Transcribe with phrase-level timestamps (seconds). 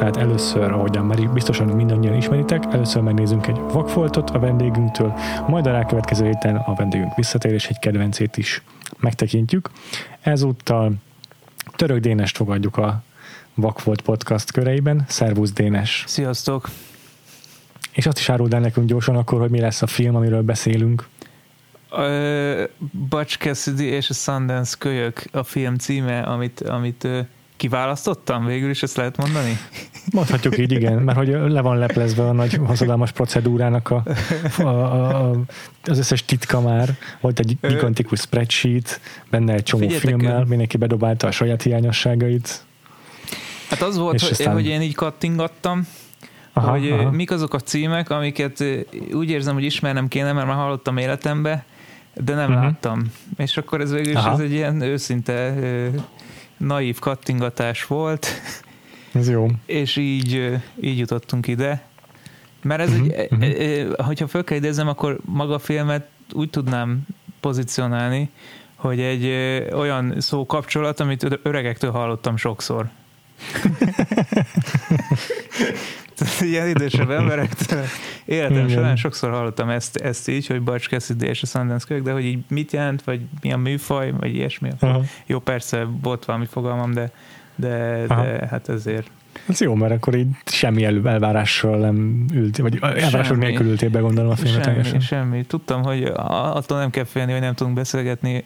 [0.00, 5.14] Tehát először, ahogyan már biztosan mindannyian ismeritek, először megnézzünk egy vakfoltot a vendégünktől,
[5.48, 8.62] majd a rákövetkező héten a vendégünk visszatér, és egy kedvencét is
[8.98, 9.70] megtekintjük.
[10.20, 10.92] Ezúttal
[11.76, 13.02] Török Dénest fogadjuk a
[13.54, 15.04] Vakfolt podcast köreiben.
[15.08, 16.04] Szervusz Dénes!
[16.06, 16.70] Sziasztok!
[17.92, 21.08] És azt is áruld el nekünk gyorsan akkor, hogy mi lesz a film, amiről beszélünk.
[21.90, 22.64] Ö,
[23.08, 27.20] Butch Cassidy és a Sundance kölyök a film címe, amit, amit ö,
[27.60, 29.58] kiválasztottam végül is, ezt lehet mondani?
[30.12, 34.02] Mondhatjuk így, igen, mert hogy le van leplezve a nagy hosszadalmas procedúrának a,
[34.58, 35.40] a, a,
[35.84, 36.96] az összes titka már.
[37.20, 39.00] Volt egy gigantikus spreadsheet,
[39.30, 42.64] benne egy csomó Figyeljetek, filmmel, ö- mindenki bedobálta a saját hiányosságait.
[43.68, 45.86] Hát az volt, hogy, aztán- hogy én így kattingattam,
[46.52, 47.10] Aha, hogy aha.
[47.10, 48.64] mik azok a címek, amiket
[49.12, 51.64] úgy érzem, hogy ismernem kéne, mert már hallottam életembe,
[52.14, 52.64] de nem uh-huh.
[52.64, 53.02] láttam.
[53.36, 54.32] És akkor ez végül is Aha.
[54.32, 55.54] ez egy ilyen őszinte
[56.60, 58.26] naív kattingatás volt,
[59.12, 59.46] Ez jó.
[59.66, 61.82] és így, így jutottunk ide.
[62.62, 63.10] Mert ez Mhm,
[63.42, 67.00] egy, ö, hogyha fel kell idéznem, akkor maga a filmet úgy tudnám
[67.40, 68.30] pozícionálni,
[68.74, 72.88] hogy egy ö, olyan szó kapcsolat, amit öregektől hallottam sokszor.
[76.20, 77.84] Tehát ilyen idősebb emberektől
[78.24, 78.68] életem Igen.
[78.68, 82.24] során sokszor hallottam ezt, ezt így, hogy Butch Cassidy és a Sundance kölyök, de hogy
[82.24, 84.70] így mit jelent, vagy mi a műfaj, vagy ilyesmi.
[84.80, 85.02] Aha.
[85.26, 87.10] Jó, persze volt valami fogalmam, de,
[87.56, 88.22] de, Aha.
[88.22, 89.10] de hát ezért.
[89.48, 94.00] Ez jó, mert akkor így semmi elő, elvárással nem ült, vagy elvárások nélkül ültél be,
[94.00, 95.00] gondolom a filmet Semmi, teljesen.
[95.00, 95.44] semmi.
[95.44, 98.44] Tudtam, hogy attól nem kell félni, hogy nem tudunk beszélgetni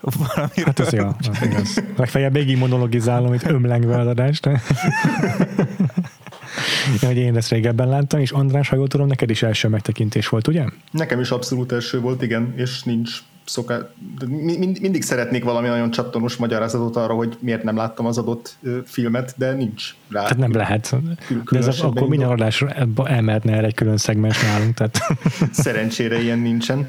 [0.00, 0.64] valamiről.
[0.64, 1.82] Hát ez jó, az igaz.
[1.96, 4.48] Legfeljebb végig monologizálom itt ömlengve az adást.
[7.00, 10.48] Hogy én ezt régebben láttam, és András, ha jól tudom, neked is első megtekintés volt,
[10.48, 10.64] ugye?
[10.90, 13.88] Nekem is abszolút első volt, igen, és nincs szoká...
[14.28, 19.34] mind, mindig szeretnék valami nagyon csattanós magyarázatot arra, hogy miért nem láttam az adott filmet,
[19.36, 20.22] de nincs rá.
[20.22, 20.96] Tehát nem lehet.
[21.50, 22.30] De ez akkor minden indok.
[22.30, 22.64] adás
[23.04, 24.74] elmehetne erre egy külön szegmens nálunk.
[24.74, 24.98] Tehát
[25.52, 26.86] Szerencsére ilyen nincsen.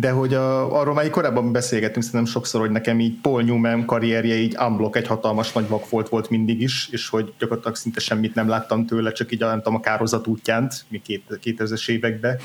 [0.00, 3.84] De hogy a, arról már így korábban beszélgettünk szerintem sokszor, hogy nekem így Paul Newman
[3.84, 8.34] karrierje így unblock egy hatalmas nagy vakfolt volt mindig is, és hogy gyakorlatilag szinte semmit
[8.34, 12.36] nem láttam tőle, csak így nem tudom, a kározat útjánt, mi két- 2000-es években.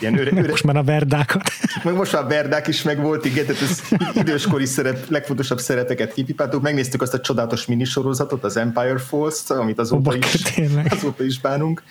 [0.00, 1.42] Ilyen öre, öre, most már a verdákat.
[1.84, 3.82] meg most már Berdák is meg volt, igen, tehát ez
[4.14, 6.62] időskori szeret, legfontosabb szereteket kipipáltuk.
[6.62, 10.86] Megnéztük azt a csodálatos minisorozatot, az Empire Falls-t, amit azóta Ó, is, tényleg.
[10.90, 11.82] azóta is bánunk.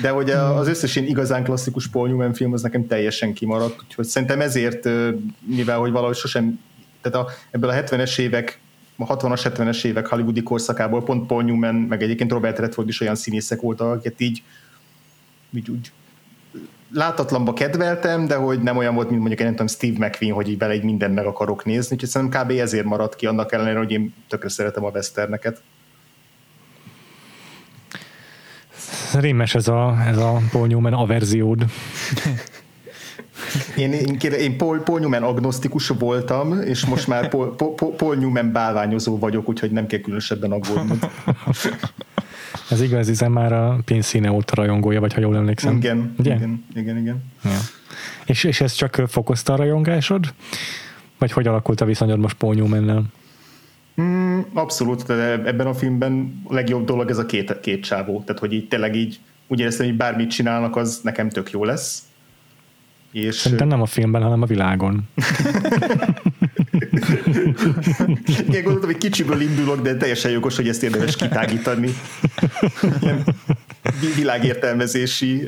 [0.00, 4.04] De hogy az összes ilyen igazán klasszikus Paul Newman film az nekem teljesen kimaradt, úgyhogy
[4.04, 4.88] szerintem ezért,
[5.40, 6.60] mivel hogy valahogy sosem,
[7.00, 8.60] tehát a, ebből a 70-es évek,
[8.96, 13.14] a 60-as, 70-es évek hollywoodi korszakából pont Paul Newman, meg egyébként Robert Redford is olyan
[13.14, 14.42] színészek voltak, akiket így,
[15.52, 15.92] így úgy
[16.94, 20.48] látatlanba kedveltem, de hogy nem olyan volt, mint mondjuk én nem tudom, Steve McQueen, hogy
[20.48, 22.50] így vele így mindent meg akarok nézni, úgyhogy szerintem kb.
[22.50, 25.62] ezért maradt ki, annak ellenére, hogy én tökre szeretem a westerneket.
[29.20, 31.64] Rémes ez a, ez a Paul Newman averziód.
[33.76, 38.52] Én, én, én Paul, Paul Newman agnosztikus voltam, és most már Paul, Paul, Paul Newman
[38.52, 40.98] bálványozó vagyok, úgyhogy nem kell különösebben aggódnod.
[42.70, 45.76] Ez igaz, hiszen már a pénzszíne óta rajongója, vagy ha jól emlékszem.
[45.76, 46.34] Igen, Ugye?
[46.34, 47.24] igen, igen, igen.
[47.44, 47.58] Ja.
[48.26, 50.34] És, és ez csak fokozta a rajongásod?
[51.18, 53.04] Vagy hogy alakult a viszonyod most Paul Newmannel?
[54.02, 58.40] Mm, abszolút, de ebben a filmben a legjobb dolog ez a két, két csávó, tehát
[58.40, 62.02] hogy így tényleg így úgy éreztem, hogy bármit csinálnak, az nekem tök jó lesz.
[63.12, 65.08] És Szerintem nem a filmben, hanem a világon.
[68.48, 71.88] Igen, gondoltam, hogy kicsiből indulok, de teljesen jogos, hogy ezt érdemes kitágítani.
[73.00, 73.24] Ilyen
[74.00, 75.42] vi- világértelmezési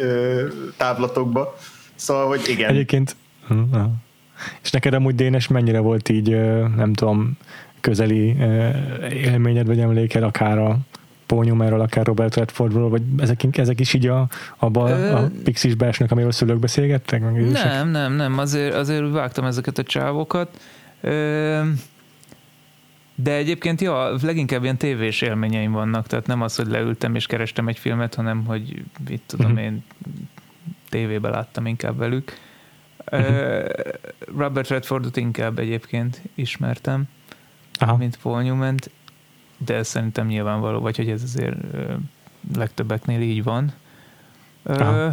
[0.76, 1.56] távlatokba.
[1.94, 2.70] Szóval, hogy igen.
[2.70, 3.16] Egyébként,
[3.49, 3.60] Hm,
[4.62, 6.28] és neked amúgy Dénes mennyire volt így,
[6.76, 7.32] nem tudom,
[7.87, 8.69] közeli ö,
[9.12, 10.79] élményed, vagy emléked, akár a
[11.27, 15.75] Paul Newmanről, akár Robert Redfordról, vagy ezek, ezek is így a, abba Ö, a Pixis
[15.75, 17.21] belsőnek, amiről szülők beszélgettek?
[17.21, 17.50] Meg?
[17.50, 20.61] Nem, nem, nem, azért, azért vágtam ezeket a csávokat.
[21.00, 21.61] Ö,
[23.15, 27.69] De egyébként, ja, leginkább ilyen tévés élményeim vannak, tehát nem az, hogy leültem és kerestem
[27.69, 29.61] egy filmet, hanem hogy mit tudom Mhm.
[29.61, 29.85] én
[30.88, 32.33] tévébe láttam inkább velük.
[33.11, 33.23] Mhm.
[33.23, 33.65] Uh,
[34.37, 37.05] Robert Redfordot inkább egyébként ismertem,
[37.78, 37.96] Aha.
[37.96, 38.76] mint Paul Newman,
[39.58, 41.94] de ez szerintem nyilvánvaló, vagy hogy ez azért ö,
[42.55, 43.73] legtöbbeknél így van.
[44.62, 45.08] Ö,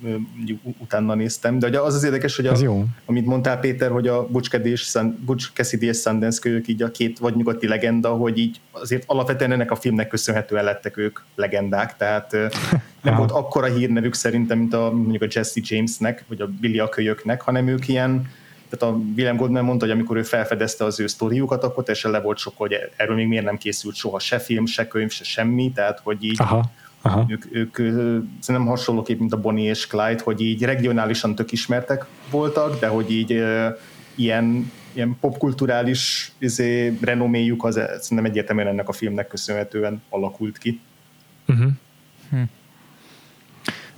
[0.80, 2.86] utána néztem, de az az érdekes, hogy a, jó.
[3.06, 7.68] amit mondtál Péter, hogy a Butch Cassidy és Sundance kölyök így a két vagy nyugati
[7.68, 12.36] legenda, hogy így azért alapvetően ennek a filmnek köszönhetően lettek ők legendák, tehát
[13.04, 16.90] nem volt akkora hírnevük szerintem, mint a, mondjuk a Jesse Jamesnek, vagy a Billy a
[16.90, 18.30] kölyöknek, hanem ők ilyen,
[18.70, 22.22] tehát a William Goldman mondta, hogy amikor ő felfedezte az ő sztoriukat, akkor teljesen le
[22.22, 25.72] volt sok, hogy erről még miért nem készült soha se film, se könyv, se semmi,
[25.72, 26.72] tehát hogy így Aha,
[27.04, 27.26] aha.
[27.28, 27.76] ők, ők
[28.40, 33.12] szerintem hasonlóképp, mint a Bonnie és Clyde, hogy így regionálisan tök ismertek voltak, de hogy
[33.12, 33.44] így
[34.16, 40.80] ilyen, ilyen popkulturális izé, renoméjuk az szerintem egyértelműen ennek a filmnek köszönhetően alakult ki.
[41.48, 41.72] Uh-huh.
[42.30, 42.42] Hm.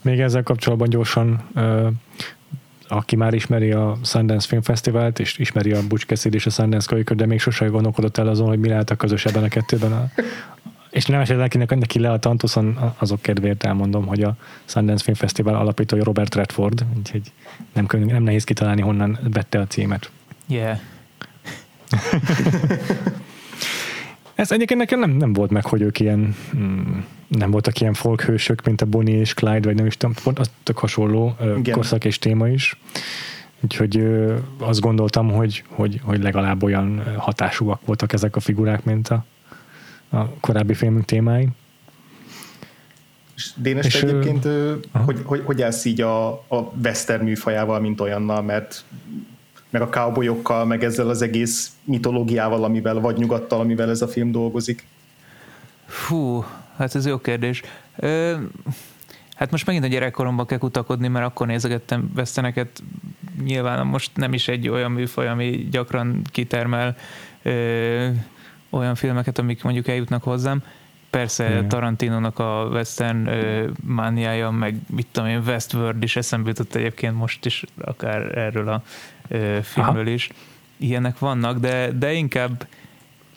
[0.02, 1.88] Még ezzel kapcsolatban gyorsan, ö,
[2.88, 6.88] aki már ismeri a Sundance Film Fesztivált, és ismeri a Butch Cassidy és a Sundance
[6.88, 9.92] kölyköt, de még sosem gondolkodott el azon, hogy mi lehet a közös ebben a kettőben.
[9.92, 10.10] A,
[10.96, 15.16] és nem esetleg akinek neki le a tantuszon, azok kedvéért elmondom, hogy a Sundance Film
[15.16, 17.32] Fesztivál alapítója Robert Redford, úgyhogy
[17.74, 20.12] nem, nem nehéz kitalálni, honnan vette a címet.
[20.48, 20.80] Yeah.
[24.36, 28.66] Ez egyébként nekem nem, nem volt meg, hogy ők ilyen, mm, nem voltak ilyen folkhősök,
[28.66, 31.76] mint a Bonnie és Clyde, vagy nem is tudom, pont az tök hasonló Igen.
[31.76, 32.80] korszak és téma is.
[33.60, 39.08] Úgyhogy ö, azt gondoltam, hogy, hogy, hogy legalább olyan hatásúak voltak ezek a figurák, mint
[39.08, 39.26] a,
[40.16, 41.48] a korábbi filmünk témái.
[43.36, 44.46] És Dénes, És, egyébként
[44.92, 45.04] aha.
[45.06, 48.84] hogy, hogy, hogy állsz így a, a western műfajával, mint olyannal, mert
[49.70, 54.32] meg a cowboyokkal, meg ezzel az egész mitológiával, amivel, vagy nyugattal, amivel ez a film
[54.32, 54.88] dolgozik.
[55.86, 56.46] Fú,
[56.78, 57.62] hát ez jó kérdés.
[57.96, 58.36] Ö,
[59.36, 62.84] hát most megint a gyerekkoromban kell kutakodni, mert akkor nézegettem veszteneket.
[63.44, 66.96] Nyilván most nem is egy olyan műfaj, ami gyakran kitermel
[67.42, 68.08] ö,
[68.76, 70.64] olyan filmeket, amik mondjuk eljutnak hozzám.
[71.10, 71.68] Persze Igen.
[71.68, 77.46] Tarantinónak a western ö, mániája, meg mit tudom én, Westworld is eszembe jutott egyébként most
[77.46, 78.84] is, akár erről a
[79.28, 80.30] ö, filmről is.
[80.78, 82.68] Ilyenek vannak, de, de inkább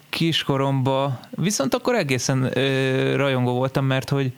[0.09, 4.33] kiskoromba, viszont akkor egészen ö, rajongó voltam, mert hogy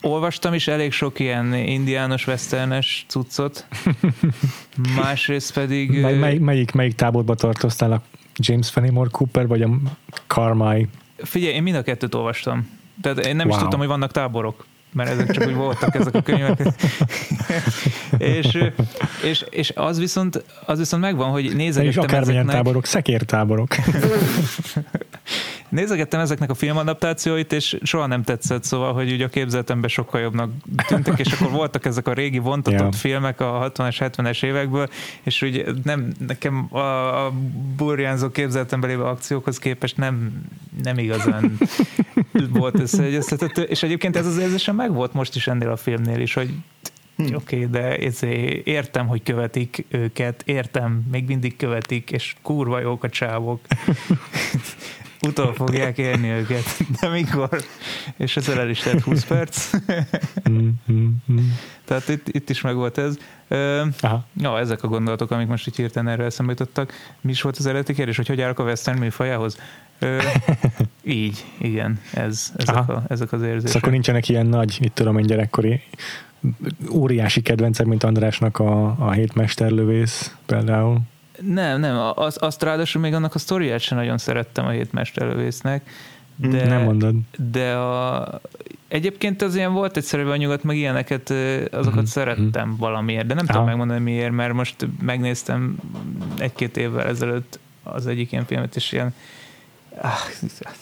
[0.00, 3.66] olvastam is elég sok ilyen indiános, westernes cuccot,
[5.02, 6.00] másrészt pedig...
[6.00, 8.02] Mely, mely, melyik, melyik táborba tartoztál?
[8.36, 9.70] James Fenimore Cooper, vagy a
[10.26, 10.88] Carmine?
[11.16, 12.68] Figyelj, én mind a kettőt olvastam.
[13.00, 13.56] Tehát én nem wow.
[13.56, 16.60] is tudtam, hogy vannak táborok, mert ezek csak úgy voltak ezek a könyvek.
[18.18, 18.58] és,
[19.22, 23.74] és, és az viszont, az viszont megvan, hogy És nézegettem akármilyen ezeknek, táborok, szekértáborok.
[25.72, 30.50] nézegettem ezeknek a filmadaptációit, és soha nem tetszett, szóval, hogy ugye a képzeletemben sokkal jobbnak
[30.86, 32.92] tűntek, és akkor voltak ezek a régi vontatott yeah.
[32.92, 34.88] filmek a 60-as, 70-es évekből,
[35.22, 36.78] és úgy nem, nekem a,
[37.26, 37.32] a
[37.76, 40.44] burjánzó képzeletemben lévő akciókhoz képest nem,
[40.82, 41.58] nem igazán
[42.50, 46.34] volt összeegyeztethető, és egyébként ez az érzésem meg volt most is ennél a filmnél is,
[46.34, 46.54] hogy
[47.18, 53.04] Oké, okay, de ezért értem, hogy követik őket, értem, még mindig követik, és kurva jók
[53.04, 53.60] a csávok.
[55.26, 56.64] utol fogják érni őket,
[57.00, 57.48] de mikor?
[58.16, 59.70] És ezzel el is tett 20 perc.
[60.50, 61.48] Mm, mm, mm.
[61.84, 63.16] Tehát itt, itt is meg volt ez.
[63.48, 64.24] Ö, Aha.
[64.36, 66.92] ja, ezek a gondolatok, amik most így hirtelen erre eszembe jutottak.
[67.20, 69.58] Mi is volt az eredeti kérdés, hogy hogy állok a western műfajához?
[69.98, 70.18] Ö,
[71.04, 72.92] így, igen, ez, ezek, Aha.
[72.92, 73.76] a, ezek az Szóval érzések.
[73.76, 75.80] akkor nincsenek ilyen nagy, mit tudom én, gyerekkori
[76.90, 81.00] óriási kedvencek, mint Andrásnak a, a hétmesterlövész például.
[81.40, 85.90] Nem, nem, az, azt ráadásul még annak a sztoriát sem nagyon szerettem a hétmesterlövésznek,
[86.36, 87.14] de, Nem mondod.
[87.50, 88.40] de a,
[88.88, 91.30] egyébként az ilyen volt egyszerűen a nyugat, meg ilyeneket,
[91.70, 93.52] azokat Mhm, szerettem valamiért, de nem Aha.
[93.52, 95.76] tudom megmondani miért, mert most megnéztem
[96.38, 99.14] egy-két évvel ezelőtt az egyik ilyen filmet, és ilyen
[100.00, 100.76] ah, miért?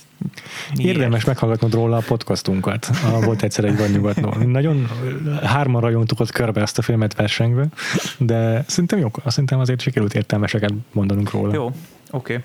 [0.77, 2.91] Érdemes meghallgatnod róla a podcastunkat.
[3.05, 4.35] A, volt egyszer egy vagy nyugatnól.
[4.35, 4.89] Nagyon
[5.43, 7.67] hárman rajontuk ott körbe ezt a filmet versengve,
[8.19, 11.55] de szerintem jó, szerintem azért sikerült értelmeseket mondanunk róla.
[11.55, 11.75] Jó, oké.
[12.11, 12.37] Okay.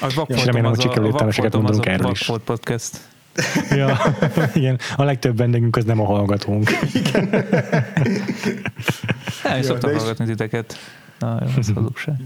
[0.00, 2.30] A És vakfoltom remélem, hogy az a, sikerül a értelmeseket az mondanunk erről is.
[2.44, 3.00] Podcast.
[3.70, 3.98] Ja,
[4.54, 6.70] igen, a legtöbb vendégünk az nem a hallgatónk.
[9.42, 10.78] Nem, én Ja, szoktam hallgatni titeket.
[11.18, 12.16] Na, jó, ez hazugság.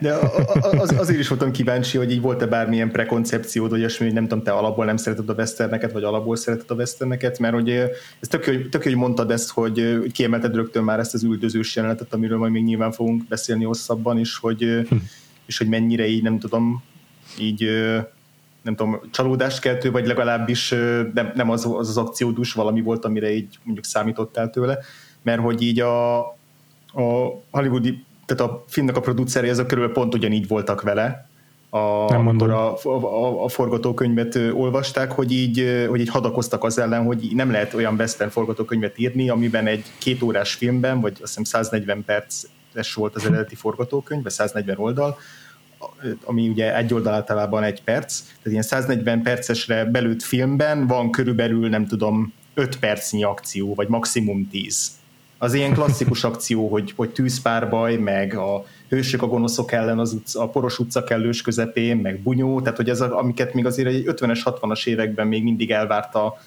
[0.00, 0.14] De
[0.60, 4.44] az, azért is voltam kíváncsi, hogy így volt-e bármilyen prekoncepciód, vagy olyasmi, hogy nem tudom,
[4.44, 8.44] te alapból nem szereted a westerneket, vagy alapból szereted a westerneket, mert hogy ez tök,
[8.44, 12.52] hogy- tök hogy mondtad ezt, hogy, kiemelted rögtön már ezt az üldözős jelenetet, amiről majd
[12.52, 14.84] még nyilván fogunk beszélni hosszabban, és hogy, eh,
[15.46, 16.82] és hogy mennyire így, nem tudom,
[17.38, 17.64] így
[18.62, 20.70] nem tudom, csalódást keltő, vagy legalábbis
[21.14, 24.78] nem, nem az, az az akciódus valami volt, amire így mondjuk számítottál tőle,
[25.22, 26.18] mert hogy így a,
[26.96, 31.28] a hollywoodi, tehát a filmnek a produceri, ezek körül pont ugyanígy voltak vele,
[31.70, 37.04] a, Nem amikor a, a, a forgatókönyvet olvasták, hogy így, hogy így hadakoztak az ellen,
[37.04, 41.44] hogy nem lehet olyan western forgatókönyvet írni, amiben egy két órás filmben, vagy azt hiszem
[41.44, 45.18] 140 perces volt az eredeti forgatókönyv, vagy 140 oldal,
[46.24, 51.68] ami ugye egy oldal általában egy perc, tehát ilyen 140 percesre belőtt filmben van körülbelül,
[51.68, 54.90] nem tudom, 5 percnyi akció, vagy maximum 10.
[55.38, 60.42] Az ilyen klasszikus akció, hogy, hogy tűzpárbaj, meg a hősök a gonoszok ellen az utca,
[60.42, 64.04] a poros utca kellős közepén, meg bunyó, tehát hogy ez a, amiket még azért egy
[64.06, 66.38] 50-es, 60-as években még mindig elvárta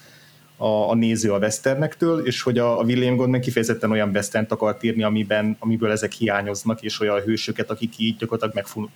[0.56, 4.82] a, a néző a westernektől, és hogy a, a William Goldman kifejezetten olyan westernt akart
[4.82, 8.90] írni, amiben, amiből ezek hiányoznak, és olyan hősöket, akik így gyakorlatilag megfut,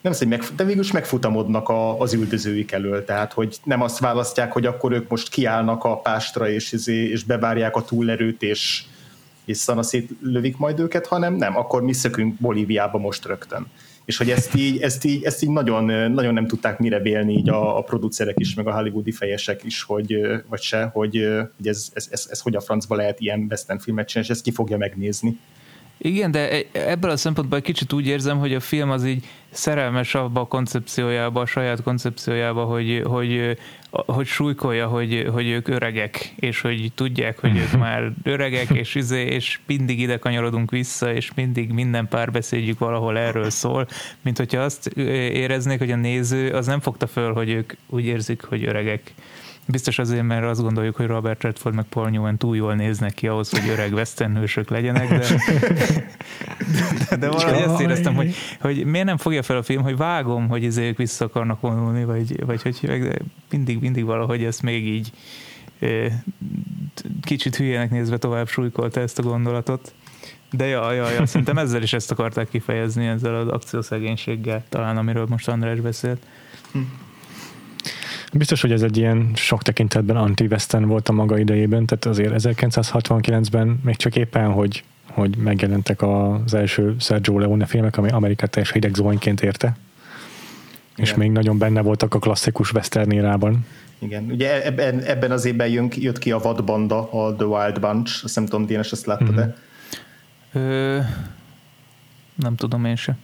[0.00, 4.52] nem meg, de végül is megfutamodnak a, az üldözőik elől, tehát hogy nem azt választják,
[4.52, 8.84] hogy akkor ők most kiállnak a pástra, és, és bevárják a túlerőt, és,
[9.48, 13.66] és szanaszét lövik majd őket, hanem nem, akkor mi szökünk Bolíviába most rögtön.
[14.04, 17.48] És hogy ezt így, ezt így, ezt így nagyon, nagyon nem tudták mire vélni így
[17.48, 21.88] a, a producerek is, meg a hollywoodi fejesek is, hogy, vagy se, hogy, hogy ez,
[21.92, 24.76] ez, ez, ez, hogy a francba lehet ilyen western filmet csinálni, és ezt ki fogja
[24.76, 25.38] megnézni.
[25.98, 29.24] Igen, de e- ebből a szempontból egy kicsit úgy érzem, hogy a film az így
[29.50, 33.58] szerelmes abba a koncepciójába, a saját koncepciójába, hogy, hogy,
[33.90, 39.22] hogy súlykolja, hogy, hogy ők öregek, és hogy tudják, hogy ők már öregek, és, izé,
[39.22, 43.88] és mindig ide kanyarodunk vissza, és mindig minden párbeszédjük valahol erről szól,
[44.22, 48.42] mint hogyha azt éreznék, hogy a néző az nem fogta föl, hogy ők úgy érzik,
[48.42, 49.12] hogy öregek.
[49.70, 53.28] Biztos azért, mert azt gondoljuk, hogy Robert Redford meg Paul Newman túl jól néznek ki
[53.28, 55.26] ahhoz, hogy öreg western hősök legyenek, de,
[57.08, 60.48] de, de valahogy ezt éreztem, hogy, hogy miért nem fogja fel a film, hogy vágom,
[60.48, 63.08] hogy ők vissza akarnak vonulni, vagy, vagy hogy
[63.50, 65.12] mindig, mindig valahogy ezt még így
[67.22, 69.92] kicsit hülyének nézve tovább súlykolta ezt a gondolatot.
[70.50, 75.26] De ja, ja, ja, szerintem ezzel is ezt akarták kifejezni, ezzel az akciószegénységgel, talán amiről
[75.28, 76.22] most András beszélt.
[78.32, 83.80] Biztos, hogy ez egy ilyen sok tekintetben anti-western volt a maga idejében, tehát azért 1969-ben
[83.84, 88.94] még csak éppen, hogy, hogy megjelentek az első Sergio Leone filmek, ami Amerikát teljes hideg
[88.94, 89.76] zuhanyként érte.
[90.96, 91.18] És Igen.
[91.20, 93.66] még nagyon benne voltak a klasszikus western érában.
[93.98, 98.24] Igen, ugye ebben, ebben az évben jön, jött ki a vadbanda, a The Wild Bunch,
[98.24, 99.36] azt nem tudom, Dénes, azt láttad Mhm.
[99.36, 99.56] de
[100.52, 100.98] Ö,
[102.34, 103.16] nem tudom én se.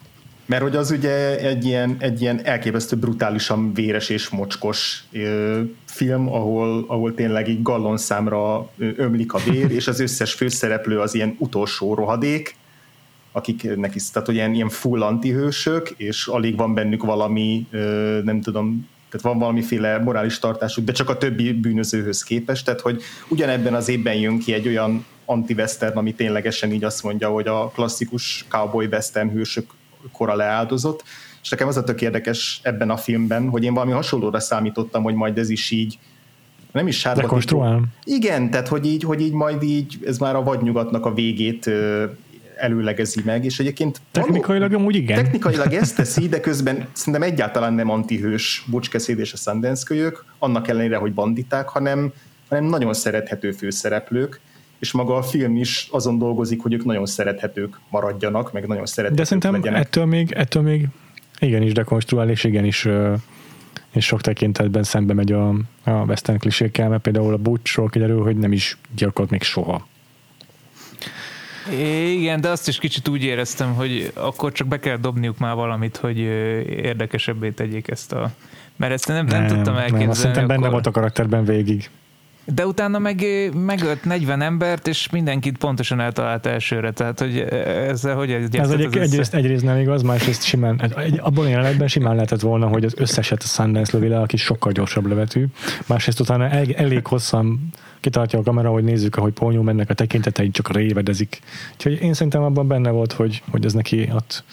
[0.46, 6.28] Mert hogy az ugye egy ilyen, egy ilyen elképesztő brutálisan véres és mocskos ö, film,
[6.32, 11.94] ahol, ahol tényleg így gallonszámra ömlik a vér, és az összes főszereplő az ilyen utolsó
[11.94, 12.56] rohadék,
[13.32, 18.40] akiknek is, tehát hogy ilyen, ilyen full antihősök, és alig van bennük valami, ö, nem
[18.40, 23.74] tudom, tehát van valamiféle morális tartásuk, de csak a többi bűnözőhöz képest, tehát hogy ugyanebben
[23.74, 28.44] az évben jön ki egy olyan anti-western, ami ténylegesen így azt mondja, hogy a klasszikus
[28.48, 29.66] cowboy western hősök
[30.12, 31.02] kora leáldozott,
[31.42, 35.14] és nekem az a tök érdekes ebben a filmben, hogy én valami hasonlóra számítottam, hogy
[35.14, 35.98] majd ez is így
[36.72, 37.82] nem is sárga Rekonstruál?
[38.04, 41.70] Igen, tehát hogy így, hogy így majd így, ez már a vadnyugatnak a végét
[42.56, 45.22] előlegezi meg, és egyébként technikailag való, amúgy igen.
[45.22, 50.68] Technikailag ezt teszi, de közben szerintem egyáltalán nem antihős Bocskeszéd és a Sundance kölyök, annak
[50.68, 52.12] ellenére, hogy banditák, hanem,
[52.48, 54.40] hanem nagyon szerethető főszereplők,
[54.78, 59.18] és maga a film is azon dolgozik, hogy ők nagyon szerethetők maradjanak, meg nagyon szerethetők
[59.18, 59.80] De szerintem legyenek.
[59.80, 60.86] ettől még, ettől még
[61.38, 62.88] igenis dekonstruál, és igenis
[63.94, 65.48] és sok tekintetben szembe megy a,
[65.84, 69.86] a western klisékkel, mert például a Butchról kiderül, hogy nem is gyilkolt még soha.
[72.10, 75.96] Igen, de azt is kicsit úgy éreztem, hogy akkor csak be kell dobniuk már valamit,
[75.96, 76.18] hogy
[76.68, 78.30] érdekesebbé tegyék ezt a...
[78.76, 80.04] Mert ezt nem, nem, nem tudtam elképzelni.
[80.04, 81.90] Nem, szerintem benne volt a karakterben végig.
[82.44, 83.24] De utána meg
[83.54, 88.96] megölt 40 embert, és mindenkit pontosan eltalált elsőre, tehát hogy ezzel hogy egy Ez egy,
[88.96, 92.94] egyrészt, egyrészt nem igaz, másrészt simán, egy, abban a jelenetben simán lehetett volna, hogy az
[92.96, 95.46] összeset a Sundance lövi le, aki sokkal gyorsabb levetű.
[95.86, 100.50] Másrészt utána el, elég hosszan kitartja a kamera, hogy nézzük, ahogy Ponyó mennek a tekintetei,
[100.50, 101.40] csak révedezik.
[101.72, 104.44] Úgyhogy én szerintem abban benne volt, hogy, hogy ez neki ott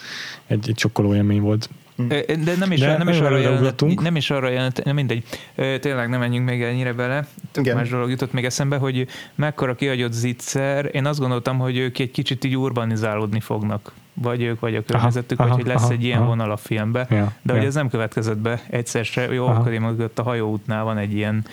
[0.48, 1.70] egy, egy sokkoló élmény volt.
[2.08, 5.24] De nem is, De nem, is arra jelent, nem is arra jelent, mindegy,
[5.56, 7.28] tényleg nem menjünk még ennyire bele.
[7.56, 7.76] Igen.
[7.76, 10.90] Más dolog jutott még eszembe, hogy mekkora kihagyott zicser.
[10.92, 13.92] Én azt gondoltam, hogy ők egy kicsit így urbanizálódni fognak.
[14.14, 16.28] Vagy ők, vagy a környezetük, aha, vagy aha, hogy lesz aha, egy ilyen aha.
[16.28, 17.08] vonal a filmbe.
[17.10, 17.60] Ja, De ja.
[17.60, 19.34] hogy ez nem következett be egyszer se.
[19.34, 21.46] Jó, akkor mögött a hajóútnál van egy ilyen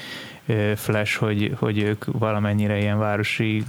[0.76, 3.64] flash, hogy, hogy ők valamennyire ilyen városi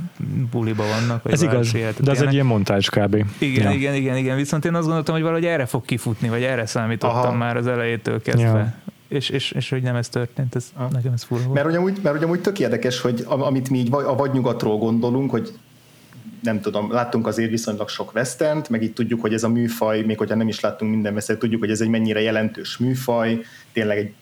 [0.51, 1.23] buliba vannak.
[1.23, 3.25] Vagy Ez igaz, de ez egy ilyen montázs kb.
[3.37, 3.77] Igen, ja.
[3.77, 7.17] igen, igen, igen, viszont én azt gondoltam, hogy valahogy erre fog kifutni, vagy erre számítottam
[7.17, 7.35] Aha.
[7.35, 8.47] már az elejétől kezdve.
[8.47, 8.73] Ja.
[9.07, 10.87] És, és, és hogy nem ez történt, ez, ha.
[10.91, 11.53] nekem ez fura volt.
[11.53, 15.53] Mert ugye, mert ugye úgy tök érdekes, hogy amit mi így a vadnyugatról gondolunk, hogy
[16.43, 20.17] nem tudom, láttunk azért viszonylag sok westent, meg itt tudjuk, hogy ez a műfaj, még
[20.17, 23.41] hogyha nem is láttunk minden western, tudjuk, hogy ez egy mennyire jelentős műfaj,
[23.73, 24.13] tényleg egy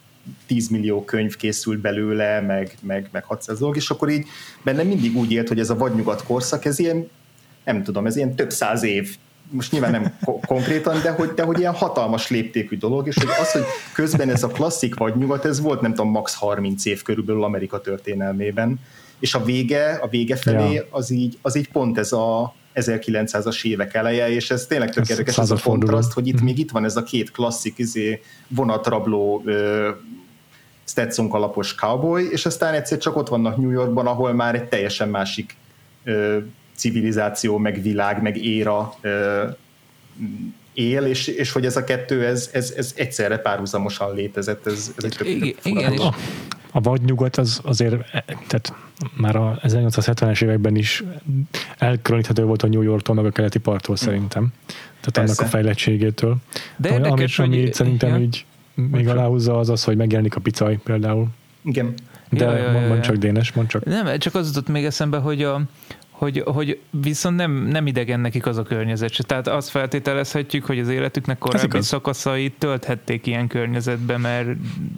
[0.48, 4.28] 10 millió könyv készült belőle, meg, meg, meg 600 dolog, és akkor így
[4.64, 7.10] benne mindig úgy élt, hogy ez a vadnyugat korszak, ez ilyen,
[7.64, 9.18] nem tudom, ez ilyen több száz év
[9.50, 13.52] most nyilván nem konkrétan, de hogy, de hogy ilyen hatalmas léptékű dolog, és hogy az,
[13.52, 17.44] hogy közben ez a klasszik vagy nyugat, ez volt nem tudom, max 30 év körülbelül
[17.44, 18.80] Amerika történelmében,
[19.20, 20.84] és a vége, a vége felé ja.
[20.90, 25.38] az, így, az így pont ez a 1900-as évek eleje, és ez tényleg tök érdekes
[25.38, 26.44] ez a kontraszt, hogy itt mm.
[26.44, 29.44] még itt van ez a két klasszik izé, vonatrabló
[30.88, 35.10] Stetson alapos cowboy, és aztán egyszer csak ott vannak New Yorkban, ahol már egy teljesen
[35.10, 35.56] másik
[36.04, 36.38] ö,
[36.76, 39.44] civilizáció, meg világ, meg éra ö,
[40.74, 44.68] él, és, és hogy ez a kettő, ez, ez, ez egyszerre párhuzamosan létezett.
[44.68, 46.16] Ez, ez egy tök, igen, igen, a,
[46.78, 48.74] a vadnyugat az azért, e, tehát
[49.14, 51.04] már a 1870-es években is
[51.78, 54.54] elkülöníthető volt a New Yorktól, meg a keleti parttól szerintem.
[54.66, 55.32] Tehát Persze.
[55.32, 56.36] annak a fejlettségétől.
[56.76, 57.74] De érdekes, ami, hogy...
[57.74, 58.20] szerintem ja.
[58.20, 61.28] így még aláhúzza az az, hogy megjelenik a picaj például.
[61.64, 61.94] Igen.
[62.30, 63.86] De ja, ja, ja, mond csak Dénes, mond csak.
[63.86, 65.62] Nem, csak az jutott még eszembe, hogy a,
[66.18, 70.90] hogy, hogy viszont nem, nem idegen nekik az a környezet Tehát azt feltételezhetjük, hogy az
[70.90, 74.50] életüknek korábbi szakaszait tölthették ilyen környezetbe, mert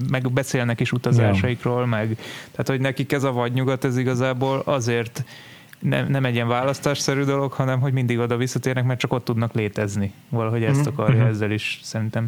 [0.10, 2.18] meg beszélnek is utazásaikról, meg
[2.52, 5.24] tehát, hogy nekik ez a vadnyugat, ez igazából azért
[5.80, 9.54] nem, nem egy ilyen választásszerű dolog, hanem hogy mindig oda visszatérnek, mert csak ott tudnak
[9.54, 10.14] létezni.
[10.30, 10.90] Valahogy ezt mhm.
[10.90, 11.30] akarja uh-huh.
[11.30, 12.28] ezzel is szerintem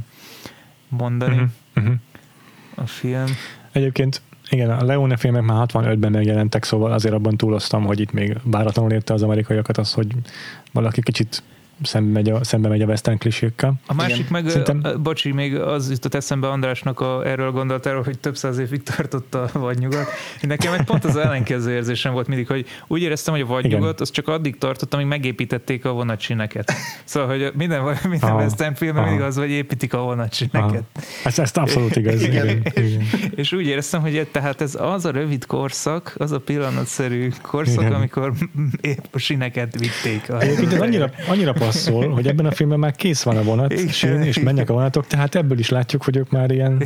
[0.88, 1.50] mondani uh-huh.
[1.76, 1.94] Uh-huh.
[2.76, 3.36] a film.
[3.72, 8.38] Egyébként igen, a Leone filmek már 65-ben megjelentek, szóval azért abban túloztam, hogy itt még
[8.44, 10.08] váratlanul érte az amerikaiakat az, hogy
[10.72, 11.44] valaki kicsit
[11.84, 13.74] szembe megy a, szembe megy a western klisékkel.
[13.86, 14.28] A másik Igen.
[14.32, 15.02] meg, Szerintem...
[15.04, 19.50] bocsi, még az jutott eszembe Andrásnak a, erről gondoltáról, hogy több száz évig tartott a
[19.54, 20.08] vadnyugat.
[20.42, 24.12] Nekem egy pont az ellenkező érzésem volt mindig, hogy úgy éreztem, hogy a vadnyugat az
[24.12, 26.74] csak addig tartott, amíg megépítették a vonatsineket.
[27.04, 30.84] Szóval, hogy minden, minden aha, western filmben mindig az, hogy építik a vonatsineket.
[31.24, 32.22] Ez, ezt abszolút igaz.
[32.22, 32.48] Igen.
[32.48, 32.74] Igen.
[32.76, 33.04] Igen.
[33.36, 37.94] És úgy éreztem, hogy tehát ez az a rövid korszak, az a pillanatszerű korszak, Igen.
[37.94, 38.34] amikor
[38.82, 40.30] épp a sineket vitték.
[40.40, 44.22] Egyébként ez annyira, annyira szól, hogy ebben a filmben már kész van a vonat, sín,
[44.22, 46.84] és mennek a vonatok, tehát ebből is látjuk, hogy ők már ilyen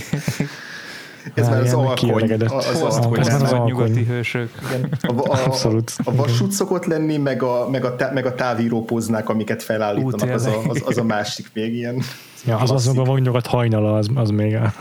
[1.34, 2.32] ez már az alkony.
[2.32, 4.50] Az, az, az, az, az, az nyugati hősök.
[4.70, 4.90] Igen.
[5.02, 5.94] A, a, Abszolút.
[5.98, 9.64] A, a vasút szokott lenni, meg a, meg a, tá, meg a távíró poznák, amiket
[9.64, 12.02] felállítanak, az a, az, az a másik még ilyen.
[12.46, 14.74] Ja, az az a nyugat hajnala, az, az még a...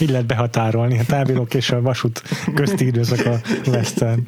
[0.00, 2.22] Így lehet behatárolni a távírók és a vasút
[2.54, 4.22] közti időszak a western.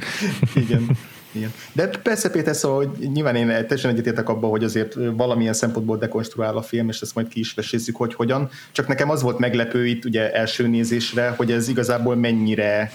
[0.55, 0.97] Igen.
[1.35, 1.53] Igen.
[1.73, 6.57] De persze Péter, szóval hogy nyilván én teljesen egyetértek abban, hogy azért valamilyen szempontból dekonstruál
[6.57, 8.51] a film, és ezt majd ki is vesézzük, hogy hogyan.
[8.73, 12.93] Csak nekem az volt meglepő itt ugye első nézésre, hogy ez igazából mennyire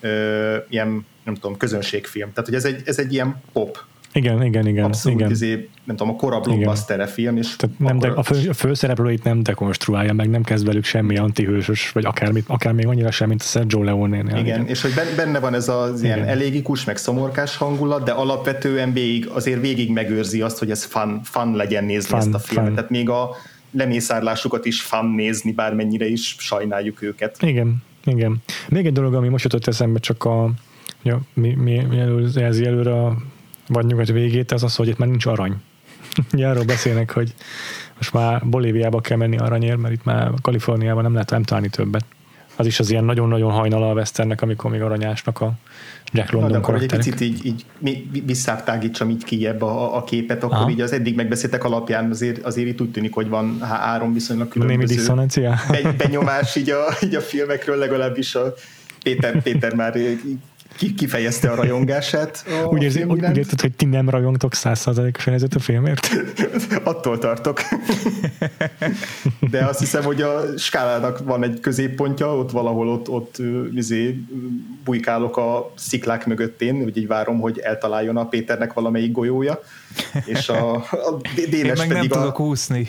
[0.00, 2.28] ö, ilyen, nem tudom, közönségfilm.
[2.32, 3.78] Tehát, hogy ez egy, ez egy ilyen pop
[4.16, 4.84] Igen, igen, igen.
[4.84, 5.30] Abszolút, igen.
[5.30, 9.24] Izé, nem tudom, a kora blockbuster film, és Tehát nem de, a, fő, a főszereplőit
[9.24, 13.40] nem dekonstruálja, meg nem kezd velük semmi antihősös, vagy akármit, akár még annyira sem, mint
[13.40, 14.36] a Sergio Leone-nél.
[14.36, 16.28] Igen, és hogy ben- benne van ez az ilyen Igen.
[16.28, 21.54] elégikus, meg szomorkás hangulat, de alapvetően végig, azért végig megőrzi azt, hogy ez fun, fun
[21.54, 22.66] legyen nézni Fun, ezt a filmet.
[22.66, 22.74] fun.
[22.74, 23.30] Tehát még a
[23.70, 27.36] lemészárlásukat is fun nézni, bármennyire is sajnáljuk őket.
[27.40, 28.36] Igen, igen.
[28.68, 30.50] Még egy dolog, ami most jutott eszembe, csak a,
[31.02, 33.16] ja, mi, mi, mi elő, jelzi előre a
[33.68, 35.54] vagy nyugat végét, az az, hogy itt már nincs arany.
[36.32, 37.34] Ugye arról beszélnek, hogy
[37.96, 42.04] most már Bolíviába kell menni aranyért, mert itt már Kaliforniában nem lehet nem találni többet.
[42.56, 45.52] Az is az ilyen nagyon-nagyon hajnala a Westernnek, amikor még aranyásnak a
[46.12, 50.42] Jack Na, de London akkor egy picit így, így visszátágítsam így kijebb a, a képet,
[50.42, 50.70] akkor Aha.
[50.70, 54.48] így az eddig megbeszéltek alapján azért, azért itt úgy tűnik, hogy van há- három viszonylag
[54.54, 55.54] Némi különböző diszonancia?
[55.70, 58.54] be- benyomás így a, így a filmekről, legalábbis a
[59.02, 59.96] Péter, Péter már
[60.76, 62.44] ki- kifejezte a rajongását.
[62.46, 66.08] A Úgy, érzi, úgy, úgy érted, hogy ti nem rajongtok százszázalékosan ezért a filmért?
[66.84, 67.60] Attól tartok.
[69.50, 73.36] De azt hiszem, hogy a skálának van egy középpontja, ott valahol ott, ott
[73.74, 74.20] izé,
[74.84, 79.60] bujkálok a sziklák mögöttén, úgy így várom, hogy eltaláljon a Péternek valamelyik golyója,
[80.24, 82.88] és a, a Én Dénes meg nem pedig a, tudok úszni.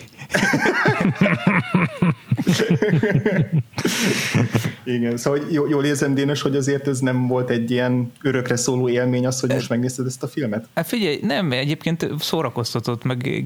[4.83, 8.89] Igen, szóval jól, jól érzem, Dénes, hogy azért ez nem volt egy ilyen örökre szóló
[8.89, 10.67] élmény az, hogy most megnézted ezt a filmet?
[10.75, 13.45] Hát figyelj, nem, egyébként szórakoztatott, meg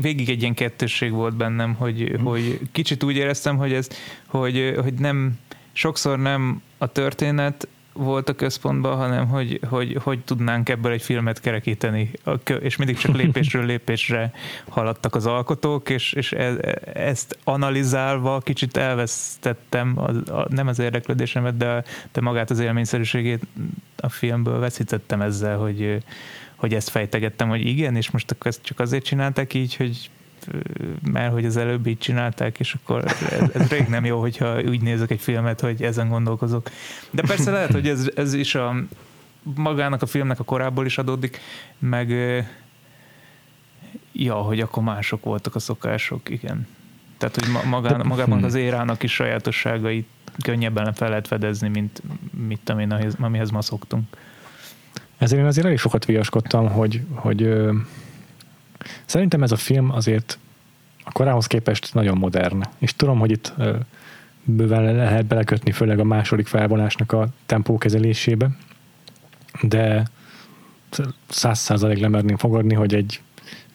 [0.00, 3.88] végig egy ilyen kettősség volt bennem, hogy, hogy kicsit úgy éreztem, hogy ez,
[4.26, 5.38] hogy, hogy nem,
[5.72, 11.40] sokszor nem a történet volt a központban, hanem hogy, hogy, hogy tudnánk ebből egy filmet
[11.40, 12.10] kerekíteni.
[12.60, 14.32] És mindig csak lépésről lépésre
[14.68, 16.56] haladtak az alkotók, és, és e,
[16.94, 23.42] ezt analizálva kicsit elvesztettem, a, a, nem az érdeklődésemet, de, de magát az élményszerűségét
[23.96, 26.02] a filmből veszítettem ezzel, hogy,
[26.56, 30.10] hogy ezt fejtegettem, hogy igen, és most akkor ezt csak azért csinálták így, hogy
[31.12, 34.80] mert hogy az előbb így csinálták, és akkor ez, ez rég nem jó, hogyha úgy
[34.80, 36.70] nézek egy filmet, hogy ezen gondolkozok.
[37.10, 38.74] De persze lehet, hogy ez, ez is a
[39.42, 41.40] magának a filmnek a korából is adódik,
[41.78, 42.10] meg
[44.12, 46.66] ja, hogy akkor mások voltak a szokások, igen.
[47.18, 50.06] Tehát, hogy ma- magán, magában az érának is sajátosságait
[50.42, 52.02] könnyebben fel lehet fedezni, mint
[52.46, 54.04] mit tudom én, amihez- ma szoktunk.
[55.18, 57.54] Ezért én azért elég sokat viaskodtam, hogy, hogy
[59.04, 60.38] szerintem ez a film azért
[61.04, 62.62] a korához képest nagyon modern.
[62.78, 63.52] És tudom, hogy itt
[64.44, 68.50] bőven le- lehet belekötni, főleg a második felvonásnak a tempó kezelésébe,
[69.62, 70.02] de
[71.28, 73.20] száz százalék lemerném fogadni, hogy egy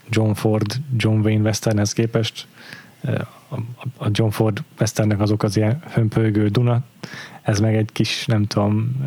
[0.10, 2.48] John Ford, John Wayne westernhez képest
[3.98, 6.82] a, John Ford westernnek azok az ilyen hömpölygő Duna,
[7.42, 9.06] ez meg egy kis, nem tudom,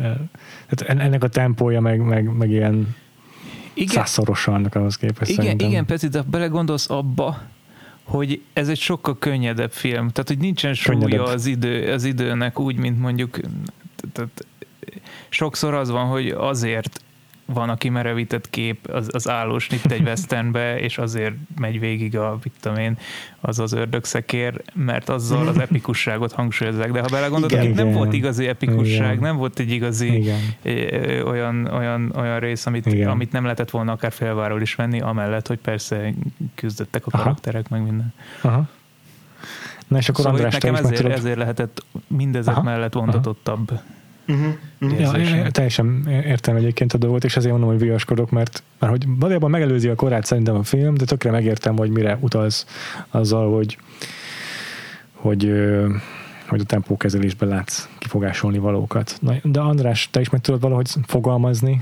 [0.69, 2.95] en- ennek a tempója meg, meg, meg ilyen
[3.73, 5.67] Igen, százszorosan annak ahhoz képest igen, szerintem.
[5.67, 7.41] igen, Peti, de belegondolsz abba,
[8.03, 10.09] hogy ez egy sokkal könnyedebb film.
[10.09, 13.39] Tehát, hogy nincsen súlya az, idő, az időnek úgy, mint mondjuk
[14.11, 14.45] tehát
[15.29, 17.01] sokszor az van, hogy azért
[17.45, 22.39] van a kimerevített kép, az, az állós itt egy westernbe, és azért megy végig a,
[22.43, 22.97] mit tudom én,
[23.39, 26.91] az az ördögszekér, mert azzal az epikusságot hangsúlyozzák.
[26.91, 27.63] De ha belegondolod, Igen.
[27.65, 27.97] itt nem Igen.
[27.97, 29.23] volt igazi epikusság, Igen.
[29.23, 30.39] nem volt egy igazi Igen.
[31.25, 33.09] olyan, olyan, olyan rész, amit, Igen.
[33.09, 36.13] amit nem lehetett volna akár félváról is venni, amellett, hogy persze
[36.55, 37.23] küzdöttek a Aha.
[37.23, 38.13] karakterek, meg minden.
[38.41, 38.67] Aha.
[39.87, 41.11] Na és akkor Szóval András, nekem ezért, tudod...
[41.11, 42.63] ezért lehetett mindezek Aha.
[42.63, 43.71] mellett vontatottabb.
[44.27, 44.53] Uh-huh.
[44.81, 44.99] Uh-huh.
[44.99, 49.05] Ja, én teljesen értem egyébként a dolgot, és ezért mondom, hogy viaskodok, mert, mert hogy
[49.19, 52.65] valójában megelőzi a korát szerintem a film, de tökre megértem, hogy mire utalsz
[53.09, 53.77] azzal, hogy
[55.23, 55.51] hogy,
[56.47, 59.17] hogy a tempókezelésben látsz kifogásolni valókat.
[59.21, 61.81] Na, de András, te is meg tudod valahogy fogalmazni,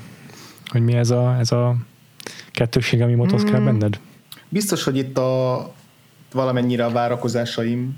[0.66, 1.76] hogy mi ez a, ez a
[2.52, 3.66] kettősség, ami motoszkál Mm.
[3.66, 4.00] benned?
[4.50, 5.74] Biztos, hogy itt a
[6.32, 7.98] valamennyire a várakozásaim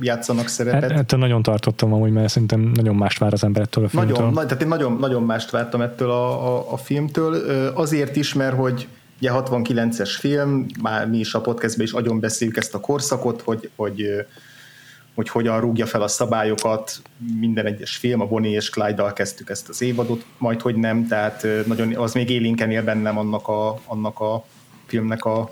[0.00, 0.90] játszanak szerepet.
[0.90, 4.16] Et, ettől nagyon tartottam amúgy, mert szerintem nagyon mást vár az ember ettől a filmtől.
[4.16, 7.34] Nagyon, na, tehát én nagyon, nagyon mást vártam ettől a, a, a filmtől.
[7.74, 12.56] Azért is, mert hogy ugye 69-es film, már mi is a podcastben is agyon beszéljük
[12.56, 14.26] ezt a korszakot, hogy, hogy,
[15.14, 17.02] hogy hogyan rúgja fel a szabályokat
[17.38, 21.46] minden egyes film, a Bonnie és Clyde-dal kezdtük ezt az évadot, majd hogy nem, tehát
[21.66, 24.44] nagyon, az még élénken él bennem annak a, annak a
[24.86, 25.50] filmnek a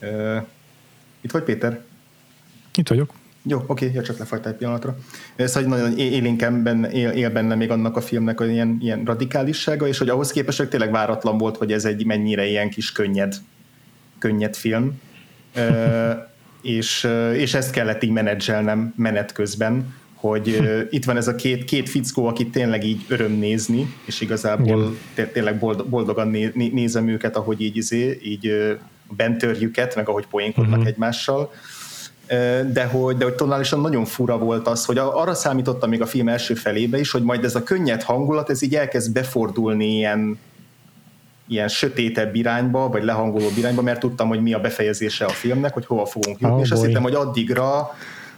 [0.00, 0.36] ö,
[1.20, 1.80] itt vagy Péter?
[2.74, 3.12] Itt vagyok.
[3.46, 4.96] Jó, oké, ja, csak lefagytál egy pillanatra.
[5.36, 8.78] Ez hogy nagyon é- élénken benne, él, él benne még annak a filmnek a ilyen,
[8.80, 12.70] ilyen radikálissága, és hogy ahhoz képest hogy tényleg váratlan volt, hogy ez egy mennyire ilyen
[12.70, 13.34] kis könnyed,
[14.18, 15.00] könnyed film.
[15.54, 16.10] Ö,
[16.62, 20.60] és, és ezt kellett így menedzselnem menet közben, hogy
[20.90, 24.96] itt van ez a két, két fickó, akit tényleg így öröm nézni, és igazából
[25.32, 25.58] tényleg
[25.88, 28.76] boldogan nézem őket, ahogy így, izé, így
[29.16, 30.86] bentörjüket, meg ahogy poénkodnak uh-huh.
[30.86, 31.52] egymással
[32.72, 36.28] de hogy, de hogy tonálisan nagyon fura volt az, hogy arra számítottam még a film
[36.28, 40.38] első felébe is, hogy majd ez a könnyed hangulat, ez így elkezd befordulni ilyen,
[41.48, 45.86] ilyen sötétebb irányba, vagy lehangoló irányba, mert tudtam, hogy mi a befejezése a filmnek, hogy
[45.86, 46.78] hova fogunk jutni, oh, és boy.
[46.78, 47.90] azt hittem, hogy addigra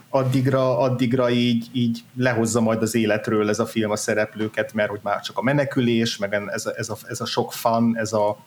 [0.09, 4.99] addigra, addigra így, így lehozza majd az életről ez a film a szereplőket, mert hogy
[5.03, 8.37] már csak a menekülés, meg ez a, ez a, ez a sok fan, ez a,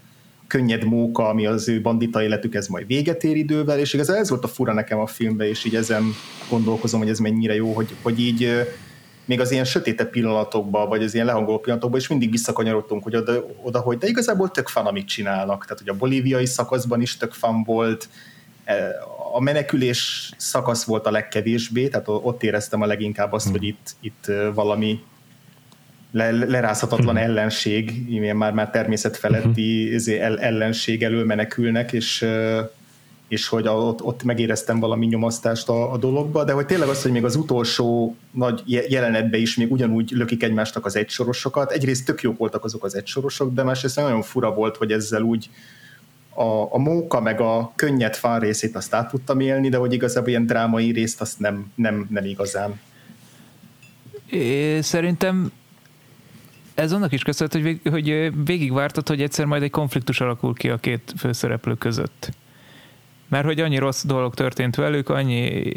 [0.51, 4.29] könnyed móka, ami az ő bandita életük, ez majd véget ér idővel, és igazán ez
[4.29, 6.05] volt a fura nekem a filmben, és így ezen
[6.49, 8.67] gondolkozom, hogy ez mennyire jó, hogy, hogy így
[9.25, 13.47] még az ilyen sötétebb pillanatokban, vagy az ilyen lehangoló pillanatokban is mindig visszakanyarodtunk, hogy oda,
[13.63, 15.63] oda, hogy de igazából tök fan, amit csinálnak.
[15.63, 18.09] Tehát, hogy a bolíviai szakaszban is tök fan volt,
[18.65, 18.95] e,
[19.33, 23.53] a menekülés szakasz volt a legkevésbé, tehát ott éreztem a leginkább azt, hmm.
[23.53, 25.01] hogy itt, itt valami
[26.11, 27.25] le, lerázhatatlan hmm.
[27.25, 30.37] ellenség, ilyen már, már természet feletti hmm.
[30.39, 32.27] ellenség elől menekülnek, és
[33.31, 37.11] és hogy ott, ott megéreztem valami nyomasztást a, a dologba, de hogy tényleg az, hogy
[37.11, 42.39] még az utolsó nagy jelenetben is még ugyanúgy lökik egymásnak az egysorosokat, egyrészt tök jók
[42.39, 45.51] voltak azok az egysorosok, de másrészt nagyon fura volt, hogy ezzel úgy
[46.35, 50.29] a, a móka meg a könnyed fán részét azt át tudtam élni, de hogy igazából
[50.29, 52.81] ilyen drámai részt azt nem, nem, nem igazán.
[54.31, 55.53] É, szerintem
[56.81, 60.71] ez annak is köszönhet, hogy, vég, hogy végigvártad, hogy egyszer majd egy konfliktus alakul ki
[60.71, 62.31] a két főszereplő között.
[63.29, 65.73] Mert hogy annyi rossz dolog történt velük, annyi,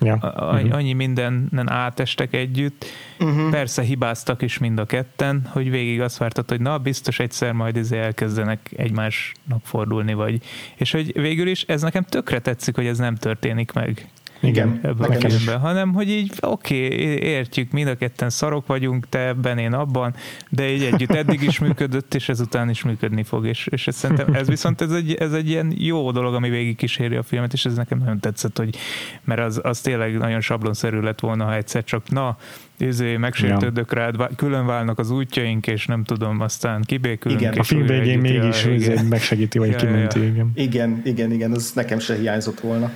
[0.00, 0.14] ja.
[0.14, 0.76] annyi, uh-huh.
[0.76, 2.84] annyi mindenen átestek együtt.
[3.20, 3.50] Uh-huh.
[3.50, 7.76] Persze hibáztak is mind a ketten, hogy végig azt vártad, hogy na, biztos egyszer majd
[7.76, 10.42] izé elkezdenek egymásnak fordulni, vagy.
[10.74, 14.08] És hogy végül is ez nekem tökre tetszik, hogy ez nem történik meg.
[14.46, 19.08] Igen, ebben a filmben, hanem hogy így oké, okay, értjük, mind a ketten szarok vagyunk,
[19.08, 20.14] te ebben, én abban,
[20.50, 24.34] de így együtt eddig is működött, és ezután is működni fog, és, és ez szerintem
[24.34, 27.64] ez viszont ez egy, ez egy ilyen jó dolog, ami végig kíséri a filmet, és
[27.64, 28.76] ez nekem nagyon tetszett, hogy
[29.24, 32.36] mert az, az tényleg nagyon sablonszerű lett volna, ha egyszer csak na,
[32.78, 33.98] izé, megsértődök ja.
[33.98, 37.40] rád, külön válnak az útjaink, és nem tudom, aztán kibékülünk.
[37.40, 40.20] Igen, a film végén mégis ja, megsegíti, vagy ja, kimenti.
[40.20, 40.26] Ja.
[40.26, 40.50] Igen.
[40.54, 42.90] igen, igen, igen, az nekem se hiányzott volna.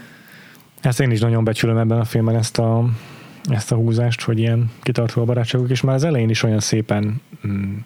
[0.80, 2.88] Ezt én is nagyon becsülöm ebben a filmben ezt a,
[3.44, 7.20] ezt a húzást, hogy ilyen kitartó a barátságok, és már az elején is olyan szépen
[7.46, 7.76] mm,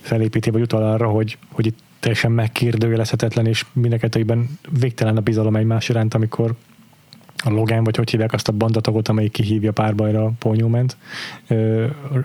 [0.00, 5.88] felépíti, vagy utal arra, hogy, hogy itt teljesen megkérdőjelezhetetlen, és mindenkettőjében végtelen a bizalom egymás
[5.88, 6.54] iránt, amikor
[7.44, 10.96] a Logan, vagy hogy hívják azt a bandatagot, amelyik kihívja párbajra Paul Newman-t.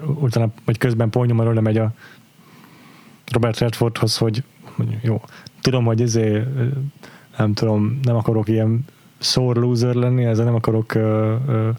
[0.05, 1.93] utána, vagy közben Paul Newman megy a
[3.31, 4.43] Robert Redfordhoz, hogy
[5.01, 5.21] jó,
[5.61, 6.45] tudom, hogy ezért
[7.37, 8.85] nem tudom, nem akarok ilyen
[9.23, 11.69] sore loser lenni, ezzel nem akarok ö, ö,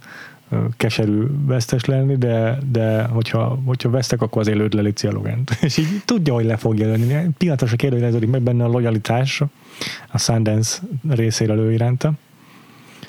[0.76, 5.50] keserű vesztes lenni, de, de hogyha, hogyha vesztek, akkor azért lőd le Logent.
[5.60, 7.28] És így tudja, hogy le fog jelölni.
[7.38, 9.42] Pillanatosra kérdőjeleződik meg benne a lojalitás
[10.12, 10.78] a Sundance
[11.08, 12.12] részére ő iránta.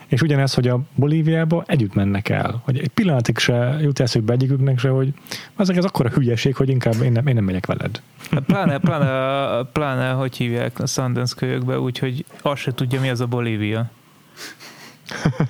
[0.07, 2.61] És ugyanez, hogy a Bolíviába együtt mennek el.
[2.63, 5.13] Hogy egy pillanatig se jut eszükbe egyiküknek se, hogy
[5.55, 8.01] azok ez akkora hülyeség, hogy inkább én nem, én nem megyek veled.
[8.31, 13.21] Hát pláne, pláne, pláne, hogy hívják a Sundance kölyökbe, úgyhogy azt se tudja, mi az
[13.21, 13.91] a Bolívia.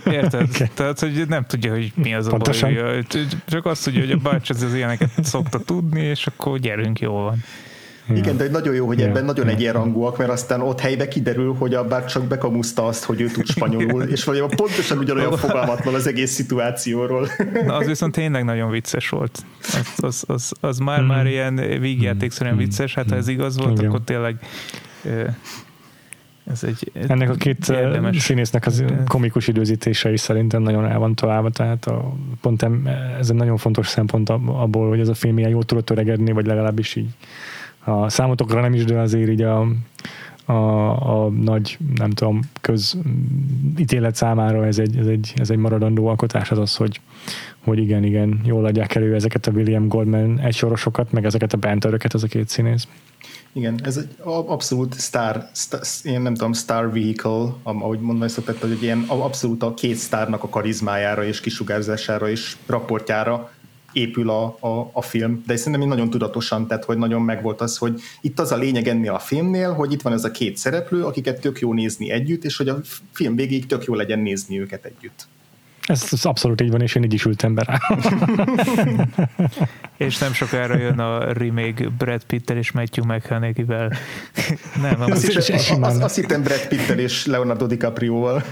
[0.06, 0.48] Érted?
[0.56, 0.68] Okay.
[0.74, 3.04] Tehát, hogy nem tudja, hogy mi az a baj.
[3.46, 7.44] Csak azt tudja, hogy a bács az ilyeneket szokta tudni, és akkor gyerünk, jól van.
[8.08, 8.16] Ja.
[8.16, 9.26] Igen, de nagyon jó, hogy ebben ja.
[9.26, 13.28] nagyon egyenrangúak, mert aztán ott helybe kiderül, hogy a bár csak bekamuszta azt, hogy ő
[13.28, 17.30] tud spanyolul, és valójában pontosan ugyanolyan fogalmatlan az egész szituációról.
[17.66, 19.46] Na, az viszont tényleg nagyon vicces volt.
[19.62, 21.06] Az, az, az, az már, mm.
[21.06, 22.58] már ilyen vígjátékszerűen mm.
[22.58, 23.90] vicces, hát ha ez igaz volt, Igen.
[23.90, 24.36] akkor tényleg
[26.52, 28.22] ez egy, ez Ennek a két érdemes.
[28.22, 32.66] színésznek az komikus időzítése is szerintem nagyon el van találva, tehát a, pont
[33.20, 36.46] ez egy nagyon fontos szempont abból, hogy ez a film ilyen jól tudott öregedni, vagy
[36.46, 37.10] legalábbis így
[37.84, 39.68] a számotokra nem is, de azért így a,
[40.46, 46.52] a, a nagy, nem tudom, közítélet számára ez egy, ez egy, ez egy maradandó alkotás
[46.52, 47.02] az az, hogy,
[47.64, 52.14] hogy igen, igen, jól adják elő ezeket a William Goldman egysorosokat, meg ezeket a bentöröket,
[52.14, 52.88] ez a két színész.
[53.56, 58.72] Igen, ez egy abszolút star, star ilyen nem tudom, star vehicle, ahogy mondani szokott, hogy
[58.72, 63.52] egy ilyen abszolút a két sztárnak a karizmájára és kisugárzására és raportjára
[63.94, 67.78] épül a, a, a film, de szerintem én nagyon tudatosan, tehát hogy nagyon megvolt az,
[67.78, 71.04] hogy itt az a lényeg ennél a filmnél, hogy itt van ez a két szereplő,
[71.04, 72.80] akiket tök jó nézni együtt, és hogy a
[73.12, 75.28] film végig tök jó legyen nézni őket együtt.
[75.86, 77.80] Ez, ez abszolút így van, és én így is ültem be rá.
[80.06, 83.92] és nem sokára jön a remake Brad Pitt-tel és Matthew McConaughey-vel.
[84.82, 88.44] nem, azt, az, az, az, azt hittem Brad Pitt-tel és Leonardo DiCaprio-val.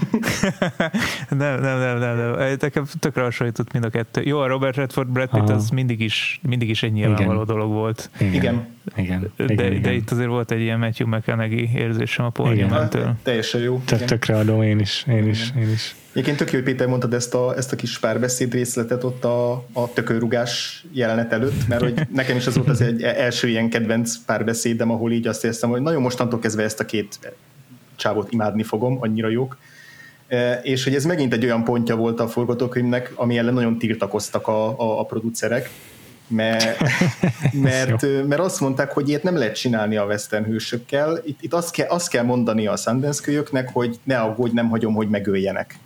[1.28, 2.56] nem, nem, nem, nem, nem.
[2.60, 4.22] Nekem tökre hasonlított mind a kettő.
[4.22, 7.54] Jó, a Robert Redford, Brad Pitt az mindig is, mindig is egy nyilvánvaló igen.
[7.54, 8.10] dolog volt.
[8.18, 8.34] Igen.
[8.34, 8.73] igen.
[8.96, 13.14] Igen, de, igen, de itt azért volt egy ilyen Matthew McConaughey érzésem a Paul Newman-től.
[13.22, 13.82] Teljesen jó.
[14.06, 15.94] Tökre adom én is, én is, én is.
[16.12, 19.52] Egyébként tök jó, hogy Péter mondtad ezt a, ezt a kis párbeszéd részletet ott a,
[19.72, 24.16] a tökörrugás jelenet előtt, mert hogy nekem is az volt az egy első ilyen kedvenc
[24.26, 27.34] párbeszédem, ahol így azt érzem, hogy nagyon mostantól kezdve ezt a két
[27.96, 29.56] csávot imádni fogom, annyira jók.
[30.28, 34.48] E, és hogy ez megint egy olyan pontja volt a forgatókönyvnek, ami ellen nagyon tiltakoztak
[34.48, 35.70] a, a, a producerek,
[36.26, 36.80] mert,
[37.52, 41.20] mert, mert azt mondták, hogy ilyet nem lehet csinálni a western hősökkel.
[41.24, 44.94] Itt, itt azt, kell, azt kell mondani a Sundance kölyöknek, hogy ne aggódj, nem hagyom,
[44.94, 45.78] hogy megöljenek.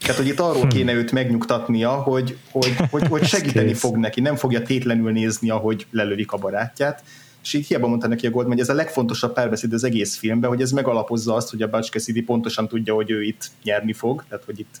[0.00, 0.68] Tehát, hogy itt arról hm.
[0.68, 5.86] kéne őt megnyugtatnia, hogy, hogy, hogy, hogy segíteni fog neki, nem fogja tétlenül nézni, ahogy
[5.90, 7.02] lelövik a barátját.
[7.42, 10.50] És így hiába mondta neki a Goldman, hogy ez a legfontosabb párbeszéd az egész filmben,
[10.50, 14.24] hogy ez megalapozza azt, hogy a Butch Cassidy pontosan tudja, hogy ő itt nyerni fog,
[14.28, 14.80] tehát hogy itt,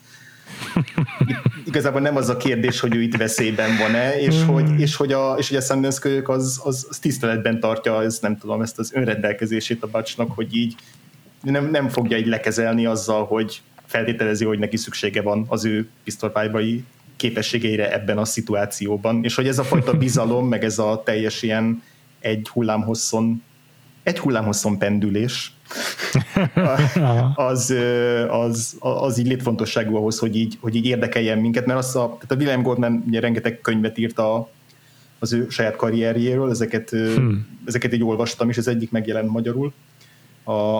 [1.64, 4.46] igazából nem az a kérdés, hogy ő itt veszélyben van-e, és mm.
[4.46, 8.18] hogy, és hogy a, és hogy a Sundance kölyök az, az, az tiszteletben tartja, ez
[8.20, 10.74] nem tudom, ezt az önrendelkezését a Butchnak, hogy így
[11.42, 16.84] nem, nem fogja így lekezelni azzal, hogy feltételezi, hogy neki szüksége van az ő pisztolypálybai
[17.16, 21.82] képességeire ebben a szituációban, és hogy ez a fajta bizalom, meg ez a teljes ilyen
[22.20, 23.42] egy hullámhosszon
[24.02, 25.52] egy hullámhosszon pendülés,
[27.34, 27.74] az,
[28.28, 32.30] az, az így létfontosságú ahhoz, hogy így, hogy így érdekeljen minket, mert az a, tehát
[32.30, 34.48] a William Goldman ugye rengeteg könyvet írt a,
[35.18, 37.58] az ő saját karrierjéről, ezeket, hmm.
[37.64, 39.72] ezeket így olvastam, és ez egyik megjelent magyarul.
[40.44, 40.78] A,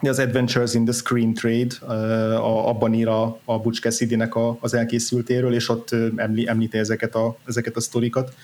[0.00, 1.86] az Adventures in the Screen Trade,
[2.36, 7.14] a, abban ír a, a Butch Cassidy-nek a, az elkészültéről, és ott emlí, említi ezeket
[7.14, 8.34] a, ezeket a sztorikat.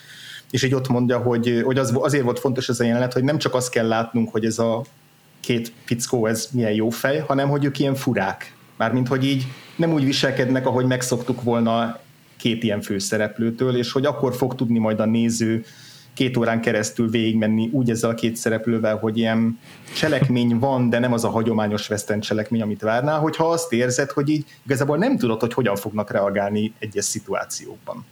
[0.50, 3.38] És így ott mondja, hogy, hogy az, azért volt fontos ez a jelenet, hogy nem
[3.38, 4.85] csak azt kell látnunk, hogy ez a
[5.44, 8.57] két fickó, ez milyen jó fej, hanem hogy ők ilyen furák.
[8.76, 11.98] Mármint, hogy így nem úgy viselkednek, ahogy megszoktuk volna
[12.37, 15.64] két ilyen főszereplőtől, és hogy akkor fog tudni majd a néző
[16.14, 19.59] két órán keresztül végigmenni úgy ezzel a két szereplővel, hogy ilyen
[19.96, 24.28] cselekmény van, de nem az a hagyományos western cselekmény, amit várnál, hogyha azt érzed, hogy
[24.28, 28.04] így igazából nem tudod, hogy hogyan fognak reagálni egyes szituációkban.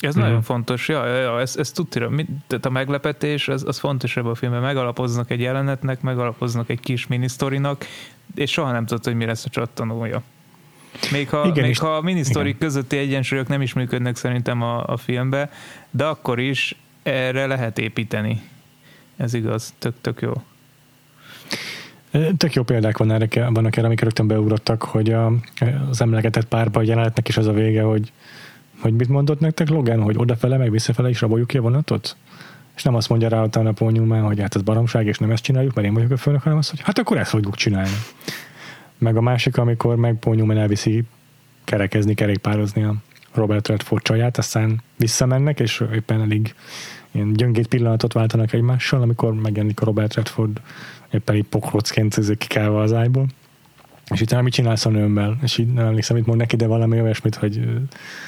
[0.00, 0.22] Ez hmm.
[0.22, 2.10] nagyon fontos, ja, ja, ja ez, ez tudja,
[2.46, 7.06] tehát a meglepetés, az, az fontos ebben a filmben, megalapoznak egy jelenetnek, megalapoznak egy kis
[7.06, 7.86] minisztorinak,
[8.34, 10.22] és soha nem tudod, hogy mi lesz a csattanója.
[11.10, 14.96] Még ha, igen, még ha a minisztorik közötti egyensúlyok nem is működnek szerintem a, a
[14.96, 15.50] filmbe,
[15.90, 18.42] de akkor is erre lehet építeni.
[19.16, 20.32] Ez igaz, tök, tök jó.
[22.36, 25.32] Tök jó példák van erre, vannak erre, amik rögtön beugrottak, hogy a,
[25.90, 28.12] az emlegetett párba jelenetnek is az a vége, hogy,
[28.80, 32.16] hogy mit mondott nektek Logan, hogy odafele meg visszafele is raboljuk ki a vonatot?
[32.76, 35.42] És nem azt mondja rá a Paul Newman, hogy hát ez baromság, és nem ezt
[35.42, 37.96] csináljuk, mert én vagyok a főnök, hanem azt, hogy hát akkor ezt fogjuk csinálni.
[38.98, 41.04] Meg a másik, amikor meg Paul Newman elviszi
[41.64, 42.94] kerekezni, kerékpározni a
[43.32, 46.54] Robert Redford csaját, aztán visszamennek, és éppen elég
[47.10, 50.60] ilyen gyöngét pillanatot váltanak egymással, amikor megjelenik a Robert Redford
[51.10, 53.26] éppen így pokrocként kikálva az ágyból.
[54.10, 55.36] És utána mit csinálsz a nőmmel?
[55.42, 57.60] És így nem emlékszem, mit mond neki, de valami olyasmit, hogy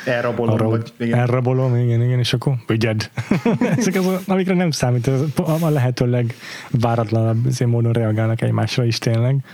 [0.04, 1.18] elrabolom, arra, vagy, igen.
[1.18, 3.10] elrabolom, igen, igen, és akkor vigyed.
[3.76, 5.20] Ezek az, amikre nem számít, ez
[5.60, 9.44] a lehető legváratlanabb módon reagálnak egymásra is tényleg.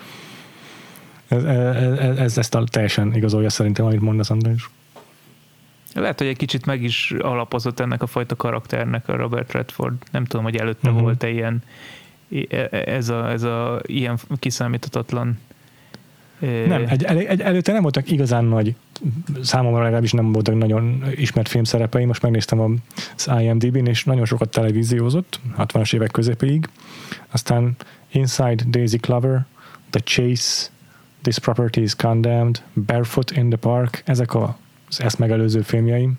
[1.29, 4.71] Ez, ez, ez ezt a teljesen igazolja szerintem, amit mondasz, András.
[5.95, 9.95] Lehet, hogy egy kicsit meg is alapozott ennek a fajta karakternek a Robert Redford.
[10.11, 11.03] Nem tudom, hogy előtte uh-huh.
[11.03, 11.63] volt-e ilyen
[12.71, 15.39] ez a, ez a ilyen kiszámíthatatlan
[16.41, 18.75] nem, egy, egy, előtte nem voltak igazán nagy,
[19.43, 22.61] számomra legalábbis nem voltak nagyon ismert filmszerepei, most megnéztem
[23.17, 26.69] az IMDb-n, és nagyon sokat televíziózott, 60-as évek közepéig,
[27.31, 27.77] aztán
[28.11, 29.47] Inside Daisy Clover,
[29.91, 30.69] The Chase,
[31.23, 36.13] This Property is Condemned, Barefoot in the Park, ezek az ezt megelőző filmjeim,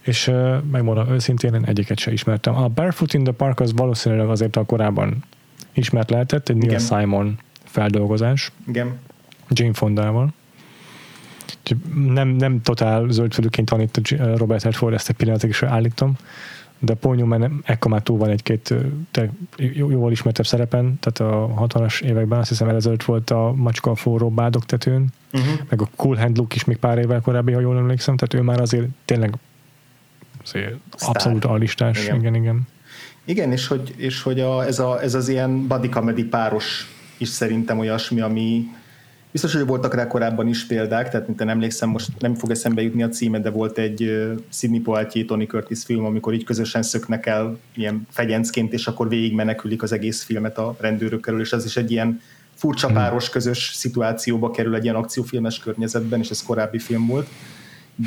[0.00, 0.30] és
[0.70, 2.56] megmondom őszintén, én egyiket sem ismertem.
[2.56, 5.24] A Barefoot in the Park az valószínűleg azért a korábban
[5.72, 8.52] ismert lehetett, egy Neil Simon feldolgozás.
[8.66, 8.98] Igen.
[9.48, 10.32] Jane Fondával.
[11.94, 16.16] Nem, nem totál zöldfülőként tanít Robert Redford, ezt egy pillanatig is állítom,
[16.78, 18.74] de Paul Newman ekkor már túl van egy-két
[19.72, 24.30] jóval ismertebb szerepen, tehát a 60-as években azt hiszem ezelőtt volt a Macska a forró
[24.30, 25.60] bádogtetőn, uh-huh.
[25.68, 28.46] meg a Cool Hand Look is még pár évvel korábbi, ha jól emlékszem, tehát ő
[28.46, 29.34] már azért tényleg
[30.42, 32.04] azért abszolút alistás.
[32.04, 32.34] Igen, igen.
[32.34, 32.66] igen.
[33.24, 37.28] Igen, és hogy, és hogy a, ez, a, ez az ilyen body comedy páros is
[37.28, 38.66] szerintem olyasmi, ami
[39.36, 43.02] Biztos, hogy voltak rá korábban is példák, tehát mint emlékszem, most nem fog eszembe jutni
[43.02, 47.58] a címe, de volt egy Sidney Poitier, Tony Curtis film, amikor így közösen szöknek el
[47.74, 51.76] ilyen fegyencként, és akkor végig menekülik az egész filmet a rendőrök körül, és ez is
[51.76, 52.20] egy ilyen
[52.54, 52.96] furcsa hmm.
[52.96, 57.28] páros közös szituációba kerül egy ilyen akciófilmes környezetben, és ez korábbi film volt.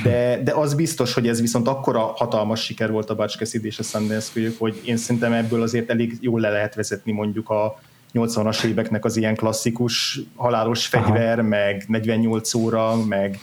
[0.03, 3.83] De, de az biztos, hogy ez viszont akkora hatalmas siker volt a Cassidy és a
[3.83, 7.79] Sundance hogy én szerintem ebből azért elég jól le lehet vezetni mondjuk a
[8.13, 11.47] 80-as éveknek az ilyen klasszikus halálos fegyver, Aha.
[11.47, 13.39] meg 48 óra, meg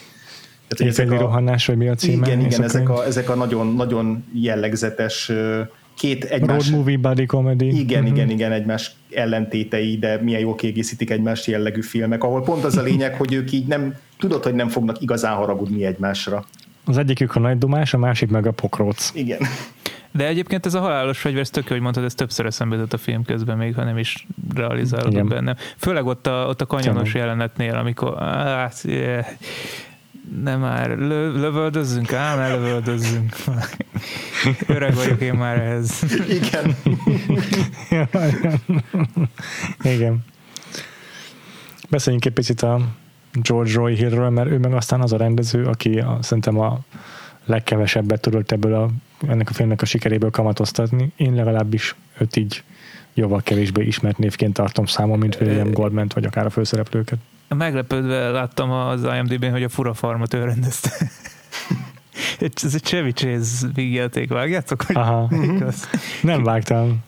[0.69, 2.27] tehát, ezek a rohanás, vagy mi a címe?
[2.27, 5.33] Igen, igen, ezek a, ezek a nagyon, nagyon jellegzetes
[5.97, 6.69] két egymás...
[6.69, 7.79] Road movie, body comedy.
[7.79, 8.17] Igen, uh-huh.
[8.17, 12.83] igen, igen, egymás ellentétei, de milyen jól kiegészítik egymást jellegű filmek, ahol pont az a
[12.91, 16.45] lényeg, hogy ők így nem, tudod, hogy nem fognak igazán haragudni egymásra.
[16.85, 19.11] Az egyikük a nagy dumás, a másik meg a pokróc.
[19.15, 19.39] Igen.
[20.17, 22.99] De egyébként ez a halálos fegyver, ez tök hogy mondtad, ez többször eszembe jutott a
[22.99, 25.57] film közben még, ha nem is realizálódott benne.
[25.77, 29.27] Főleg ott a, ott a kanyonos jelenetnél, amikor hát, yeah,
[30.43, 33.37] nem már, lö, lövöldözzünk, ám lövöldözzünk.
[34.67, 36.05] Öreg vagyok én már ehhez.
[36.41, 36.77] Igen.
[39.95, 40.25] Igen.
[41.89, 42.81] Beszéljünk egy picit a
[43.33, 46.79] George Roy Hillről, mert ő meg aztán az a rendező, aki a, szerintem a
[47.47, 48.89] legkevesebbet tudott ebből a,
[49.29, 51.13] ennek a filmnek a sikeréből kamatoztatni.
[51.17, 52.63] Én legalábbis őt így
[53.15, 57.19] jóval kevésbé ismert névként tartom számon, mint William Goldman vagy akár a főszereplőket.
[57.49, 60.91] Meglepődve láttam az IMDb-n, hogy a Fura Farmot ő rendezte.
[62.65, 64.85] Ez egy Chevy Chase vígjáték, vágjátok?
[64.93, 65.29] Aha.
[65.43, 65.89] Igaz?
[66.23, 67.05] Nem vágtam.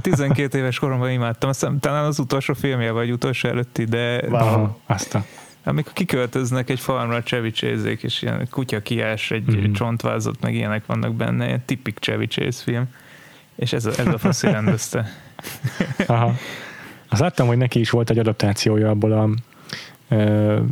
[0.00, 4.24] 12 éves koromban imádtam, aztán talán az utolsó filmje, vagy utolsó előtti, de...
[4.28, 4.68] Wow.
[4.86, 5.24] Azt a
[5.64, 9.72] amikor kiköltöznek egy farmra chase és ilyen kutya kiás, egy mm-hmm.
[9.72, 11.98] csontvázat, meg ilyenek vannak benne, ilyen tipik
[12.28, 12.86] Chase film,
[13.54, 15.08] és ez a, ez a faszi rendezte.
[16.06, 16.34] Aha.
[17.08, 19.28] Azt láttam, hogy neki is volt egy adaptációja abból a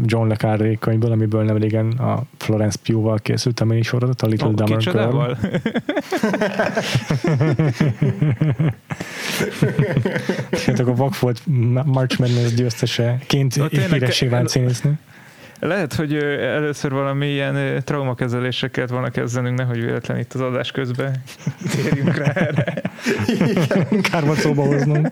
[0.04, 4.48] John Le Carré könyvből, amiből nem régen a Florence Pugh-val készült a minisorozat, a Little
[4.48, 5.32] oh, Dumber Girl.
[10.50, 11.40] Tehát akkor Vak volt
[11.84, 13.54] March Madness győzteseként
[13.90, 14.98] híresé vált színésznő.
[15.64, 21.22] Lehet, hogy először valami ilyen traumakezeléseket van a kezdenünk, nehogy véletlen itt az adás közben
[21.70, 22.82] térjünk rá erre.
[24.10, 25.02] Kár volt szóba hoznom.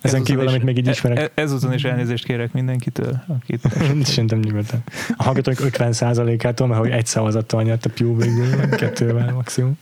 [0.00, 1.18] Ezen kívül, amit még így e- ismerek.
[1.18, 3.22] E- ezúton is elnézést kérek mindenkitől.
[3.26, 3.60] Akit
[4.02, 4.82] Szerintem nyugodtan.
[5.16, 9.78] A hallgatók 50%-ától, mert hogy egy szavazattal nyert a Pew végül, kettővel maximum.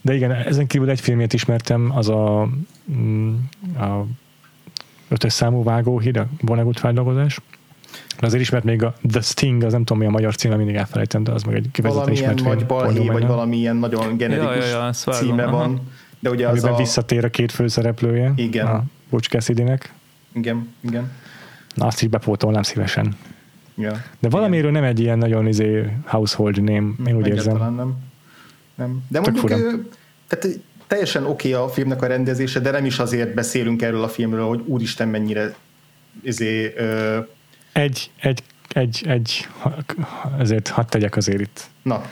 [0.00, 2.48] De igen, ezen kívül egy filmét ismertem, az a,
[2.92, 3.34] mm,
[3.78, 4.06] a
[5.08, 7.40] ötös számú vágóhíd, a Vonnegut feldolgozás.
[8.20, 10.74] De azért ismert még a The Sting, az nem tudom mi a magyar cím, mindig
[10.74, 12.54] elfelejtem, de az meg egy kifejezetten ismert film.
[12.54, 15.70] Vagy balhé, vagy valami ilyen nagyon generikus ja, ja, ja, címe van.
[15.70, 15.82] Aha.
[16.22, 16.76] De ugye az a...
[16.76, 18.32] visszatér a két főszereplője.
[18.36, 18.66] Igen.
[18.66, 19.92] A Butch Cassidy-nek.
[20.32, 21.10] Igen, igen.
[21.74, 23.16] Na, azt így bepótolnám szívesen.
[23.76, 24.82] Ja, De valamiről igen.
[24.82, 27.56] nem egy ilyen nagyon izé household name, én úgy érzem.
[27.56, 27.96] nem.
[28.74, 29.04] nem.
[29.08, 29.88] De Tök mondjuk, ő,
[30.28, 34.08] tehát teljesen oké okay a filmnek a rendezése, de nem is azért beszélünk erről a
[34.08, 35.54] filmről, hogy úristen mennyire
[36.22, 37.18] izé, ö...
[37.72, 39.48] egy, egy, egy, egy,
[40.38, 41.66] ezért hadd tegyek azért itt.
[41.82, 42.02] Na.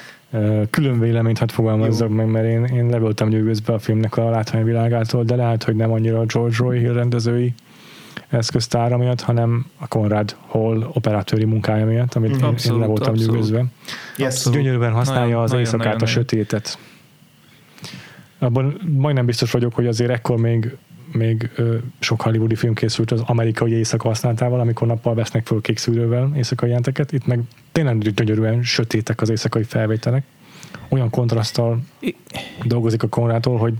[0.70, 5.24] Külön véleményt hadd fogalmazzak meg, mert én, én le voltam nyűgözve a filmnek a látványvilágától,
[5.24, 7.54] de lehet, hogy nem annyira a George Roy Hill rendezői
[8.28, 13.12] eszköztára miatt, hanem a Conrad Hall operatőri munkája miatt, amit abszolút, én, én le voltam
[13.12, 13.32] abszolút.
[13.32, 13.64] nyűgözve.
[14.16, 14.48] Yes.
[14.50, 16.14] Gyönyörűen használja nagyon, az éjszakát, nagyon, a nagyon.
[16.14, 16.78] sötétet.
[18.38, 20.76] Abban majdnem biztos vagyok, hogy azért ekkor még
[21.12, 25.78] még ö, sok hollywoodi film készült az amerikai éjszaka használatával, amikor nappal vesznek föl kék
[25.78, 27.12] szűrővel éjszakai jelenteket.
[27.12, 27.40] Itt meg
[27.72, 30.24] tényleg gyönyörűen sötétek az éjszakai felvételek
[30.88, 31.80] olyan kontraszttal
[32.64, 33.74] dolgozik a Konrádtól, hogy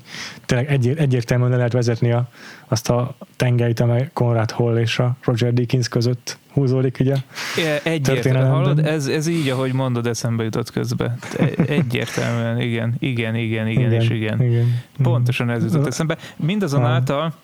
[0.47, 2.29] tényleg egyér, egyértelműen le lehet vezetni a,
[2.69, 7.15] azt a tengelyt, amely Konrád Hall és a Roger Dickens között húzódik, ugye?
[7.83, 8.79] Egyértelműen, hallod?
[8.79, 11.17] Ez, ez így, ahogy mondod, eszembe jutott közbe.
[11.67, 14.43] Egyértelműen, igen, igen, igen, igen, igen és igen.
[14.43, 14.83] igen.
[15.03, 16.17] Pontosan ez jutott eszembe.
[16.37, 17.35] Mindazonáltal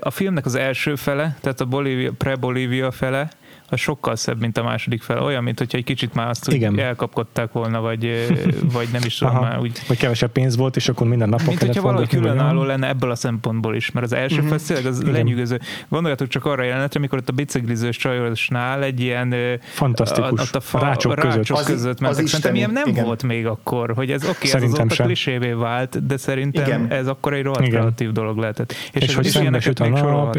[0.00, 3.30] a filmnek az első fele, tehát a Bolívia, pre-Bolívia fele,
[3.72, 5.22] az sokkal szebb, mint a második fel.
[5.22, 6.78] Olyan, mint hogyha egy kicsit már azt Igen.
[6.78, 8.28] elkapkodták volna, vagy,
[8.72, 9.78] vagy nem is tudom már úgy.
[9.88, 13.14] Vagy kevesebb pénz volt, és akkor minden napon Mint hogyha valahogy különálló lenne ebből a
[13.14, 14.58] szempontból is, mert az első uh-huh.
[14.58, 15.12] fel az Igen.
[15.12, 15.60] lenyűgöző.
[15.88, 20.78] Gondoljatok csak arra jelenetre, amikor ott a biciklizős csajosnál egy ilyen fantasztikus a, a, fa,
[20.78, 22.24] a rácsok, rácsok között, az, között mentek.
[22.24, 23.04] Az szerintem ilyen nem Igen.
[23.04, 26.90] volt még akkor, hogy ez oké, okay, ez azóta klisévé vált, de szerintem Igen.
[26.90, 28.74] ez akkor egy rohadt kreatív dolog lehetett.
[28.92, 30.36] És, és hogy szembesült a nap,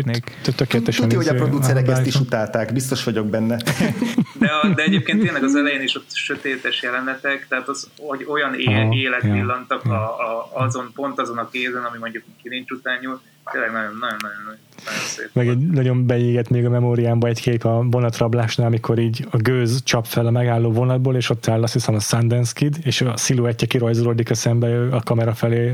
[0.55, 1.09] tökéletesen.
[1.09, 3.57] Tudja, hogy a producerek ezt is utálták, biztos vagyok benne.
[4.39, 8.53] De, a, de egyébként tényleg az elején is ott sötétes jelenetek, tehát az, hogy olyan
[8.59, 13.21] él, élet villantak a, a, azon, pont azon a kézen, ami mondjuk kilincs után nyúl,
[13.51, 14.61] tényleg nagyon, nagyon, nagyon, nagyon
[15.05, 15.29] szép.
[15.33, 19.83] Meg egy nagyon beégett még a memóriámba egy kép a vonatrablásnál, amikor így a gőz
[19.83, 23.17] csap fel a megálló vonatból, és ott áll azt hiszem a Sundance Kid, és a
[23.17, 25.73] sziluettje kirajzolódik a szembe a kamera felé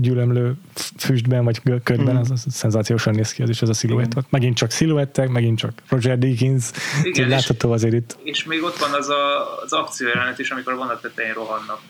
[0.00, 0.54] gyűlömlő
[0.98, 2.18] füstben, vagy ködben, mm.
[2.18, 4.16] az, az szenzációsan néz ki az is az a sziluett.
[4.16, 6.70] Ott megint csak sziluettek, megint csak Roger Deakins,
[7.02, 8.18] Igen, látható azért itt.
[8.22, 11.80] És még ott van az a, az akciójelenet is, amikor a vonat tetején rohannak.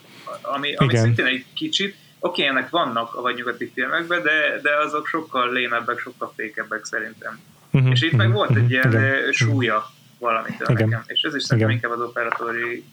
[0.43, 1.03] Ami, ami Igen.
[1.03, 1.97] szintén egy kicsit,
[2.27, 6.85] Oké, okay, ennek vannak a vagy nyugati filmekben, de, de azok sokkal lénebbek, sokkal fékebbek
[6.85, 7.41] szerintem.
[7.73, 9.33] Uh-huh, és itt uh-huh, meg volt uh-huh, egy ilyen igen.
[9.33, 10.89] súlya valamitől igen.
[10.89, 12.85] nekem, és ez is szerintem inkább az operatóri uh,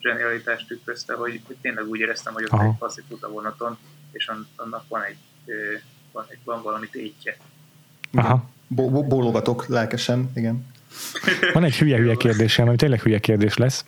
[0.00, 2.64] zsenialitást tükrözte, hogy, hogy tényleg úgy éreztem, hogy ott Aha.
[2.64, 3.78] egy passzit a vonaton,
[4.12, 5.54] és annak van egy, uh,
[6.12, 7.36] van, egy van valami tétje.
[8.12, 8.50] Aha.
[8.68, 10.66] Bólogatok lelkesen, igen.
[11.52, 13.84] Van egy hülye-hülye kérdésem, ami tényleg hülye kérdés lesz.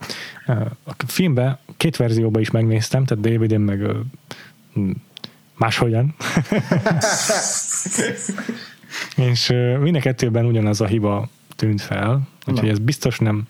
[0.84, 3.86] A filmben két verzióban is megnéztem, tehát DVD-n meg
[5.56, 6.14] máshogyan.
[9.30, 13.46] és mind a kettőben ugyanaz a hiba tűnt fel, úgyhogy ez biztos nem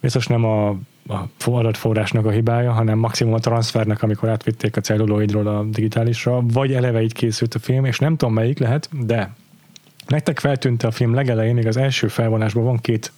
[0.00, 0.68] biztos nem a,
[1.08, 6.72] a adatforrásnak a hibája, hanem maximum a transfernek, amikor átvitték a celluloidról a digitálisra, vagy
[6.72, 9.34] eleve így készült a film, és nem tudom melyik lehet, de
[10.06, 13.12] nektek feltűnt a film legelején, még az első felvonásban van két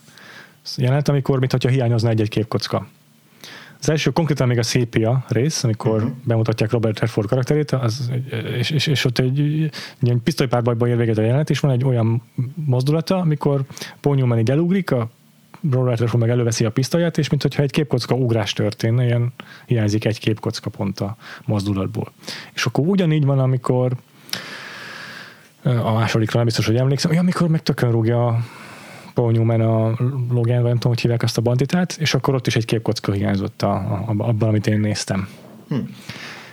[0.77, 2.87] jelenet, amikor mintha hiányozna egy-egy képkocka.
[3.83, 6.13] Az első konkrétan még a szépia rész, amikor uh-huh.
[6.25, 8.11] bemutatják Robert Redford karakterét, az,
[8.59, 9.71] és, és, és ott egy,
[10.03, 12.23] egy pisztolypárbajban ér véget a jelenet, és van egy olyan
[12.55, 13.61] mozdulata, amikor
[14.01, 15.11] Paul Newman így elugrik, a
[15.71, 19.33] Robert Redford meg előveszi a pisztolyát, és mintha egy képkocka ugrás történne, ilyen
[19.67, 22.13] hiányzik egy képkocka pont a mozdulatból.
[22.55, 23.93] És akkor ugyanígy van, amikor
[25.63, 28.45] a másodikra nem biztos, hogy emlékszem, hogy amikor meg tökön rúgja
[29.15, 29.97] Paul Newman a
[30.31, 33.63] Logan, nem tudom, hogy hívják azt a banditát, és akkor ott is egy képkocka hiányzott
[33.63, 35.29] a, a, abban, amit én néztem.
[35.69, 35.77] Hm.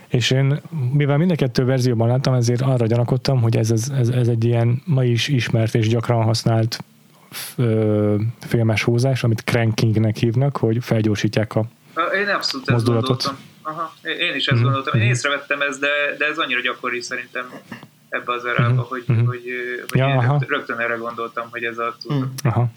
[0.07, 0.61] És én,
[0.93, 4.43] mivel mind a kettő verzióban láttam, ezért arra gyanakodtam, hogy ez, ez, ez, ez egy
[4.43, 6.83] ilyen ma is ismert és gyakran használt
[7.55, 11.65] ö, filmes húzás, amit crankingnek hívnak, hogy felgyorsítják a
[12.15, 13.37] Én abszolút ezt gondoltam.
[13.61, 14.63] Aha, én is ezt mm-hmm.
[14.63, 14.99] gondoltam.
[14.99, 15.87] Én észrevettem ezt, de,
[16.17, 17.51] de ez annyira gyakori szerintem
[18.09, 18.87] ebbe az erába, uh-huh.
[18.87, 19.27] hogy, uh-huh.
[19.27, 19.43] hogy,
[19.87, 20.39] hogy ja, én aha.
[20.47, 22.69] rögtön erre gondoltam, hogy ez a uh-huh.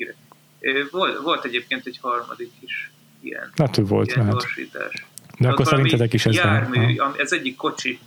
[0.91, 4.33] volt, volt egyébként egy harmadik is ilyen, hát, volt, ilyen lehet.
[4.33, 5.07] gyorsítás.
[5.39, 7.14] De ott akkor szerintetek is ez jármű, nem?
[7.18, 7.99] Ez egyik kocsi,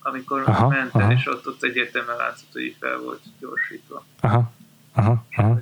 [0.00, 4.04] amikor aha, ment el, és ott, ott egyértelműen látszott, hogy fel volt gyorsítva.
[4.20, 4.52] Aha,
[4.94, 5.58] aha, aha.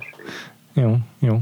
[0.73, 1.39] Jó, jó.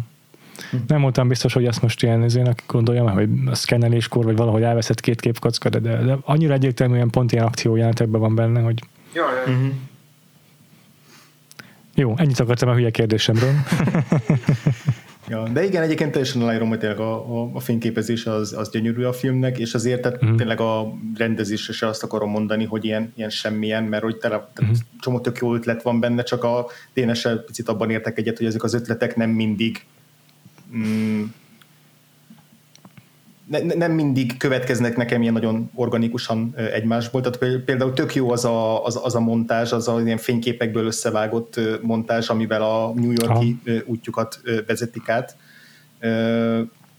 [0.87, 4.99] Nem voltam biztos, hogy ezt most ilyen ezének gondoljam, hogy a szkenneléskor, vagy valahogy elveszett
[4.99, 8.79] két képkocka, de, de annyira egyértelműen pont ilyen akciójánatekben van benne, hogy
[9.15, 9.53] Jaj, jaj.
[9.53, 9.73] Uh-huh.
[11.95, 13.53] Jó, ennyit akartam a hülye kérdésemről.
[15.29, 19.03] ja, de igen, egyébként teljesen aláírom, hogy tényleg a, a, a fényképezés az, az gyönyörű
[19.03, 20.37] a filmnek, és azért tehát uh-huh.
[20.37, 24.77] tényleg a rendezésre se azt akarom mondani, hogy ilyen, ilyen semmilyen, mert hogy tele, uh-huh.
[24.99, 28.63] csomó tök jó ötlet van benne, csak a tényleg picit abban értek egyet, hogy ezek
[28.63, 29.85] az ötletek nem mindig
[30.75, 31.23] mm,
[33.47, 37.21] ne, nem mindig következnek nekem ilyen nagyon organikusan egymásból.
[37.21, 41.59] Tehát például tök jó az a, az, az a montázs, az a ilyen fényképekből összevágott
[41.81, 43.77] montázs, amivel a New Yorki Aha.
[43.85, 45.35] útjukat vezetik át.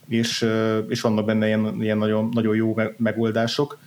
[0.08, 0.46] És,
[0.88, 3.78] és vannak benne ilyen, ilyen nagyon, nagyon jó megoldások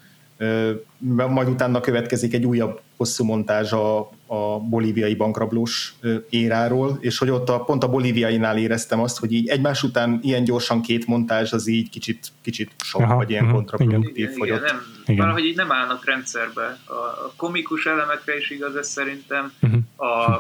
[1.28, 5.94] majd utána következik egy újabb hosszú montázs a, a bolíviai bankrablós
[6.30, 10.44] éráról, és hogy ott a, pont a bolíviainál éreztem azt, hogy így egymás után ilyen
[10.44, 14.48] gyorsan két montázs, az így kicsit, kicsit sok, Aha, vagy ilyen uh-huh, kontraproduktív, ott...
[14.48, 15.22] Nem, igen.
[15.22, 16.78] Valahogy így nem állnak rendszerbe.
[16.86, 19.80] A, a komikus elemekre is igaz ez szerintem, uh-huh.
[19.96, 20.34] a,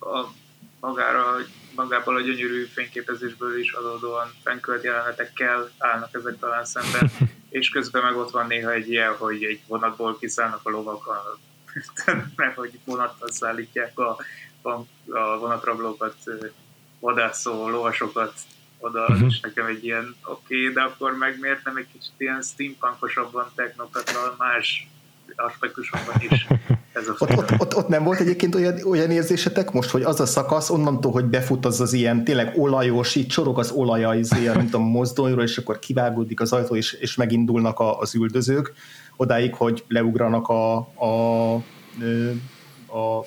[0.00, 0.32] a
[0.80, 1.24] magára,
[1.76, 7.10] magából a gyönyörű fényképezésből is adódóan fenkölt jelenetekkel állnak ezek talán szemben,
[7.50, 11.38] és közben meg ott van néha egy ilyen, hogy egy vonatból kiszállnak a lovakkal,
[12.36, 14.16] mert hogy vonattal szállítják a,
[14.62, 16.16] a, vonatrablókat,
[16.98, 18.34] vadászó lovasokat
[18.78, 19.26] oda, uh-huh.
[19.26, 23.50] és nekem egy ilyen oké, okay, de akkor meg miért nem egy kicsit ilyen steampunkosabban
[23.54, 24.88] technokatlan más
[25.36, 26.46] aspektusokban is
[26.92, 30.20] ez a ott, ott, ott, ott, nem volt egyébként olyan, olyan érzésetek most, hogy az
[30.20, 34.50] a szakasz onnantól, hogy befut az az ilyen tényleg olajos, így csorog az olaja, izé,
[34.56, 38.72] mint a mozdonyról, és akkor kivágódik az ajtó, és, és megindulnak a, az üldözők,
[39.16, 41.54] odáig, hogy leugranak a, a,
[42.98, 43.24] a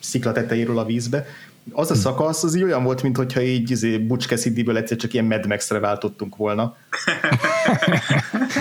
[0.00, 1.26] szikla tetejéről a vízbe
[1.70, 5.24] az a szakasz az így olyan volt, mintha így izé, Butch Cassidy-ből egyszer csak ilyen
[5.24, 6.76] Mad Max-re váltottunk volna.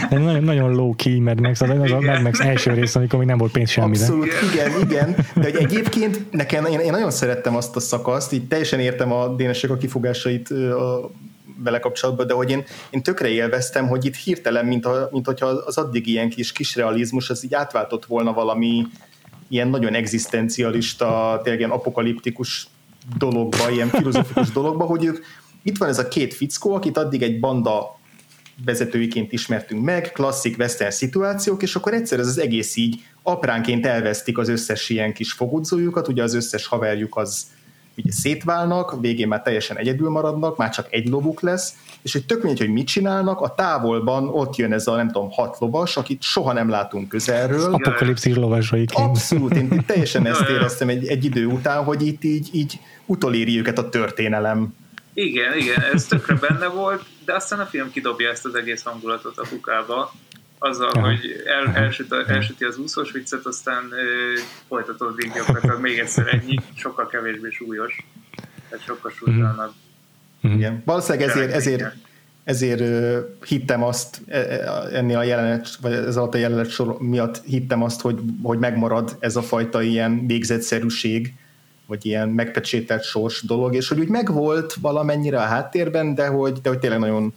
[0.10, 3.28] nagyon, nagyon low key Mad Max, az, az a Mad Max első rész, amikor még
[3.28, 4.04] nem volt pénz semmire.
[4.04, 5.16] Abszolút, igen, igen.
[5.36, 9.36] De hogy egyébként nekem, én, én nagyon szerettem azt a szakaszt, így teljesen értem a
[9.36, 11.12] Dénesek a kifogásait a,
[11.64, 15.45] vele kapcsolatban, de hogy én, én tökre élveztem, hogy itt hirtelen, mint, a, mint hogyha
[15.45, 18.86] az addig ilyen kis kisrealizmus, az így átváltott volna valami,
[19.47, 22.68] ilyen nagyon egzisztencialista, tényleg ilyen apokaliptikus
[23.18, 25.26] dologba, ilyen filozofikus dologba, hogy ők
[25.64, 27.99] itt van ez a két fickó, akit addig egy banda
[28.66, 34.38] vezetőiként ismertünk meg, klasszik western szituációk, és akkor egyszer ez az egész így apránként elvesztik
[34.38, 37.45] az összes ilyen kis fogudzójukat, ugye az összes haverjuk az
[37.97, 42.43] ugye szétválnak, végén már teljesen egyedül maradnak, már csak egy lobuk lesz, és hogy tök
[42.43, 46.22] mindegy, hogy mit csinálnak, a távolban ott jön ez a nem tudom, hat lovas, akit
[46.22, 47.74] soha nem látunk közelről.
[47.74, 49.08] Apokalipszis lovasaiként.
[49.08, 53.78] Abszolút, én teljesen ezt éreztem egy, egy idő után, hogy itt így, így utoléri őket
[53.78, 54.76] a történelem.
[55.14, 59.38] Igen, igen, ez tökre benne volt, de aztán a film kidobja ezt az egész hangulatot
[59.38, 60.14] a kukába,
[60.60, 61.06] azzal, Aha.
[61.06, 67.08] hogy el, elsüt, elsüti az úszós viccet, aztán ö, folytatódik gyakorlatilag még egyszer ennyi, sokkal
[67.08, 68.06] kevésbé súlyos,
[68.70, 69.72] tehát sokkal súlytalanabb.
[70.48, 70.58] Mm-hmm.
[70.58, 70.82] Igen.
[70.86, 71.96] Valószínűleg ezért, ezért,
[72.44, 72.84] ezért
[73.48, 77.84] hittem azt e, e, ennél a jelenet, vagy ez alatt a jelenet sor miatt hittem
[77.84, 81.34] azt, hogy, hogy megmarad ez a fajta ilyen végzetszerűség,
[81.86, 86.70] vagy ilyen megpecsételt sors dolog, és hogy úgy megvolt valamennyire a háttérben, de hogy, de
[86.70, 87.34] hogy tényleg nagyon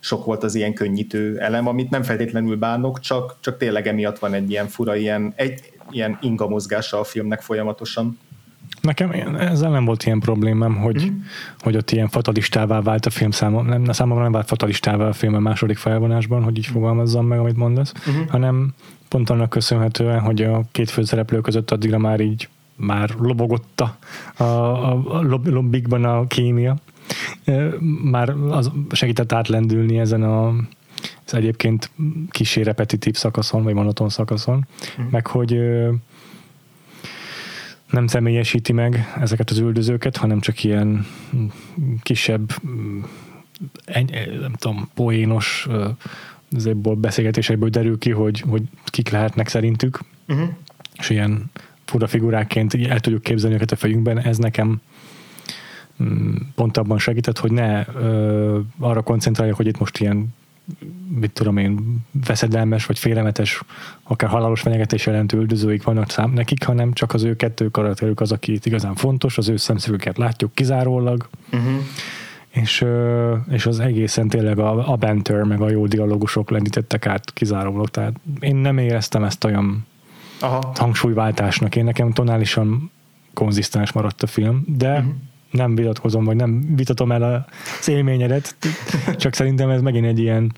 [0.00, 4.34] sok volt az ilyen könnyítő elem, amit nem feltétlenül bánok, csak, csak tényleg emiatt van
[4.34, 8.18] egy ilyen fura, ilyen, egy, ilyen inga mozgása a filmnek folyamatosan.
[8.80, 11.16] Nekem ezzel nem volt ilyen problémám, hogy, mm.
[11.58, 15.34] hogy ott ilyen fatalistává vált a film számomra, nem, számomra nem vált fatalistává a film
[15.34, 18.26] a második felvonásban, hogy így fogalmazzam meg, amit mondasz, mm-hmm.
[18.28, 18.74] hanem
[19.08, 23.96] pont annak köszönhetően, hogy a két főszereplő között addigra már így már lobogott a,
[24.42, 26.76] a, a lobbikban a kémia,
[28.02, 30.54] már az segített átlendülni ezen a
[31.24, 31.90] ez egyébként
[32.30, 34.66] kisé repetitív szakaszon, vagy monoton szakaszon,
[35.00, 35.04] mm.
[35.10, 35.60] meg hogy
[37.90, 41.06] nem személyesíti meg ezeket az üldözőket, hanem csak ilyen
[42.02, 42.52] kisebb,
[44.40, 45.68] nem tudom, poénos
[46.56, 50.48] ezéből beszélgetésekből derül ki, hogy, hogy kik lehetnek szerintük, uh-huh.
[50.98, 51.50] és ilyen
[51.84, 54.80] fura figuráként el tudjuk képzelni őket a fejünkben, ez nekem
[56.02, 60.34] mm, pont abban segített, hogy ne ö, arra koncentráljak, hogy itt most ilyen
[61.08, 61.96] mit tudom én,
[62.26, 63.62] veszedelmes vagy félelmetes,
[64.02, 68.32] akár halálos fenyegetés jelentő üldözőik vannak szám nekik, hanem csak az ő kettő karakterük az,
[68.32, 71.72] aki itt igazán fontos, az ő szemszögüket látjuk kizárólag, uh-huh.
[72.48, 72.84] és,
[73.50, 78.20] és az egészen tényleg a, a banter, meg a jó dialógusok lendítettek át kizárólag, tehát
[78.40, 79.86] én nem éreztem ezt olyan
[80.40, 80.72] Aha.
[80.74, 82.90] hangsúlyváltásnak, én nekem tonálisan
[83.34, 85.12] konzisztens maradt a film, de uh-huh
[85.50, 87.48] nem vitatkozom, vagy nem vitatom el
[87.80, 88.56] az élményedet,
[89.16, 90.52] csak szerintem ez megint egy ilyen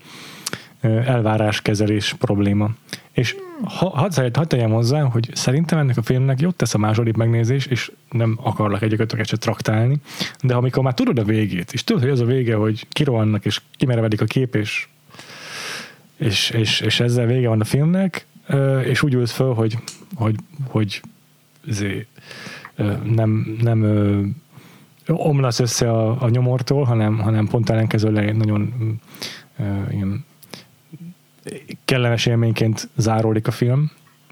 [0.81, 2.69] elváráskezelés probléma.
[3.11, 7.15] És ha, hadd had tegyem hozzá, hogy szerintem ennek a filmnek jót tesz a második
[7.15, 9.97] megnézés, és nem akarlak egyekötöket se traktálni,
[10.41, 13.61] de amikor már tudod a végét, és tudod, hogy az a vége, hogy kirohannak, és
[13.75, 14.87] kimerevedik a kép, és,
[16.17, 18.25] és, és, és ezzel vége van a filmnek,
[18.85, 19.77] és úgy ülsz föl, hogy,
[20.15, 20.35] hogy,
[20.67, 21.01] hogy
[21.67, 22.07] zé,
[23.03, 23.79] nem, nem
[25.07, 28.73] omlasz össze a, a nyomortól, hanem, hanem pont ellenkezőleg nagyon
[29.57, 30.25] uh, ilyen
[31.85, 33.91] kellemes élményként záródik a film,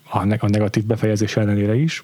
[0.10, 2.04] a, a negatív befejezés ellenére is.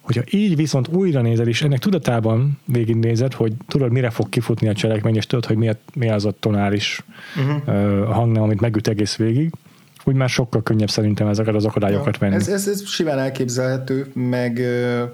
[0.00, 4.74] Hogyha így viszont újra nézed, és ennek tudatában végignézed, hogy tudod, mire fog kifutni a
[4.74, 7.00] cselekmény, és tudod, hogy mi, mi az a tonális
[7.36, 7.56] uh-huh.
[7.66, 9.52] uh, hangnem, amit megüt egész végig,
[10.04, 12.34] úgy már sokkal könnyebb szerintem ezeket az akadályokat venni.
[12.34, 14.60] Ez, ez, ez simán elképzelhető, meg,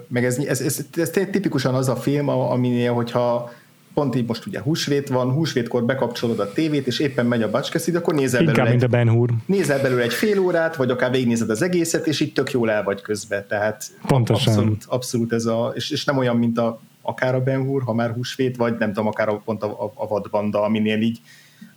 [0.07, 3.51] meg ez, ez, ez, ez, tipikusan az a film, aminél, hogyha
[3.93, 7.95] pont így most ugye húsvét van, húsvétkor bekapcsolod a tévét, és éppen megy a bacskeszid,
[7.95, 9.29] akkor nézel Inkább, belőle, mint a Ben Hur.
[9.45, 12.83] nézel belőle egy fél órát, vagy akár végignézed az egészet, és itt tök jól el
[12.83, 13.45] vagy közben.
[13.47, 14.53] Tehát Pontosan.
[14.53, 17.93] Abszolút, abszolút ez a, és, és nem olyan, mint a, akár a Ben Hur, ha
[17.93, 21.19] már húsvét, vagy nem tudom, akár a, pont a, a, a vadbanda, aminél így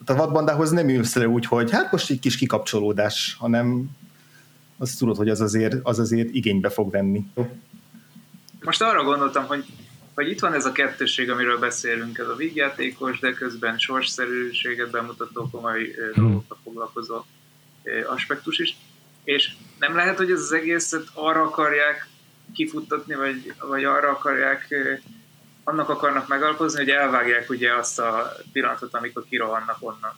[0.07, 3.91] a vadbandához nem ülsz le úgy, hogy hát most egy kis kikapcsolódás, hanem
[4.79, 7.25] azt tudod, hogy az azért, az azért igénybe fog venni.
[8.61, 9.65] Most arra gondoltam, hogy,
[10.15, 15.49] hogy itt van ez a kettősség, amiről beszélünk, ez a vígjátékos, de közben sorsszerűséget bemutató
[15.51, 16.25] komoly hmm.
[16.25, 17.25] dolgokkal foglalkozó
[18.07, 18.77] aspektus is,
[19.25, 22.09] és nem lehet, hogy ez az egészet arra akarják
[22.55, 24.75] kifuttatni, vagy, vagy arra akarják
[25.65, 30.13] annak akarnak megalapozni, hogy elvágják ugye azt a pillanatot, amikor kirohannak onnan.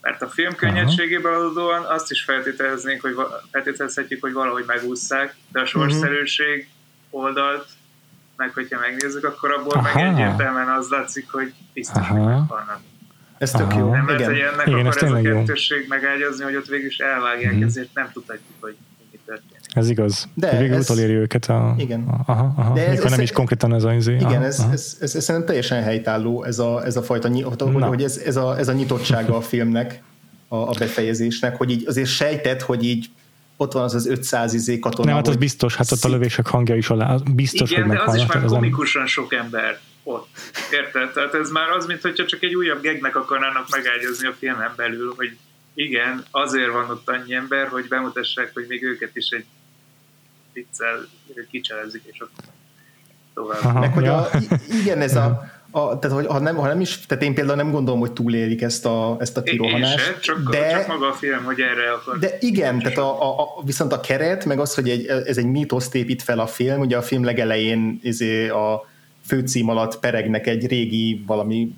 [0.00, 3.14] Mert a film könnyedségéből adódóan azt is feltételeznénk, hogy
[3.50, 6.68] feltételezhetjük, hogy valahogy megúszszák, de a sorsszerűség
[7.10, 7.66] oldalt,
[8.36, 9.82] meg hogyha megnézzük, akkor abból Aha.
[9.82, 12.80] meg egyértelműen az látszik, hogy biztos, hogy megvannak.
[13.38, 13.90] Ez tök jó.
[13.90, 17.54] Nem lehet, hogy ennek Igen, akar ez a kettősség megágyazni, hogy ott végül is elvágják,
[17.54, 17.62] mm.
[17.62, 18.76] ezért nem tudhatjuk, hogy.
[19.72, 20.28] Ez igaz.
[20.34, 21.74] De végül ez, utoléri őket a...
[21.78, 22.04] Igen.
[22.26, 22.74] Aha, aha.
[22.74, 24.14] De ez, Mikor ez, nem is konkrétan ez a izé.
[24.14, 24.72] Igen, aha, ez, aha.
[24.72, 28.36] Ez, ez, ez, szerintem teljesen helytálló ez a, ez a fajta, hogy, hogy ez, ez,
[28.36, 30.02] a, ez a nyitottsága a filmnek,
[30.48, 33.10] a, a befejezésnek, hogy így azért sejtett, hogy így
[33.56, 35.06] ott van az az 500 izé katona.
[35.06, 38.02] Nem, hát az biztos, hát ott a lövések hangja is alá, biztos, Igen, hogy de
[38.02, 38.50] az is meghalnak.
[38.50, 40.28] már nem- komikusan sok ember ott.
[40.72, 41.12] Érted?
[41.12, 45.36] Tehát ez már az, mintha csak egy újabb gegnek akarnának megágyazni a filmen belül, hogy
[45.74, 49.44] igen, azért van ott annyi ember, hogy bemutassák, hogy még őket is egy
[50.52, 51.08] viccel
[51.50, 52.44] kicselezik, és akkor
[53.34, 53.60] tovább.
[53.62, 53.78] Aha.
[53.80, 54.16] Meg hogy Ja.
[54.16, 54.28] a,
[54.82, 57.70] igen, ez a, a tehát, hogy ha nem, ha nem is, tehát én például nem
[57.70, 61.08] gondolom, hogy túlélik ezt a, ezt a Én, én kirohanást, se, csak, de, csak maga
[61.08, 62.18] a film, hogy erre akar.
[62.18, 65.46] de igen, tehát a, a, a, viszont a keret, meg az, hogy egy, ez egy
[65.46, 68.86] mítoszt épít fel a film, ugye a film legelején izé a
[69.26, 71.74] főcím alatt peregnek egy régi valami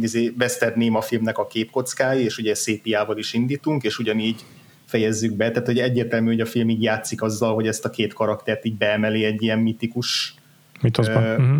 [0.00, 4.44] izé, Western Néma filmnek a képkockái, és ugye szépiával is indítunk, és ugyanígy
[4.88, 8.12] fejezzük be, tehát hogy egyértelmű, hogy a film így játszik azzal, hogy ezt a két
[8.12, 10.34] karaktert így beemeli egy ilyen mitikus
[10.80, 11.22] Mitoszban.
[11.24, 11.58] Ö, Uh-huh.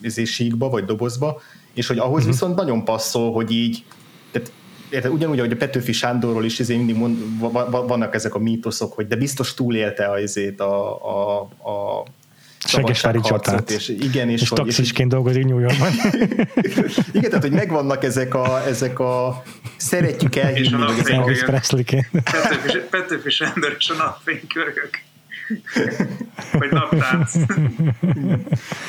[0.00, 1.40] izé, síkba, vagy dobozba,
[1.74, 2.16] és hogy ahhoz Mhm.
[2.18, 2.32] uh-huh.
[2.32, 3.84] viszont nagyon passzol, hogy így,
[4.30, 4.52] tehát
[4.90, 8.38] érted, ugyanúgy, ahogy a Petőfi Sándorról is izé mindig mond, va- va- vannak ezek a
[8.38, 11.40] mítoszok, hogy de biztos túlélte a, izét, a, a,
[11.70, 12.04] a
[12.66, 13.70] Segesvári csatát.
[13.70, 15.88] És igen, és, És hogy, és, taxisként dolgozik New Yorkban.
[17.12, 19.42] igen, tehát, hogy megvannak ezek a, ezek a
[19.76, 22.06] szeretjük És elhívni, ezek a, napfény- Elvis Presleyként.
[22.90, 24.90] Petőfi, Sándor és a napfénykörök.
[26.52, 27.30] Vagy naptánc.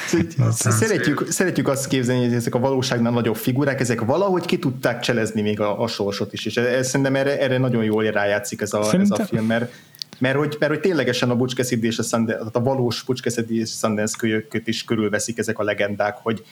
[0.08, 5.00] Szóval szeretjük, szeretjük azt képzelni, hogy ezek a valóságnál nagyobb figurák, ezek valahogy ki tudták
[5.00, 8.74] cselezni még a, a sorsot is, és ez, szerintem erre, erre nagyon jól rájátszik ez
[8.74, 9.72] a, ez a Szerintem- film, mert,
[10.20, 14.16] mert, hogy, mert hogy ténylegesen a Cassidy és a, Sundance, a valós Cassidy és Sundance
[14.18, 16.44] kölyököt is körülveszik ezek a legendák, hogy,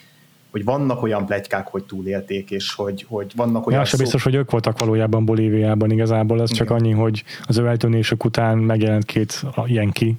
[0.51, 4.35] hogy vannak olyan plegykák, hogy túlélték, és hogy, hogy vannak olyan Ja, se biztos, hogy
[4.35, 6.77] ők voltak valójában Bolíviában igazából, ez csak Igen.
[6.77, 10.13] annyi, hogy az ő eltűnésük után megjelent két Yankee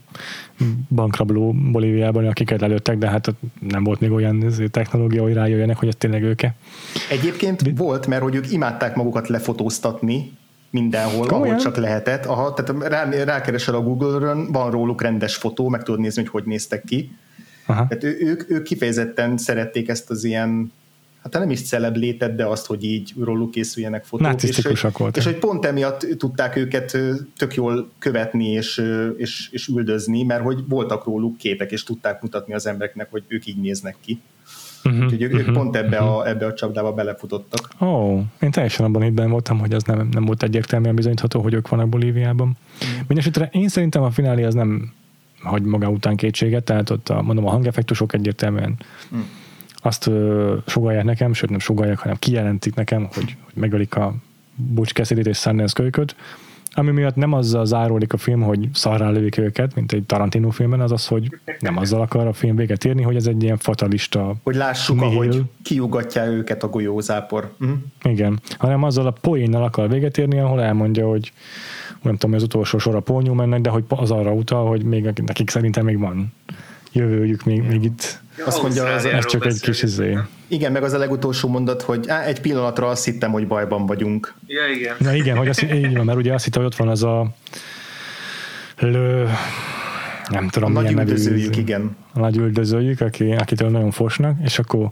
[0.89, 5.95] bankrabló Bolíviában, akiket lelőttek, de hát nem volt még olyan technológia, hogy rájöjjenek, hogy ez
[5.99, 6.55] tényleg őke.
[7.11, 10.33] Egyébként volt, mert hogy ők imádták magukat lefotóztatni
[10.71, 11.55] mindenhol, Komolyan?
[11.55, 12.27] ahol csak lehetett.
[12.27, 16.45] Aha, tehát rá, rákeresel a Google-ön, van róluk rendes fotó, meg tudod nézni, hogy hogy
[16.45, 17.17] néztek ki.
[17.67, 17.87] Aha.
[17.87, 20.73] Tehát ő, ők, ők kifejezetten szerették ezt az ilyen,
[21.23, 24.43] hát nem is celeb létet, de azt, hogy így róluk készüljenek fotók.
[24.43, 25.17] És, hogy- voltak.
[25.17, 26.99] És hogy pont emiatt tudták őket
[27.37, 28.83] tök jól követni és,
[29.17, 33.47] és, és üldözni, mert hogy voltak róluk képek, és tudták mutatni az embereknek, hogy ők
[33.47, 34.21] így néznek ki.
[34.85, 35.05] Uh-huh.
[35.05, 37.69] Úgyhogy ők, ők pont ebbe a, ebbe a csapdába belefutottak.
[37.81, 41.55] Ó, oh, én teljesen abban hitben voltam, hogy az nem, nem volt egyértelműen bizonyítható, hogy
[41.55, 42.57] ők vannak Bolíviában.
[42.99, 44.93] Mindenesetre én szerintem a finálé az nem
[45.43, 48.77] hagy maga után kétséget, tehát ott a, mondom, a hangeffektusok egyértelműen
[49.15, 49.21] Mm.
[49.75, 54.15] azt ö, sugalják nekem, sőt nem sugalják, hanem kijelentik nekem, hogy, hogy megölik a
[54.55, 56.17] Butch cassidy és Sundance kölyköt,
[56.79, 60.81] ami miatt nem azzal záródik a film, hogy szarrá lövik őket, mint egy Tarantino filmben,
[60.81, 64.35] az az, hogy nem azzal akar a film véget érni, hogy ez egy ilyen fatalista
[64.43, 65.15] Hogy lássuk, Nihil.
[65.17, 67.53] ahogy kiugatja őket a golyózápor.
[67.57, 67.73] Mhm.
[68.03, 71.33] Igen, hanem azzal a poénnal akar véget érni, ahol elmondja, hogy
[72.03, 75.23] nem tudom, az utolsó sor a Paul mennek, de hogy az arra utal, hogy még
[75.27, 76.33] nekik szerintem még van
[76.93, 78.21] jövőjük még, még itt.
[78.47, 80.19] Azt mondja, az- Ez csak egy kis izé.
[80.49, 84.35] Igen, meg az a legutolsó mondat, hogy á, egy pillanatra azt hittem, hogy bajban vagyunk.
[84.47, 84.95] Ja, igen.
[84.99, 87.27] Na igen, hogy azt, így van, mert ugye azt hitte, hogy ott van az a
[88.79, 89.29] lő,
[90.31, 91.97] nem A tudom, nagy milyen nevű, üldözőjük, igen.
[92.15, 94.91] a nagy üldözőjük, aki, akitől nagyon fosnak, és akkor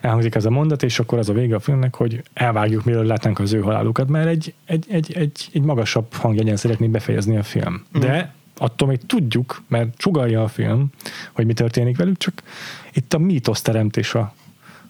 [0.00, 3.38] elhangzik ez a mondat, és akkor az a vége a filmnek, hogy elvágjuk, mielőtt látnánk
[3.38, 7.84] az ő halálukat, mert egy, egy, egy, egy, egy magasabb hangjegyen szeretnék befejezni a film.
[7.92, 10.88] De attól még tudjuk, mert csugalja a film,
[11.32, 12.42] hogy mi történik velük, csak
[12.92, 14.34] itt a mítosz teremtés a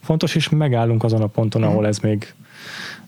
[0.02, 2.34] fontos, és megállunk azon a ponton, ahol ez még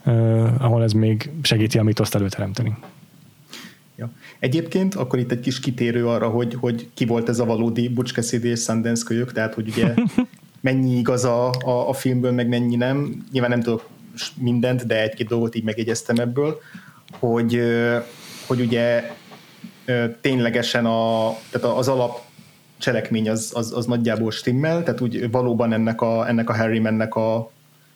[0.05, 2.77] uh, ahol ez még segíti a mítoszt előteremteni.
[3.97, 4.11] Ja.
[4.39, 8.15] Egyébként akkor itt egy kis kitérő arra, hogy, hogy ki volt ez a valódi Butch
[8.15, 9.95] Cassidy és Sundance kölyök, tehát hogy ugye
[10.61, 13.27] mennyi igaz a, a, a filmből, meg mennyi nem.
[13.33, 13.89] Nyilván nem tudok
[14.37, 16.61] mindent, de egy-két dolgot így megjegyeztem ebből,
[17.19, 17.61] hogy,
[18.47, 19.11] hogy ugye
[20.21, 22.21] ténylegesen a, tehát az alap
[22.79, 27.51] cselekmény az, az, az nagyjából stimmel, tehát úgy valóban ennek a, ennek a Harrymannek a,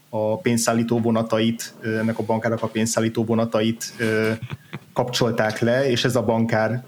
[0.09, 3.92] a pénzszállító vonatait, ennek a bankárnak a pénzszállító vonatait
[4.92, 6.84] kapcsolták le, és ez a bankár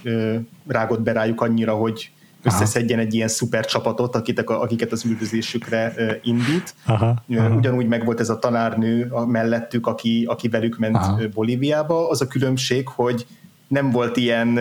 [0.67, 2.11] rágott be rájuk annyira, hogy
[2.43, 6.75] összeszedjen egy ilyen szuper csapatot, akiket, akiket az üldözésükre indít.
[6.85, 7.55] Aha, aha.
[7.55, 11.21] Ugyanúgy meg volt ez a tanárnő mellettük, aki, aki velük ment Aha.
[11.35, 12.09] Bolíviába.
[12.09, 13.27] Az a különbség, hogy
[13.69, 14.55] nem volt ilyen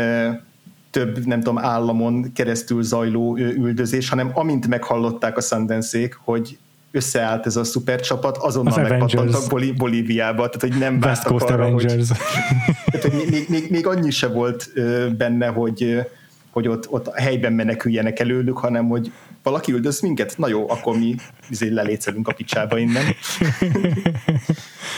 [0.92, 6.58] több, nem tudom, államon keresztül zajló üldözés, hanem amint meghallották a sundance hogy
[6.92, 11.64] összeállt ez a szupercsapat, azonnal Az megpattantak Boli- Bolíviába, tehát hogy nem West Coast arra,
[11.72, 12.08] hogy, Avengers.
[12.92, 14.70] tehát, hogy még, még, még annyi se volt
[15.18, 16.06] benne, hogy,
[16.52, 19.12] hogy ott, ott helyben meneküljenek előlük, hanem hogy
[19.44, 20.38] valaki üldöz minket?
[20.38, 21.16] Na jó, akkor mi
[21.50, 23.04] izé lelécelünk a picsába innen.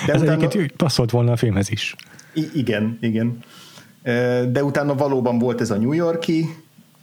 [0.05, 1.95] De Ez utána, egyébként passzolt volna a filmhez is.
[2.33, 3.37] I- igen, igen.
[4.51, 6.45] De utána valóban volt ez a New Yorki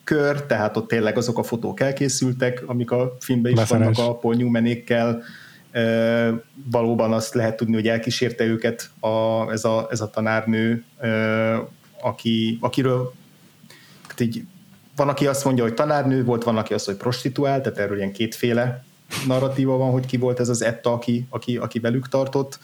[0.05, 3.97] kör, tehát ott tényleg azok a fotók elkészültek, amik a filmben is Beszeres.
[3.97, 5.23] vannak a Paul Newmanékkel,
[6.71, 10.85] valóban azt lehet tudni, hogy elkísérte őket a, ez, a, ez a tanárnő,
[12.01, 13.13] aki, akiről
[14.09, 14.45] hát így,
[14.97, 18.13] van, aki azt mondja, hogy tanárnő volt, van, aki azt, hogy prostituált, tehát erről ilyen
[18.13, 18.85] kétféle
[19.27, 22.59] narratíva van, hogy ki volt ez az Etta, aki, aki, aki velük tartott,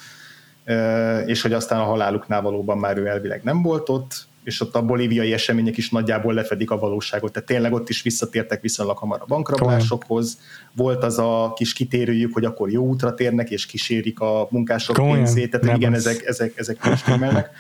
[1.27, 4.83] és hogy aztán a haláluknál valóban már ő elvileg nem volt ott, és ott a
[4.83, 7.33] bolíviai események is nagyjából lefedik a valóságot.
[7.33, 10.39] Tehát tényleg ott is visszatértek viszonylag hamar a bankrablásokhoz.
[10.73, 15.25] Volt az a kis kitérőjük, hogy akkor jó útra térnek, és kísérik a munkások Komolyan?
[15.25, 15.51] pénzét.
[15.51, 17.51] Tehát igen, ezek, ezek, ezek most emelnek.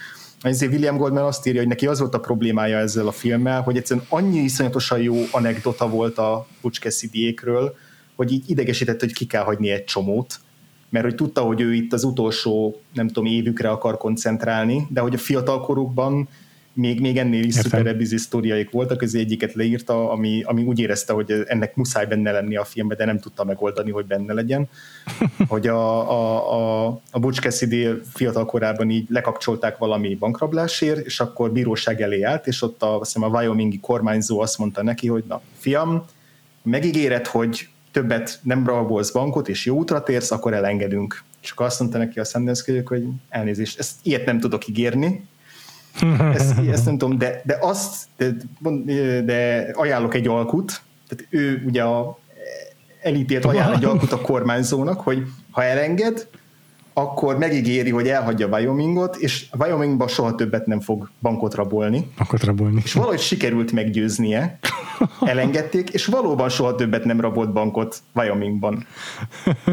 [0.41, 3.77] Ezért William Goldman azt írja, hogy neki az volt a problémája ezzel a filmmel, hogy
[3.77, 7.77] egyszerűen annyi iszonyatosan jó anekdota volt a Butch Cassidy-ékről,
[8.17, 10.41] hogy így idegesített, hogy ki kell hagyni egy csomót,
[10.89, 15.15] mert hogy tudta, hogy ő itt az utolsó, nem tudom, évükre akar koncentrálni, de hogy
[15.15, 16.29] a fiatalkorukban
[16.73, 21.45] még, még ennél is szuperebb sztoriaik voltak, az egyiket leírta, ami, ami úgy érezte, hogy
[21.47, 24.69] ennek muszáj benne lenni a filmben, de nem tudta megoldani, hogy benne legyen.
[25.49, 31.53] hogy a, a, a, a Butch Cassidy fiatal korában így lekapcsolták valami bankrablásért, és akkor
[31.53, 35.25] bíróság elé állt, és ott a, azt hiszem, a Wyomingi kormányzó azt mondta neki, hogy
[35.29, 36.05] na, fiam,
[36.63, 41.23] megígéred, hogy többet nem rabolsz bankot, és jó útra térsz, akkor elengedünk.
[41.43, 45.29] És akkor azt mondta neki a Sundance hogy elnézést, ezt ilyet nem tudok ígérni,
[46.35, 48.31] ezt, ezt nem tudom, de, de azt, de,
[49.25, 52.19] de ajánlok egy alkut, tehát ő ugye a,
[53.03, 56.29] elítélt ajánl egy alkut a kormányzónak, hogy ha elenged,
[57.01, 62.11] akkor megígéri, hogy elhagyja Wyomingot, és Wyomingban soha többet nem fog bankot rabolni.
[62.17, 62.81] Bankot rabolni.
[62.85, 64.59] És valahogy sikerült meggyőznie,
[65.21, 68.87] elengedték, és valóban soha többet nem rabolt bankot Wyomingban.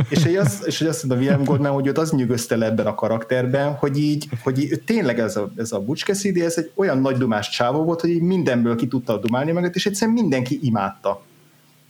[0.09, 2.85] és, hogy azt, és hogy azt mondta William Goldman, hogy őt az nyugodta le ebben
[2.85, 6.71] a karakterben, hogy így, hogy így tényleg ez a, ez a Butch Cassidy, ez egy
[6.75, 10.59] olyan nagy dumás csávó volt, hogy így mindenből ki tudta dumálni magát, és egyszerűen mindenki
[10.61, 11.21] imádta.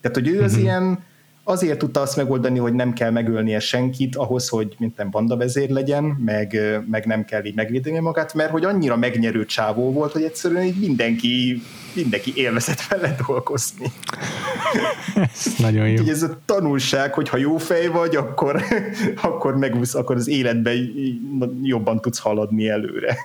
[0.02, 0.66] Tehát, hogy ő az uh-huh.
[0.66, 1.00] ilyen
[1.50, 5.70] azért tudta azt megoldani, hogy nem kell megölnie senkit ahhoz, hogy mint nem banda vezér
[5.70, 6.58] legyen, meg,
[6.90, 10.80] meg nem kell így megvédeni magát, mert hogy annyira megnyerő csávó volt, hogy egyszerűen így
[10.80, 11.62] mindenki,
[11.94, 13.92] mindenki élvezett vele dolgozni.
[15.16, 16.02] Ez nagyon jó.
[16.02, 18.64] Úgy, ez a tanulság, hogy ha jó fej vagy, akkor,
[19.22, 20.94] akkor megúsz, akkor az életben
[21.62, 23.18] jobban tudsz haladni előre.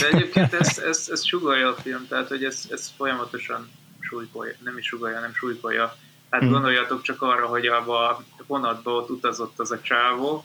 [0.00, 4.78] De egyébként ez, ez, ez sugalja a film, tehát hogy ez, ez folyamatosan súlykolja, nem
[4.78, 5.96] is sugalja, nem súlykolja
[6.32, 6.50] Hát hmm.
[6.50, 10.44] gondoljatok csak arra, hogy abba a vonatba ott utazott az a csávó,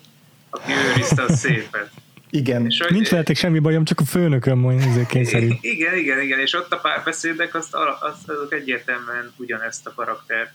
[0.49, 1.89] aki őrizte a szépet.
[2.29, 2.65] Igen.
[2.65, 5.49] És hogy, Nincs veletek semmi bajom, csak a főnököm mondja kényszerű.
[5.61, 10.53] Igen, igen, igen, és ott a párbeszédek azt, azt, azok egyértelműen ugyanezt a karakter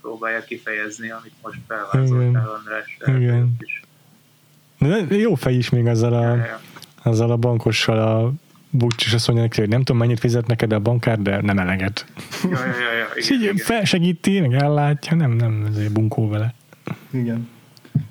[0.00, 2.96] próbálja kifejezni, amit most felvázoltál András.
[3.06, 3.56] Igen.
[3.58, 3.82] Is.
[5.08, 6.60] De jó fej is még azzal a, ja, ja.
[7.02, 8.32] azzal a bankossal a
[8.76, 11.58] Butch, és azt mondja neki, hogy nem tudom, mennyit fizet neked a bankár, de nem
[11.58, 12.06] eleget.
[12.42, 13.56] Ja, ja, ja, ja, így igen.
[13.56, 16.54] felsegíti, meg ellátja, nem, nem ezért bunkó vele.
[17.10, 17.48] Igen.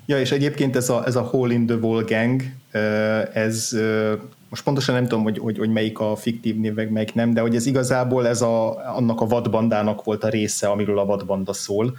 [0.06, 2.42] Ja, és egyébként ez a, ez a Hole in the Wall gang,
[3.32, 3.76] ez
[4.48, 7.40] most pontosan nem tudom, hogy, hogy, hogy melyik a fiktív név, meg melyik nem, de
[7.40, 11.96] hogy ez igazából ez a, annak a vadbandának volt a része, amiről a vadbanda szól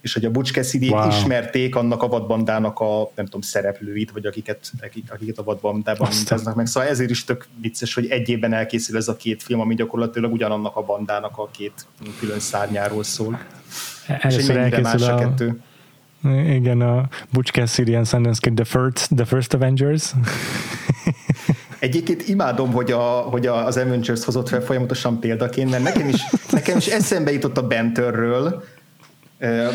[0.00, 1.08] és hogy a Butch cassidy wow.
[1.08, 6.54] ismerték annak a vadbandának a, nem tudom, szereplőit, vagy akiket, akik, akiket a vadbandában mintáznak
[6.54, 6.66] meg.
[6.66, 10.32] Szóval ezért is tök vicces, hogy egy évben elkészül ez a két film, ami gyakorlatilag
[10.32, 11.86] ugyanannak a bandának a két
[12.18, 13.38] külön szárnyáról szól.
[14.06, 15.14] Először és más a...
[15.14, 15.60] a kettő.
[16.48, 20.12] Igen, a Butch Cassidy and Sundance Kid, the first, the first Avengers.
[21.78, 26.20] Egyébként imádom, hogy, a, hogy az Avengers hozott fel folyamatosan példaként, mert nekem is,
[26.50, 28.64] nekem is eszembe jutott a Banterről,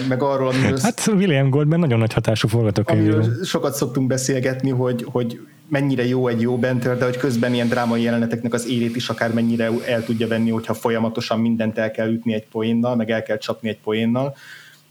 [0.08, 0.80] meg arról, amiről...
[0.82, 3.22] Hát William Goldman nagyon nagy hatású forgatókönyvíró.
[3.44, 5.40] Sokat szoktunk beszélgetni, hogy, hogy
[5.70, 9.34] mennyire jó egy jó benter, de hogy közben ilyen drámai jeleneteknek az érét is akár
[9.34, 13.38] mennyire el tudja venni, hogyha folyamatosan mindent el kell ütni egy poénnal, meg el kell
[13.38, 14.36] csapni egy poénnal,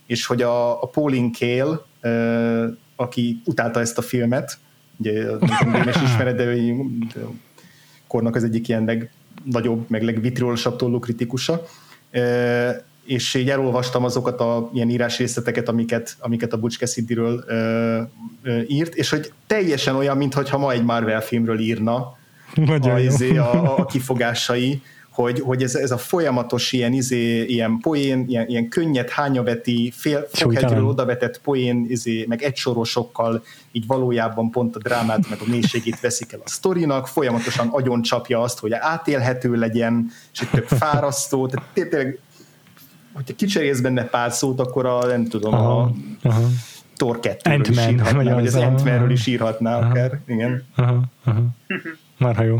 [0.06, 1.86] és hogy a, a Pauline Kael,
[2.96, 4.58] aki utálta ezt a filmet,
[4.96, 5.24] ugye
[5.72, 6.74] nem is ismered, de ő
[8.06, 8.84] kornak az egyik ilyen
[9.44, 11.62] legnagyobb, meg legvitriolosabb tollú kritikusa,
[13.04, 18.00] és így elolvastam azokat a ilyen írás részleteket, amiket, amiket a Butch Cassidy-ről ö,
[18.42, 22.18] ö, írt, és hogy teljesen olyan, mintha ma egy Marvel filmről írna
[22.80, 28.24] a, izé, a, a kifogásai, hogy, hogy ez, ez a folyamatos ilyen, izé, ilyen poén,
[28.28, 33.42] ilyen, ilyen könnyed, hányaveti, fél, fokhegyről odavetett poén, izé, meg egysorosokkal
[33.72, 38.40] így valójában pont a drámát, meg a mélységét veszik el a sztorinak, folyamatosan agyon csapja
[38.40, 42.18] azt, hogy átélhető legyen, és egy tök fárasztó, tehát tényleg
[43.12, 45.92] hogyha kicserélsz benne pár szót, akkor a, nem tudom, aha, a
[46.22, 46.40] aha.
[46.96, 50.20] Thor 2 is írhatná, vagy az ant is írhatná aha, akár.
[50.26, 50.62] Igen.
[50.74, 51.42] Aha, aha.
[52.18, 52.58] Már ha jó.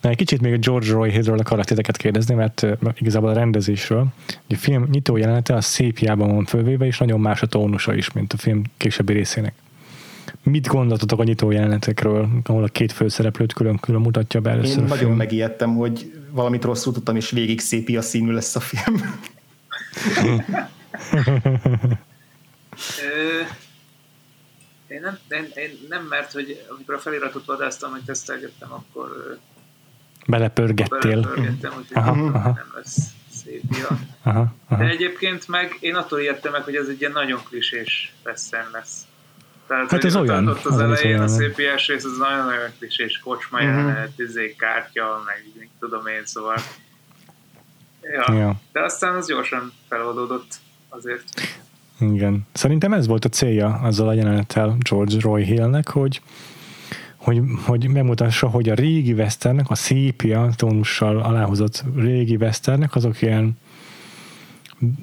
[0.00, 4.06] Na, egy kicsit még a George Roy Hillről akarok titeket kérdezni, mert igazából a rendezésről.
[4.48, 8.12] A film nyitó jelenete a szép hiában van fölvéve, és nagyon más a tónusa is,
[8.12, 9.54] mint a film későbbi részének.
[10.42, 14.88] Mit gondoltatok a nyitó jelenetekről, ahol a két főszereplőt külön-külön mutatja be először Én a
[14.88, 15.16] nagyon film?
[15.16, 18.96] megijedtem, hogy valamit rosszul tudtam, és végig szépia színű lesz a film.
[24.86, 29.38] Én nem, én, én nem, mert hogy amikor a feliratot vadáztam, hogy tesztelgettem, akkor
[30.26, 30.98] Belepörgettél.
[31.20, 32.58] belepörgettem, úgyhogy Aha, nem aha.
[32.74, 32.98] lesz
[33.32, 33.88] szépia.
[34.22, 34.82] Aha, aha.
[34.84, 39.06] De egyébként meg én attól ijedtem meg, hogy ez egy ilyen nagyon klisés western lesz.
[39.66, 41.28] Tehát, Hát ez olyan, Ott az az is elején a olyan.
[41.36, 43.66] szépiás rész, az nagyon-nagyon klisés kocsma Mhm.
[43.68, 46.56] jelenet, izé, kártya, meg mit tudom én, szóval.
[48.12, 48.34] Ja.
[48.34, 48.60] Ja.
[48.72, 50.54] De aztán az gyorsan feloldódott
[50.88, 51.24] azért.
[52.00, 52.46] Igen.
[52.52, 56.20] Szerintem ez volt a célja azzal a jelenettel George Roy Hillnek, hogy,
[57.16, 63.58] hogy, hogy megmutassa, hogy a régi westernek, a szépia tónussal aláhozott régi westernek, azok ilyen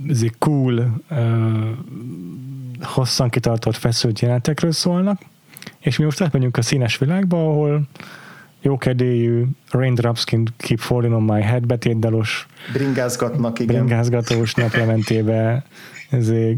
[0.10, 1.70] ezért cool, uh,
[2.82, 5.22] hosszan kitartott feszült jelenetekről szólnak,
[5.80, 7.82] és mi most átmegyünk a színes világba, ahol
[8.62, 13.76] jókedélyű Raindrops Can Keep Falling on My Head betétdalos Bringázgatnak, igen.
[13.76, 15.64] bringázgatós naplementébe
[16.09, 16.57] ezért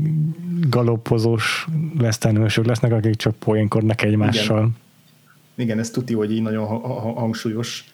[0.70, 1.68] galoppozós
[2.00, 4.70] westernősök lesznek, akik csak poénkodnak egymással.
[5.56, 7.86] Igen, ez tuti, hogy így nagyon ha- ha- hangsúlyos.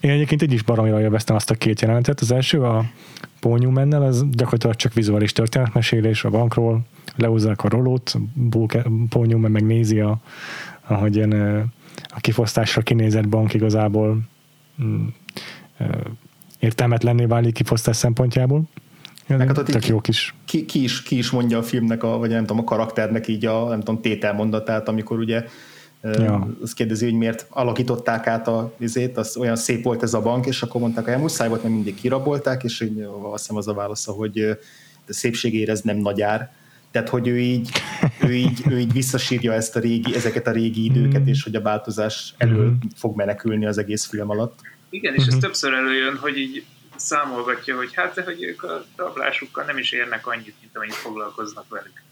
[0.00, 2.20] Én egyébként így is baromira élveztem azt a két jelenetet.
[2.20, 2.84] Az első, a
[3.40, 6.80] Paul Newman-nel, az gyakorlatilag csak vizuális történetmesélés a bankról,
[7.16, 8.14] lehúzzák a rolót,
[9.08, 10.18] Paul Newman megnézi, a,
[10.86, 11.32] ahogy ilyen,
[12.08, 14.18] a kifosztásra kinézett bank igazából
[14.82, 15.06] mm,
[16.58, 18.62] értelmetlenné válik kifosztás szempontjából.
[19.26, 22.30] Meg hát Tök jó kis Ki, ki, is, ki is mondja a filmnek, a, vagy
[22.30, 25.44] nem tudom, a karakternek így a nem tudom, tételmondatát, amikor ugye
[26.02, 26.48] Ja.
[26.62, 30.46] azt kérdezi, hogy miért alakították át a vizét, az olyan szép volt ez a bank,
[30.46, 32.88] és akkor mondták, hogy muszáj volt, mert mindig kirabolták, és
[33.32, 34.38] azt hiszem az a válasza, hogy
[35.08, 36.52] a szépségére ez nem nagy ár.
[36.92, 37.70] Tehát, hogy ő így,
[38.20, 41.60] ő így, ő így visszasírja ezt a régi, ezeket a régi időket, és hogy a
[41.60, 44.60] változás elől fog menekülni az egész film alatt.
[44.90, 46.64] Igen, és ez többször előjön, hogy így
[46.96, 52.02] számolgatja, hogy hát hogy ők a rablásukkal nem is érnek annyit, mint amennyit foglalkoznak velük.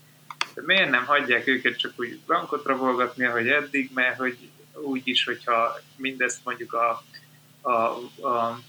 [0.55, 4.37] De miért nem hagyják őket csak úgy bankot rabolgatni, ahogy eddig, mert hogy
[4.83, 7.05] úgy is, hogyha mindezt mondjuk a,
[7.61, 8.61] a, a,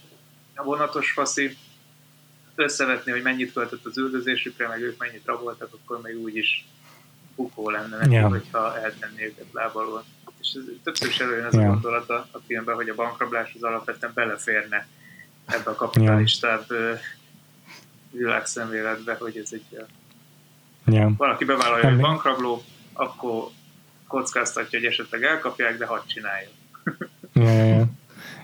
[0.55, 1.57] a vonatos faszi
[2.56, 6.66] összevetni, hogy mennyit költött az üldözésükre, meg ők mennyit raboltak, akkor még úgy is
[7.36, 8.20] bukó lenne neki, Ja.
[8.20, 8.30] yeah.
[8.30, 10.04] hogyha eltenni őket lábalól.
[10.39, 11.62] És ez többször is előjön ez Ja.
[11.62, 14.88] a gondolat a, a filmben, hogy a bankrablás az alapvetően beleférne
[15.45, 16.99] ebbe a kapitalistább ja.
[18.12, 19.86] világszemléletbe, hogy ez egy
[20.86, 21.12] ja.
[21.18, 23.49] valaki bevállalja, hogy bankrabló, akkor
[24.08, 26.49] kockáztatja, hogy esetleg elkapják, de hadd csinálja.
[27.34, 27.86] Ja, ja, ja.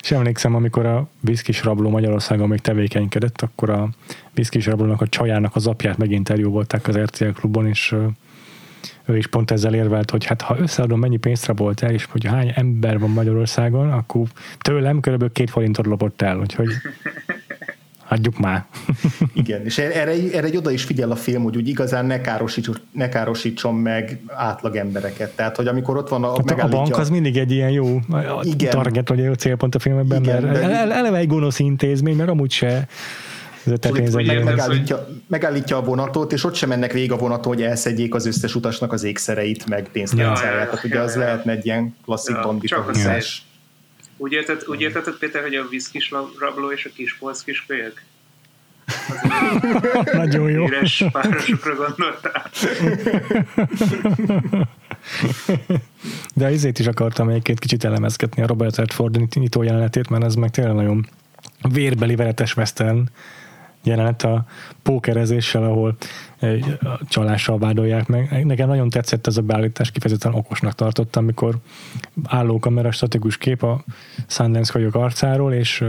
[0.08, 3.90] És emlékszem, amikor a viszkis rabló Magyarországon még tevékenykedett, akkor a
[4.34, 7.96] viszkis rablónak a csajának az apját meginterjú volták az RTL klubon, és
[9.06, 12.26] ő is pont ezzel érvelt, hogy hát ha összeadom, mennyi pénzt rabolt el, és hogy
[12.26, 14.28] hány ember van Magyarországon, akkor
[14.58, 16.70] tőlem körülbelül két forintot lopott el, úgyhogy
[18.08, 18.66] hagyjuk már.
[19.34, 22.76] Igen, és erre, erre egy oda is figyel a film, hogy úgy igazán ne, károsítson,
[22.92, 25.36] ne károsítson meg átlag embereket.
[25.36, 28.00] Tehát, hogy amikor ott van a, Hát a bank az mindig egy ilyen jó
[28.42, 28.70] Igen.
[28.70, 32.16] target, vagy egy jó célpont a filmben, Igen, mert de- ele- eleve egy gonosz intézmény,
[32.16, 32.88] mert amúgy se
[33.92, 38.16] meg, ez, megállítja, megállítja a vonatot, és ott sem mennek végig a vonaton, hogy elszedjék
[38.16, 40.60] az összes utasnak az ékszereit, meg pénztárcáját.
[40.60, 41.20] Ja, Tehát ugye ja, az ja.
[41.20, 43.47] lehetne egy ilyen klasszik Ja, bandita csak a húzás.
[44.18, 48.02] Úgy, érted, úgy értetted, Péter, hogy a viszkis rabló és a kispolc kiskölyök?
[50.14, 50.64] Nagyon jó.
[50.64, 52.50] Híres párosokra gondoltál?
[56.34, 60.52] De ezért is akartam egyébként kicsit elemezgetni a Robert Redford nyitó jelenetét, mert ez meg
[60.52, 61.08] tényleg nagyon
[61.72, 63.10] vérbeli veretes western
[63.88, 64.46] jelenet a
[64.84, 65.96] pókerezéssel, ahol
[67.08, 68.46] csalással vádolják meg.
[68.46, 71.56] Nekem nagyon tetszett ez a beállítás, kifejezetten okosnak tartottam, amikor
[72.24, 73.84] állókamera statikus kép a
[74.28, 75.84] Sundance hajók arcáról, és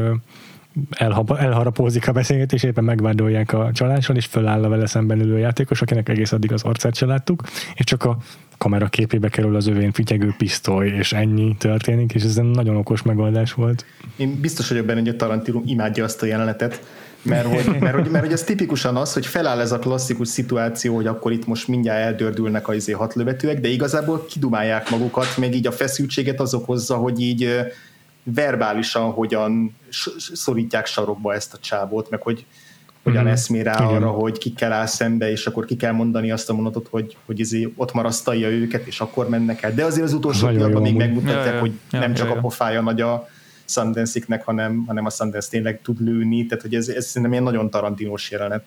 [1.37, 6.09] elharapózik a beszélgetés, éppen megvádolják a csalással, és föláll a vele szemben ülő játékos, akinek
[6.09, 7.43] egész addig az arcát se láttuk,
[7.75, 8.17] és csak a
[8.59, 13.03] kamera képébe kerül az övén fityegő pisztoly, és ennyi történik, és ez egy nagyon okos
[13.03, 13.85] megoldás volt.
[14.17, 16.83] Én biztos vagyok benne, hogy a Tarantino imádja azt a jelenetet,
[17.23, 20.95] mert hogy, mert, hogy, mert hogy ez tipikusan az, hogy feláll ez a klasszikus szituáció,
[20.95, 25.67] hogy akkor itt most mindjárt eldördülnek a izé hatlövetőek, de igazából kidumálják magukat, még így
[25.67, 27.59] a feszültséget az okozza, hogy így
[28.23, 29.77] verbálisan hogyan
[30.33, 32.45] szorítják sarokba ezt a csávót, meg hogy
[33.03, 33.33] hogyan Mhm.
[33.33, 33.87] eszmél rá Igen.
[33.87, 37.17] arra, hogy ki kell áll szembe, és akkor ki kell mondani azt a mondatot, hogy,
[37.27, 39.75] hogy izé ott marasztalja őket, és akkor mennek el.
[39.75, 42.35] De azért az utolsó pillanatban még megmutatják, hogy Ja, nem ja, csak ja.
[42.35, 43.29] a pofája nagy a
[43.69, 47.71] sundance hanem, hanem a Sundance tényleg tud lőni, tehát hogy ez, ez szerintem ilyen nagyon
[47.71, 48.67] tarantinos jelenet.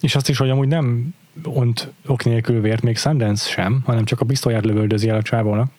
[0.00, 4.20] És azt is, hogy amúgy nem ont ok nélkül vért még Sundance sem, hanem csak
[4.20, 5.70] a pisztolyát lövöldözi el a csávónak.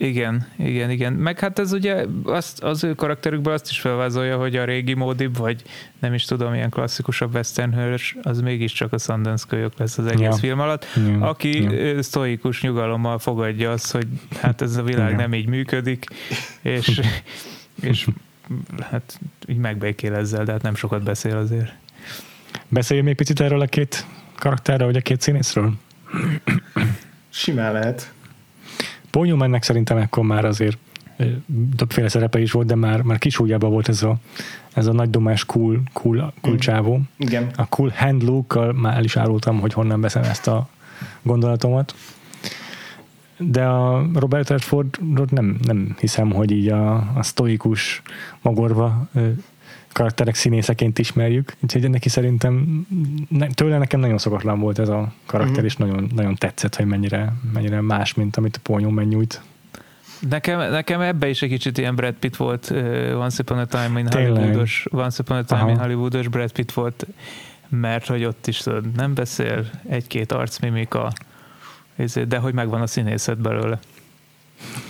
[0.00, 1.12] Igen, igen, igen.
[1.12, 5.36] Meg hát ez ugye azt, az ő karakterükben azt is felvázolja, hogy a régi módibb,
[5.36, 5.62] vagy
[5.98, 10.20] nem is tudom, ilyen klasszikusabb western hős, az mégiscsak a Sundance kölyök lesz az egész
[10.20, 10.32] ja.
[10.32, 11.28] film alatt, ja.
[11.28, 12.02] aki ja.
[12.02, 14.06] sztoikus nyugalommal fogadja azt, hogy
[14.40, 15.16] hát ez a világ ja.
[15.16, 16.04] nem így működik,
[16.62, 17.00] és,
[17.80, 18.06] és
[18.90, 21.72] hát így megbékél ezzel, de hát nem sokat beszél azért.
[22.68, 24.06] Beszélj még picit erről a két
[24.38, 25.72] karakterről, vagy a két színészről?
[27.28, 28.12] Simán lehet.
[29.10, 30.78] Paul Newmannek szerintem ekkor már azért
[31.76, 34.16] többféle szerepe is volt, de már, már kis volt ez a,
[34.72, 36.58] ez a nagy domás cool, cool, cool mm.
[36.58, 37.00] csávó.
[37.16, 37.50] Igen.
[37.56, 40.68] A cool hand look már el is árultam, hogy honnan veszem ezt a
[41.22, 41.94] gondolatomat.
[43.38, 48.02] De a Robert Redfordot nem, nem hiszem, hogy így a, a sztoikus
[48.42, 49.08] magorva
[49.98, 52.86] karakterek színészeként ismerjük, úgyhogy neki szerintem
[53.28, 55.64] ne, tőle nekem nagyon szokatlan volt ez a karakter, mm-hmm.
[55.64, 59.40] és nagyon, nagyon tetszett, hogy mennyire, mennyire más, mint amit a Paul Newman nyújt.
[60.28, 64.00] Nekem, nekem ebbe is egy kicsit ilyen Brad Pitt volt, uh, Once Upon a Time
[64.00, 65.70] in Hollywoodos, Once Upon a Time Aha.
[65.70, 67.06] in Hollywoodos Brad Pitt volt,
[67.68, 71.12] mert hogy ott is tudod, nem beszél, egy-két arcmimika,
[72.28, 73.78] de hogy megvan a színészet belőle.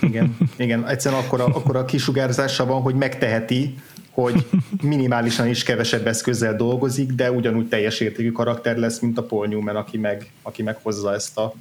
[0.01, 3.75] Igen, igen, egyszerűen akkor a, akkor a kisugárzása van, hogy megteheti,
[4.09, 4.49] hogy
[4.81, 9.75] minimálisan is kevesebb eszközzel dolgozik, de ugyanúgy teljes értékű karakter lesz, mint a Paul Newman,
[9.75, 11.53] aki meg, aki meg hozza ezt a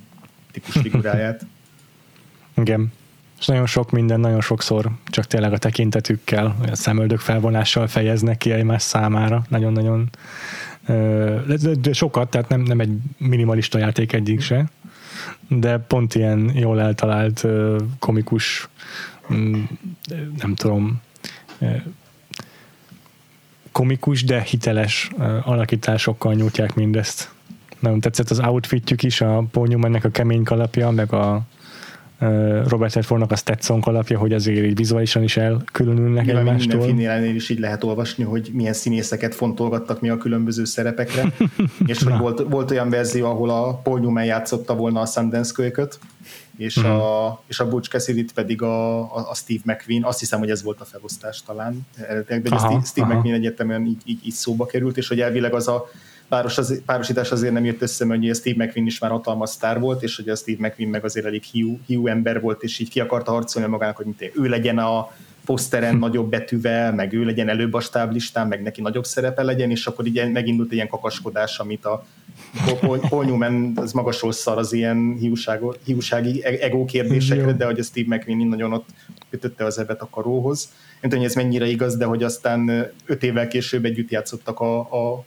[0.53, 1.47] típus figuráját.
[2.63, 2.93] Igen.
[3.39, 8.53] És nagyon sok minden, nagyon sokszor csak tényleg a tekintetükkel, a szemöldök felvonással fejeznek ki
[8.53, 9.45] egymás számára.
[9.49, 10.11] Nagyon-nagyon
[11.81, 14.71] de, sokat, tehát nem, nem egy minimalista játék egyik se,
[15.49, 17.47] de pont ilyen jól eltalált
[17.99, 18.69] komikus
[19.33, 19.63] mm,
[20.39, 21.01] nem tudom
[23.79, 25.11] komikus, de hiteles
[25.45, 27.31] alakításokkal nyújtják mindezt.
[27.79, 31.43] Nagyon tetszett az outfitjük is, a Paul ennek a kemény kalapja, meg a
[32.69, 36.79] Robert Redfordnak a Stetson kalapja, hogy azért így vizuálisan is elkülönülnek Nyilván egymástól.
[36.79, 41.33] Minden filmnél is így lehet olvasni, hogy milyen színészeket fontolgattak mi a különböző szerepekre,
[41.87, 45.99] és hogy volt, volt olyan verzió, ahol a Paul Newman játszotta volna a Sundance kölyköt,
[46.59, 46.85] és, mm.
[46.85, 50.63] a, és a Butch cassidy pedig a, a, a Steve McQueen, azt hiszem, hogy ez
[50.63, 51.87] volt a felosztás talán,
[52.27, 53.15] de aha, Steve, aha.
[53.15, 55.91] McQueen egyértelműen így, így, így szóba került, és hogy elvileg az a
[56.29, 59.81] páros az, párosítás azért nem jött össze, mert ugye Steve McQueen is már hatalmas sztár
[59.81, 62.89] volt, és hogy a Steve McQueen meg azért elég hiú, hiú ember volt, és így
[62.89, 65.11] ki akarta harcolni magának, hogy mint ő legyen a
[65.49, 69.87] poszteren nagyobb betűvel, meg ő legyen előbb a stáblistán, meg neki nagyobb szerepe legyen, és
[69.87, 72.05] akkor így megindult ilyen kakaskodás, amit a
[72.81, 75.17] Paul Newman az magasról szar az ilyen
[75.85, 78.87] hiúsági e- ego kérdésekre, de hogy a Steve McQueen nagyon ott
[79.31, 80.73] kötötte az ebet a karóhoz.
[81.01, 84.79] Nem tudom, hogy ez mennyire igaz, de hogy aztán öt évvel később együtt játszottak a,
[84.79, 85.25] a,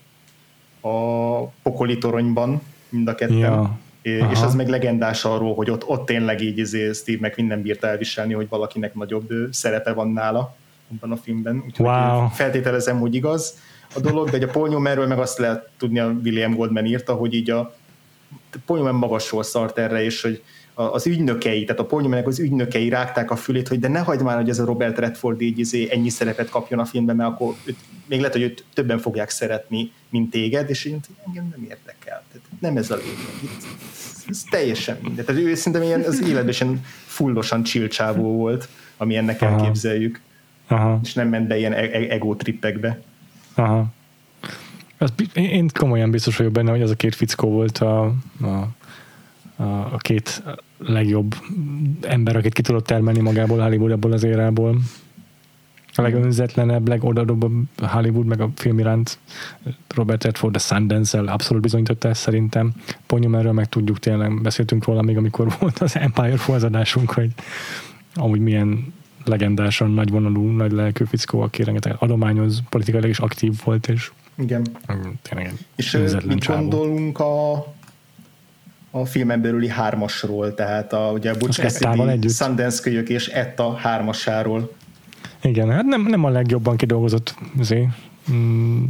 [0.88, 3.38] a pokoli toronyban, mind a ketten.
[3.38, 3.80] Ja.
[4.02, 4.46] És Aha.
[4.46, 8.34] az meg legendás arról, hogy ott, ott tényleg így izé Steve McQueen nem bírta elviselni,
[8.34, 10.56] hogy valakinek nagyobb szerepe van nála
[10.92, 11.64] abban a filmben.
[11.66, 12.28] Úgyhogy wow.
[12.28, 13.58] feltételezem, hogy igaz
[13.96, 17.34] a dolog, de a Paul Newmanről meg azt lehet tudni, a William Goldman írta, hogy
[17.34, 17.76] így a
[18.66, 20.44] Paul Newman magasról szart erre, és hogy
[20.74, 24.24] az ügynökei, tehát a Paul Newmannek az ügynökei rágták a fülét, hogy de ne hagyd
[24.24, 27.54] már, hogy ez a Robert Redford így izé ennyi szerepet kapjon a filmben, mert akkor
[27.66, 32.21] őt, még lehet, hogy őt többen fogják szeretni, mint téged, és én engem nem érdekel.
[32.62, 33.44] Nem ez a lényeg.
[33.44, 33.64] Itt,
[34.28, 35.26] ez teljesen minden.
[35.26, 39.52] Tehát ő szerintem ilyen, az életben ilyen fullosan csillcsávó volt, ami ennek Aha.
[39.52, 40.20] elképzeljük.
[40.68, 41.00] Aha.
[41.04, 43.02] És nem ment be ilyen e- e- ego trippekbe.
[43.54, 43.86] Aha.
[44.98, 48.04] Az, én komolyan biztos vagyok benne, hogy az a két fickó volt a,
[48.42, 48.48] a,
[49.56, 50.44] a, a két
[50.78, 51.36] legjobb
[52.02, 54.78] ember, akit ki tudott termelni magából Hollywood ebből az érából.
[55.96, 59.18] A legönzetlenebb, legoldalóbb Hollywood, meg a film iránt
[59.96, 62.74] Robert Redford a Sundance-el abszolút bizonyította ezt szerintem.
[63.06, 67.30] Ponyumerről meg tudjuk tényleg, beszéltünk róla még, amikor volt az Empire forradásunk, hogy
[68.16, 68.94] amúgy milyen
[69.26, 74.66] legendásan nagyvonalú, nagy lelkű fickó, aki rengeteg adományoz, politikailag is aktív volt, és igen.
[75.22, 76.60] Tényleg és mit csávó.
[76.60, 77.52] gondolunk a,
[78.92, 84.72] a filmen belüli hármasról, tehát a, ugye a Butch Cassidy, Sundance kölyök és Etta hármasáról.
[85.42, 87.88] Igen, hát nem, nem a legjobban kidolgozott azért,
[88.32, 88.84] mm,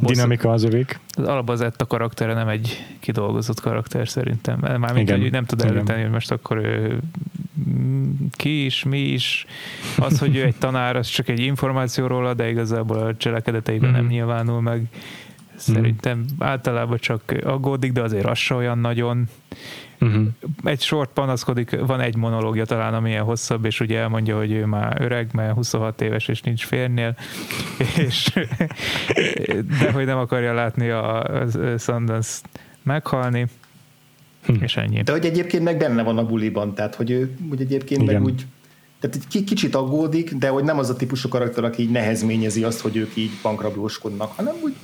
[0.00, 1.00] dinamika az övék.
[1.10, 4.58] Az az Etta karaktere nem egy kidolgozott karakter szerintem.
[4.58, 7.00] Mármint, hogy nem tud elíteni, hogy most akkor ő
[8.30, 9.46] ki is, mi is.
[9.98, 13.92] Az, hogy ő egy tanár, az csak egy információ róla, de igazából a cselekedeteiben mm.
[13.92, 14.86] nem nyilvánul meg.
[15.56, 19.28] Szerintem általában csak aggódik, de azért az se olyan nagyon.
[20.04, 20.26] Uh-huh.
[20.64, 24.64] Egy sort panaszkodik, van egy monológia talán, ami ilyen hosszabb, és ugye elmondja, hogy ő
[24.64, 27.16] már öreg, mert 26 éves, és nincs férnél,
[28.06, 28.32] és
[29.80, 31.26] de hogy nem akarja látni a
[31.78, 32.40] Sundance
[32.82, 33.46] meghalni,
[34.46, 34.54] hm.
[34.60, 35.02] és ennyi.
[35.02, 38.14] De hogy egyébként meg benne van a buliban, tehát hogy ő úgy egyébként Igen.
[38.14, 38.46] meg úgy
[39.00, 42.80] tehát egy kicsit aggódik, de hogy nem az a típusú karakter, aki így nehezményezi azt,
[42.80, 44.74] hogy ők így bankrablóskodnak, hanem úgy,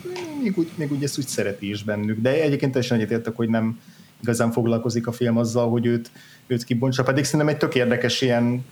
[0.43, 2.21] még, úgy, még úgy ezt úgy szereti is bennük.
[2.21, 3.81] De egyébként teljesen egyetértek, hogy nem
[4.23, 6.11] igazán foglalkozik a film azzal, hogy őt,
[6.47, 8.65] őt kibontsa, pedig szerintem egy tök érdekes ilyen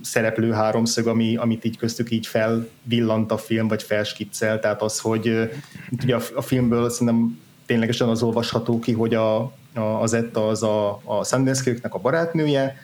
[0.00, 5.50] szereplő háromszög, ami, amit így köztük így felvillant a film, vagy felskiccel, tehát az, hogy
[6.02, 9.40] ugye a, a filmből szerintem ténylegesen az olvasható ki, hogy a,
[9.74, 12.76] a, az Etta az a, a Sundance a barátnője,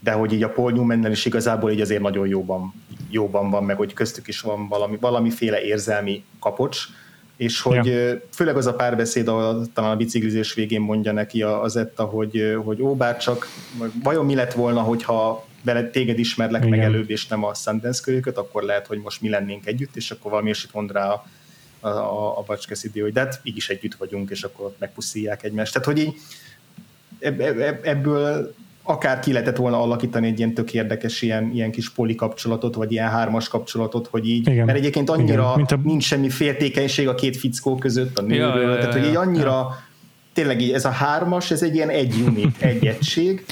[0.00, 2.74] de hogy így a Paul newman is igazából így azért nagyon jóban,
[3.10, 6.88] jóban van, meg hogy köztük is van valami, valamiféle érzelmi kapocs,
[7.36, 8.20] és hogy ja.
[8.32, 12.82] főleg az a párbeszéd, ahol talán a biciklizés végén mondja neki az Etta, hogy, hogy
[12.82, 13.48] ó, bár csak
[14.02, 16.78] vajon mi lett volna, hogyha vele téged ismerlek Igen.
[16.78, 20.10] meg előbb, és nem a Sundance kölyököt, akkor lehet, hogy most mi lennénk együtt, és
[20.10, 21.24] akkor valami is mond rá a,
[21.80, 25.72] a, a, a Bacska hogy de hát így is együtt vagyunk, és akkor megpuszíják egymást.
[25.72, 26.14] Tehát, hogy így
[27.82, 28.54] ebből
[28.86, 32.92] akár ki lehetett volna alakítani egy ilyen tök érdekes ilyen, ilyen kis poli kapcsolatot, vagy
[32.92, 34.64] ilyen hármas kapcsolatot, hogy így, Igen.
[34.64, 35.78] mert egyébként annyira Igen.
[35.78, 35.82] A...
[35.84, 39.16] nincs semmi féltékenység a két fickó között, a nőről, ja, ja, ja, tehát hogy így
[39.16, 39.92] annyira ja
[40.34, 43.44] tényleg így ez a hármas, ez egy ilyen egy unit, egy egység,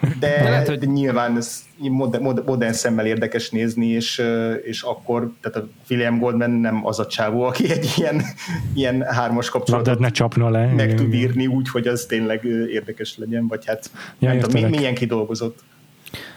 [0.00, 0.78] de, de, lehet, hogy...
[0.78, 4.22] de nyilván ez modern, modern szemmel érdekes nézni, és,
[4.64, 8.22] és akkor, tehát a William Goldman nem az a csávó, aki egy ilyen,
[8.74, 10.66] ilyen hármas kapcsolatot ne csapna le.
[10.66, 14.94] meg tud írni úgy, hogy az tényleg érdekes legyen, vagy hát ja, nem tudom, milyen
[14.94, 15.58] kidolgozott.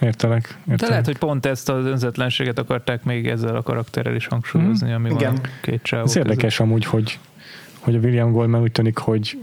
[0.02, 0.80] Értelek, értelek.
[0.80, 5.10] De lehet, hogy pont ezt az önzetlenséget akarták még ezzel a karakterrel is hangsúlyozni, ami
[5.10, 5.34] Igen.
[5.34, 7.20] van két csávó Ez érdekes amúgy, hogy
[7.80, 9.38] hogy a William Goldman úgy tűnik, hogy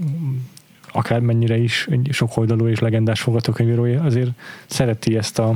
[0.93, 4.31] akármennyire is egy sokoldalú és legendás forgatókönyvírója, azért
[4.67, 5.55] szereti ezt a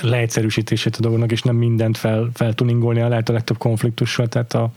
[0.00, 4.72] leegyszerűsítését a dolognak, és nem mindent fel, feltuningolni a lehet a legtöbb konfliktussal, tehát a,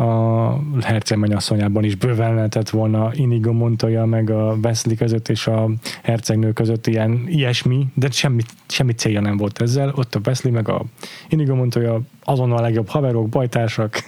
[0.00, 5.70] a herceg mennyasszonyában is bőven lehetett volna Inigo Montoya meg a Wesley között és a
[6.02, 9.92] hercegnő között ilyen ilyesmi, de semmi, semmi célja nem volt ezzel.
[9.96, 10.84] Ott a Wesley meg a
[11.28, 14.04] Inigo Montoya azonnal a legjobb haverok, bajtársak.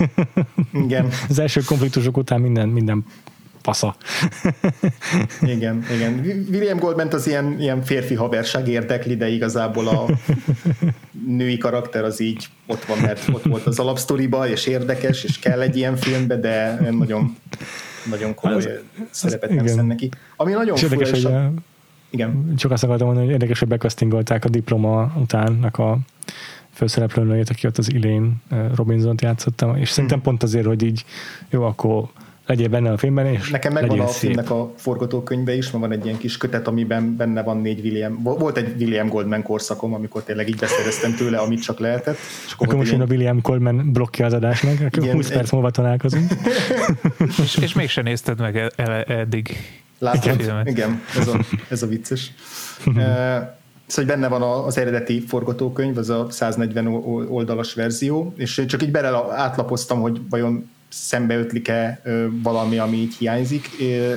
[0.72, 1.08] Igen.
[1.28, 3.04] Az első konfliktusok után minden, minden
[3.62, 3.96] fasza.
[5.40, 6.20] igen, igen.
[6.50, 10.06] William Goldman az ilyen, ilyen férfi haverság érdekli, de igazából a
[11.26, 15.60] női karakter az így ott van, mert ott volt az alapsztoriba, és érdekes, és kell
[15.60, 17.36] egy ilyen filmbe, de nagyon,
[18.10, 18.68] nagyon komoly az,
[19.10, 20.08] szerepet az, nem neki.
[20.36, 21.52] Ami nagyon és érdekes, hogy a,
[22.10, 22.54] igen.
[22.56, 25.98] Csak azt akartam mondani, hogy érdekes, hogy bekasztingolták a diploma utánnak a
[26.72, 30.26] főszereplőnőjét, aki ott az Ilén eh, Robinson-t játszottam, és szerintem hmm.
[30.26, 31.04] pont azért, hogy így
[31.50, 32.08] jó, akkor
[32.52, 34.18] legyél benne a filmben, és Nekem megvan a szép.
[34.18, 38.22] filmnek a forgatókönyve is, mert van egy ilyen kis kötet, amiben benne van négy William,
[38.22, 42.16] volt egy William Goldman korszakom, amikor tényleg így beszereztem tőle, amit csak lehetett.
[42.46, 43.02] És akkor, akkor most ilyen...
[43.02, 45.36] a William Goldman blokkja az adásnak, akkor Igen, 20 egy...
[45.36, 46.30] perc múlva találkozunk.
[47.42, 49.56] és, és mégsem nézted meg e- e- eddig.
[49.98, 50.40] Látod?
[50.40, 51.38] Igen, Igen ez, a,
[51.68, 52.32] ez a vicces.
[53.86, 56.86] Szóval benne van az eredeti forgatókönyv, az a 140
[57.28, 62.02] oldalas verzió, és csak így bele átlapoztam, hogy vajon szembeötlik-e
[62.42, 63.68] valami, ami így hiányzik,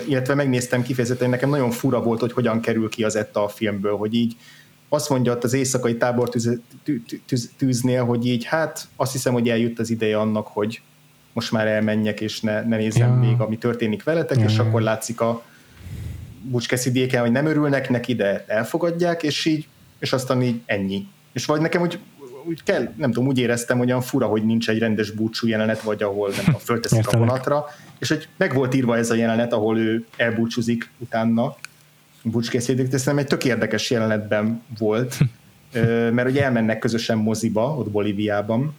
[0.07, 3.97] illetve megnéztem kifejezetten, nekem nagyon fura volt, hogy hogyan kerül ki az Etta a filmből,
[3.97, 4.35] hogy így
[4.89, 6.59] azt mondja ott az éjszakai tábor tűz,
[7.25, 10.81] tűz, tűznél, hogy így hát azt hiszem, hogy eljött az ideje annak, hogy
[11.33, 13.29] most már elmenjek, és ne, ne nézzem ja.
[13.29, 14.45] még, ami történik veletek, ja.
[14.45, 15.43] és akkor látszik a
[16.41, 19.67] bucskeszidéken, hogy nem örülnek neki, de elfogadják, és így,
[19.99, 21.07] és aztán így ennyi.
[21.33, 21.99] És vagy nekem úgy
[22.47, 25.81] úgy kell, nem tudom, úgy éreztem, hogy olyan fura, hogy nincs egy rendes búcsú jelenet,
[25.81, 27.65] vagy ahol nem tudom, fölteszik a vonatra,
[27.99, 31.55] és hogy meg volt írva ez a jelenet, ahol ő elbúcsúzik utána,
[32.23, 35.17] búcskészítik, de szerintem egy tök érdekes jelenetben volt,
[36.15, 38.75] mert ugye elmennek közösen moziba, ott Bolíviában,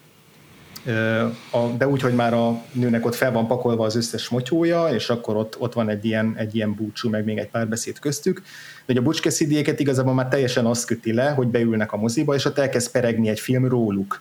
[1.76, 5.36] de úgy, hogy már a nőnek ott fel van pakolva az összes motyója, és akkor
[5.36, 8.42] ott, ott van egy ilyen, egy ilyen búcsú, meg még egy pár beszéd köztük,
[8.86, 12.44] de hogy a Butch igazából már teljesen azt köti le, hogy beülnek a moziba, és
[12.44, 14.20] ott elkezd peregni egy film róluk.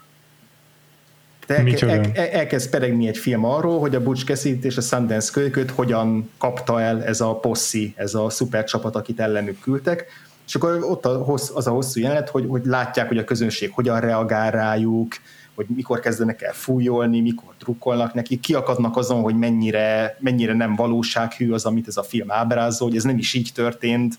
[1.47, 5.31] Elke, el, el, elkezd peregni egy film arról, hogy a Butch Cassidy és a Sundance
[5.31, 10.05] kölyköt hogyan kapta el ez a possi, ez a szupercsapat, akit ellenük küldtek,
[10.47, 13.99] és akkor ott a az a hosszú jelenet, hogy, hogy látják, hogy a közönség hogyan
[13.99, 15.13] reagál rájuk,
[15.55, 21.51] hogy mikor kezdenek el fújolni, mikor drukkolnak neki, kiakadnak azon, hogy mennyire, mennyire nem valósághű
[21.51, 24.17] az, amit ez a film ábrázol, hogy ez nem is így történt,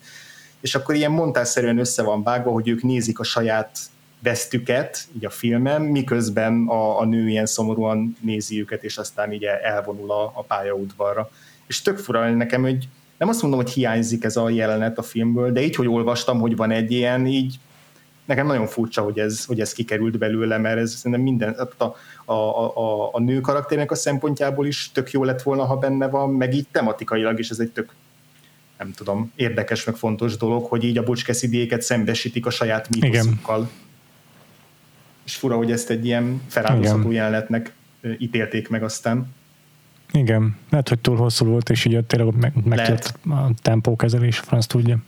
[0.67, 3.79] és akkor ilyen montásszerűen össze van vágva, hogy ők nézik a saját
[4.23, 9.45] vesztüket így a filmen, miközben a, a nő ilyen szomorúan nézi őket, és aztán így
[9.45, 11.31] elvonul a, a pályaudvarra.
[11.67, 12.89] És tök fura nekem, hogy
[13.19, 16.57] nem azt mondom, hogy hiányzik ez a jelenet a filmből, de így, hogy olvastam, hogy
[16.57, 17.59] van egy ilyen, így
[18.25, 21.85] nekem nagyon furcsa, hogy ez, hogy ez kikerült belőle, mert ez szerintem minden, a,
[22.33, 26.31] a, a, a nő karakternek a szempontjából is tök jó lett volna, ha benne van,
[26.31, 27.93] meg így tematikailag is ez egy tök
[28.79, 33.71] nem tudom, érdekes, meg fontos dolog, hogy így a bocskeszidiéket szembesítik a saját mítoszukkal.
[35.25, 37.73] És fura, hogy ezt egy ilyen feláldozható jelenetnek
[38.19, 39.35] ítélték meg aztán.
[40.13, 44.99] Igen, lehet, hogy túl hosszú volt, és így tényleg meg, megtört a tempókezelés, franc tudja.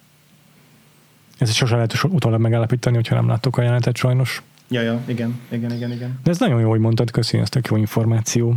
[1.38, 4.42] Ez sose lehet utólag megállapítani, hogyha nem láttuk a jelenetet sajnos.
[4.68, 6.20] Ja, ja, igen, igen, igen, igen.
[6.22, 8.54] De ez nagyon jó, hogy mondtad, köszi, ez tök jó információ.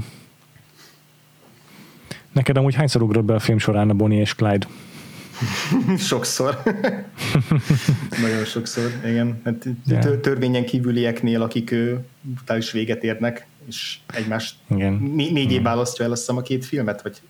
[2.32, 4.68] Neked amúgy hányszor ugrott be a film során a Bonnie és Clyde?
[5.98, 6.62] sokszor.
[8.24, 9.42] Nagyon sokszor, igen.
[9.46, 9.68] Hát
[10.22, 11.76] törvényen kívülieknél, akik
[12.22, 14.94] brutális véget érnek, és egymást igen.
[14.94, 17.22] Né- négy év választja el azt hiszem a két filmet, vagy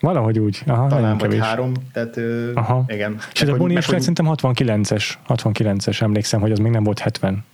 [0.00, 0.62] Valahogy úgy.
[0.66, 1.44] Aha, Talán vagy kevés.
[1.44, 2.18] három, tehát
[2.54, 2.84] Aha.
[2.88, 3.18] igen.
[3.32, 7.44] És ez a Bonnie és szerintem 69-es, 69-es, emlékszem, hogy az még nem volt 70.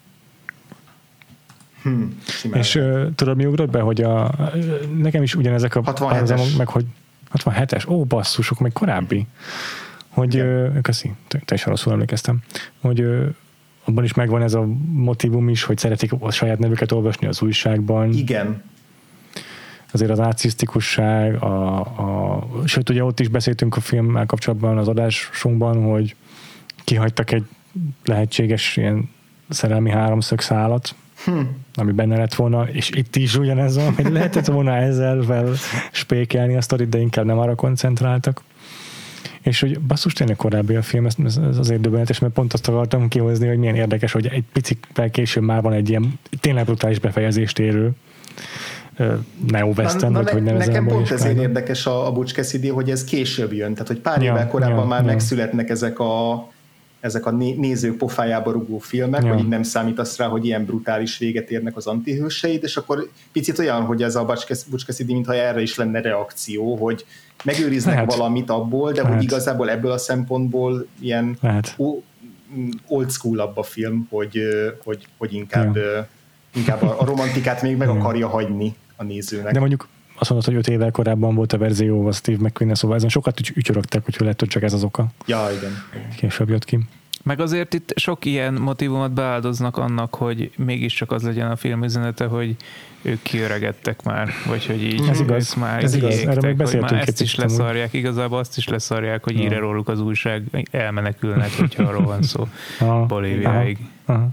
[1.82, 2.18] Hmm,
[2.52, 4.34] és uh, tudod, mi ugrott be, hogy a,
[4.96, 6.56] nekem is ugyanezek a 67-es.
[6.56, 6.84] meg hogy
[7.34, 9.26] 67-es, ó, basszusok, még korábbi.
[10.08, 11.12] Hogy, uh, köszi,
[11.44, 12.38] te is rosszul emlékeztem,
[12.80, 13.04] hogy
[13.84, 18.12] abban is megvan ez a motivum is, hogy szeretik a saját nevüket olvasni az újságban.
[18.12, 18.62] Igen.
[19.92, 25.82] Azért az ácisztikusság, a, a, sőt ugye ott is beszéltünk a filmmel kapcsolatban az adásunkban,
[25.82, 26.16] hogy
[26.84, 27.44] kihagytak egy
[28.04, 29.10] lehetséges ilyen
[29.48, 30.94] szerelmi háromszög szálat,
[31.24, 31.40] hm.
[31.74, 35.52] Ami benne lett volna, és itt is ugyanez van, hogy lehetett volna ezzel fel
[35.90, 38.42] spékelni a sztorit, de inkább nem arra koncentráltak.
[39.42, 43.08] És hogy basszus tényleg korábbi a film, ez, ez azért döbbenetes, mert pont azt akartam
[43.08, 47.58] kihozni, hogy milyen érdekes, hogy egy picit később már van egy ilyen tényleg brutális befejezést
[47.58, 47.92] érő
[49.46, 50.68] neo western, vagy hogy nevezem.
[50.68, 54.22] Nekem pont ezért érdekes a, a Butch Cassidy, hogy ez később jön, tehát hogy pár
[54.22, 55.06] ja, évvel korábban ja, már ja.
[55.06, 56.48] megszületnek ezek a
[57.02, 59.32] ezek a nézők pofájába rugó filmek, ja.
[59.32, 63.58] hogy így nem számítasz rá, hogy ilyen brutális véget érnek az antihőseid, és akkor picit
[63.58, 67.04] olyan, hogy ez a Butch Cassidy, mintha erre is lenne reakció, hogy
[67.44, 68.14] megőriznek Lehet.
[68.14, 69.16] valamit abból, de Lehet.
[69.16, 71.76] hogy igazából ebből a szempontból ilyen Lehet.
[72.86, 74.38] old school a film, hogy,
[74.84, 76.08] hogy, hogy inkább, ja.
[76.54, 79.52] inkább a romantikát még meg akarja hagyni a nézőnek.
[79.52, 79.88] De mondjuk
[80.18, 83.40] azt mondod, hogy öt évvel korábban volt a verzió a Steve mcqueen szóval ezen sokat
[83.54, 85.06] ücsörögtek, hogy lehet, hogy csak ez az oka.
[85.26, 85.70] Ja, igen.
[86.16, 86.78] Később jött ki.
[87.22, 92.24] Meg azért itt sok ilyen motivumot beáldoznak annak, hogy mégiscsak az legyen a film üzenete,
[92.24, 92.56] hogy
[93.02, 96.18] ők kiöregedtek már, vagy hogy így ez igaz, már ez igaz.
[96.18, 100.00] Erre még beszéltünk már ezt is leszarják, igazából azt is leszarják, hogy ír róluk az
[100.00, 102.48] újság, elmenekülnek, hogyha arról van szó
[103.06, 103.78] Bolíviáig.
[104.04, 104.18] Aha.
[104.18, 104.28] Aha.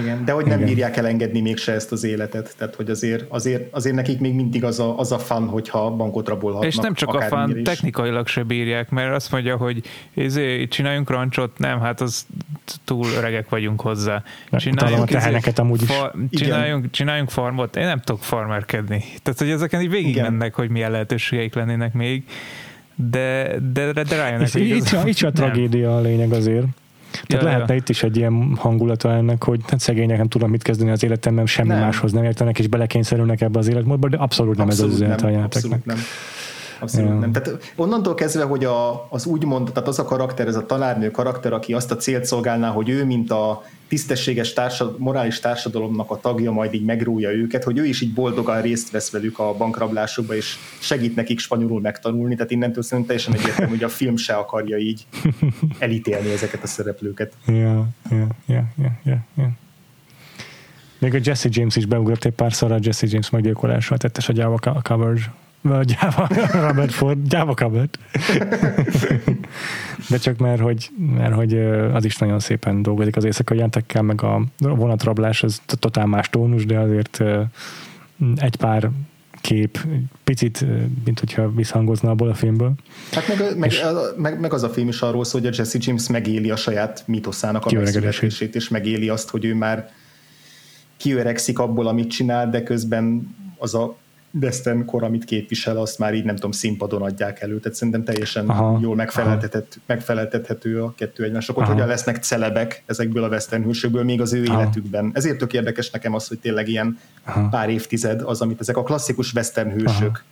[0.00, 0.68] Igen, de hogy nem Igen.
[0.68, 4.80] bírják elengedni mégse ezt az életet, tehát hogy azért, azért, azért nekik még mindig az
[4.80, 6.70] a, az a fan, hogyha bankot rabolhatnak.
[6.70, 9.82] És nem csak a fan, technikailag se bírják, mert azt mondja, hogy
[10.14, 12.26] ezért csináljunk rancsot, nem, hát az
[12.84, 14.22] túl öregek vagyunk hozzá.
[14.50, 15.88] Csináljunk, a teheneket amúgy is.
[15.88, 19.04] Fa, csináljunk, csináljunk farmot, én nem tudok farmerkedni.
[19.22, 20.32] Tehát, hogy ezeken így végig Igen.
[20.32, 22.24] mennek, hogy milyen lehetőségeik lennének még,
[22.94, 26.66] de, de, de rájönnek, itt, itt, itt a tragédia a lényeg azért.
[27.26, 27.80] Tehát ja, lehetne ja.
[27.80, 31.46] itt is egy ilyen hangulata ennek, hogy hát szegények nem tudom mit kezdeni az életemben,
[31.46, 31.80] semmi nem.
[31.80, 35.22] máshoz nem értenek, és belekényszerülnek ebbe az életmódba, de abszolút nem abszolút ez az üzenet
[35.22, 35.80] a játéknak.
[36.78, 37.32] Abszolút nem.
[37.32, 41.52] Tehát onnantól kezdve, hogy a, az úgymond, tehát az a karakter, ez a tanárnő karakter,
[41.52, 46.52] aki azt a célt szolgálná, hogy ő, mint a tisztességes társad, morális társadalomnak a tagja
[46.52, 50.56] majd így megrója őket, hogy ő is így boldogan részt vesz velük a bankrablásokba, és
[50.80, 55.06] segít nekik spanyolul megtanulni, tehát innentől szerintem teljesen egyértelmű, hogy a film se akarja így
[55.78, 57.32] elítélni ezeket a szereplőket.
[57.46, 59.50] Ja, ja, ja, ja, ja.
[60.98, 64.80] Még a Jesse James is beugrott egy párszor a Jesse James meggyilkolásra, tettes a Java
[64.82, 65.32] coverage
[65.64, 67.98] Java, Robert Ford, Java Cupboard.
[70.08, 71.58] De csak mert hogy, mert hogy
[71.92, 76.66] az is nagyon szépen dolgozik az éjszakai jelentekkel, meg a vonatrablás, ez totál más tónus,
[76.66, 77.22] de azért
[78.36, 78.90] egy pár
[79.40, 79.86] kép,
[80.24, 80.64] picit,
[81.04, 82.72] mint hogyha visszhangozna abból a filmből.
[83.12, 83.84] Hát meg, meg, és,
[84.16, 87.02] meg, meg az a film is arról szól, hogy a Jesse James megéli a saját
[87.06, 89.90] mitoszának a megszületését, és megéli azt, hogy ő már
[90.96, 93.96] kiöregszik abból, amit csinál, de közben az a
[94.40, 97.58] western kor, amit képvisel, azt már így nem tudom, színpadon adják elő.
[97.58, 103.24] Tehát szerintem teljesen aha, jól megfeleltethet, megfeleltethető a kettő egymások, hogy hogyan lesznek celebek ezekből
[103.24, 104.60] a western hősökből még az ő aha.
[104.60, 105.10] életükben.
[105.14, 107.48] Ezért tök érdekes nekem az, hogy tényleg ilyen aha.
[107.48, 110.24] pár évtized az, amit ezek a klasszikus western hősök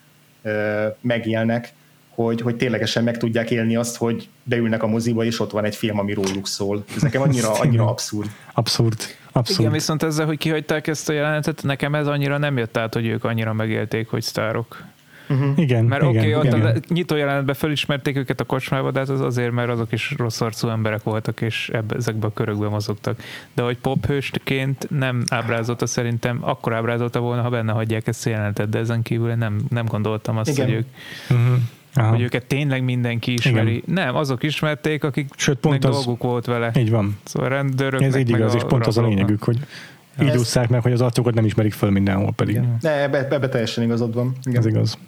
[0.45, 0.97] aha.
[1.01, 1.73] megélnek,
[2.15, 5.77] hogy, hogy ténylegesen meg tudják élni azt, hogy beülnek a moziba, és ott van egy
[5.77, 6.85] film, ami róluk szól.
[6.97, 8.31] Ez nekem annyira, annyira abszurd.
[8.53, 9.01] Abszurd.
[9.33, 9.61] Abszolút.
[9.61, 13.07] Igen, viszont ezzel, hogy kihagyták ezt a jelenetet, nekem ez annyira nem jött át, hogy
[13.07, 14.85] ők annyira megélték, hogy sztárok.
[15.29, 15.59] Uh-huh.
[15.59, 16.77] Igen, Mert igen, oké, okay, ott igen.
[16.77, 20.41] a nyitó jelenetben felismerték őket a kocsmába, de hát az azért, mert azok is rossz
[20.41, 23.23] arcú emberek voltak, és ebbe, ezekbe a körökbe mozogtak.
[23.55, 28.69] De hogy pophőstként nem ábrázolta szerintem, akkor ábrázolta volna, ha benne hagyják ezt a jelenetet,
[28.69, 30.67] de ezen kívül nem, nem gondoltam azt, Igen.
[30.67, 30.87] hogy ők
[31.31, 31.57] Uh-huh.
[31.95, 32.09] Aha.
[32.11, 33.71] hogy őket tényleg mindenki ismeri.
[33.77, 33.83] Igen.
[33.87, 36.71] Nem, azok ismerték, akik Sőt, pont az, dolguk volt vele.
[36.77, 37.19] így van.
[37.25, 38.01] Szóval a rendőrök.
[38.03, 39.59] Ez így igaz, és pont az a lényegük, hogy
[40.23, 42.55] így Ez- ússzák meg, hogy az arcokat nem ismerik föl mindenhol pedig.
[42.55, 42.77] Igen.
[42.81, 44.33] Ne, ebbe, ebbe teljesen igazad van.
[44.45, 44.59] Igen.
[44.59, 44.99] Ez igaz.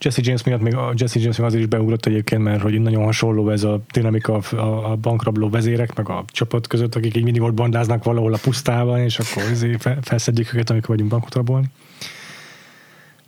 [0.00, 3.04] Jesse James miatt még a Jesse James még azért is beugrott egyébként, mert hogy nagyon
[3.04, 7.42] hasonló ez a dinamika a, a bankrabló vezérek, meg a csapat között, akik így mindig
[7.42, 11.66] ott bandáznak valahol a pusztában, és akkor izé fel, felszedjük őket, amikor vagyunk bankot rabolni.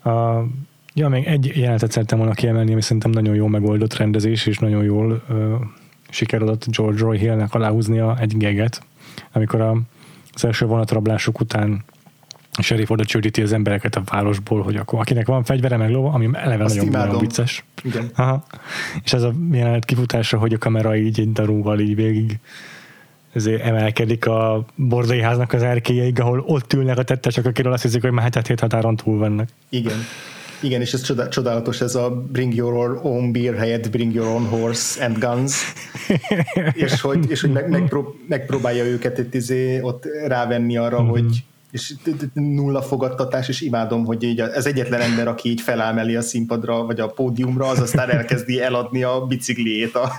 [0.03, 0.43] A,
[0.97, 4.85] ja, még egy jelenetet szerettem volna kiemelni, ami szerintem nagyon jól megoldott rendezés, és nagyon
[4.85, 5.55] jól ö,
[6.09, 8.83] sikerült George Roy Hillnek aláhúznia egy geget,
[9.33, 9.77] amikor a,
[10.33, 11.85] az első vonatrablások után
[12.59, 16.13] a sheriff oda csődíti az embereket a városból, hogy akkor akinek van fegyvere meg lova,
[16.13, 17.27] ami eleve Azt nagyon, nagyon imádom.
[17.27, 17.65] vicces.
[17.83, 18.11] Igen.
[18.15, 18.45] Aha.
[19.05, 22.39] És ez a jelenet kifutása, hogy a kamera így egy darúval így végig
[23.33, 28.03] ezért emelkedik a bordai háznak az erkélyeig, ahol ott ülnek a tettesek, akiről azt hiszik,
[28.03, 29.49] hogy már hetet hét határon túl vannak.
[29.69, 29.97] Igen.
[30.61, 34.45] Igen, és ez csodá- csodálatos, ez a bring your own beer helyett bring your own
[34.47, 35.73] horse and guns,
[36.85, 41.11] és hogy, és hogy meg, megprób- megpróbálja őket itt izé, ott rávenni arra, Mhm.
[41.13, 41.23] mm-hmm.
[41.25, 41.93] hogy és
[42.33, 47.01] nulla fogadtatás, és imádom, hogy így az egyetlen ember, aki így felámeli a színpadra, vagy
[47.01, 50.15] a pódiumra, az aztán elkezdi eladni a bicikliét a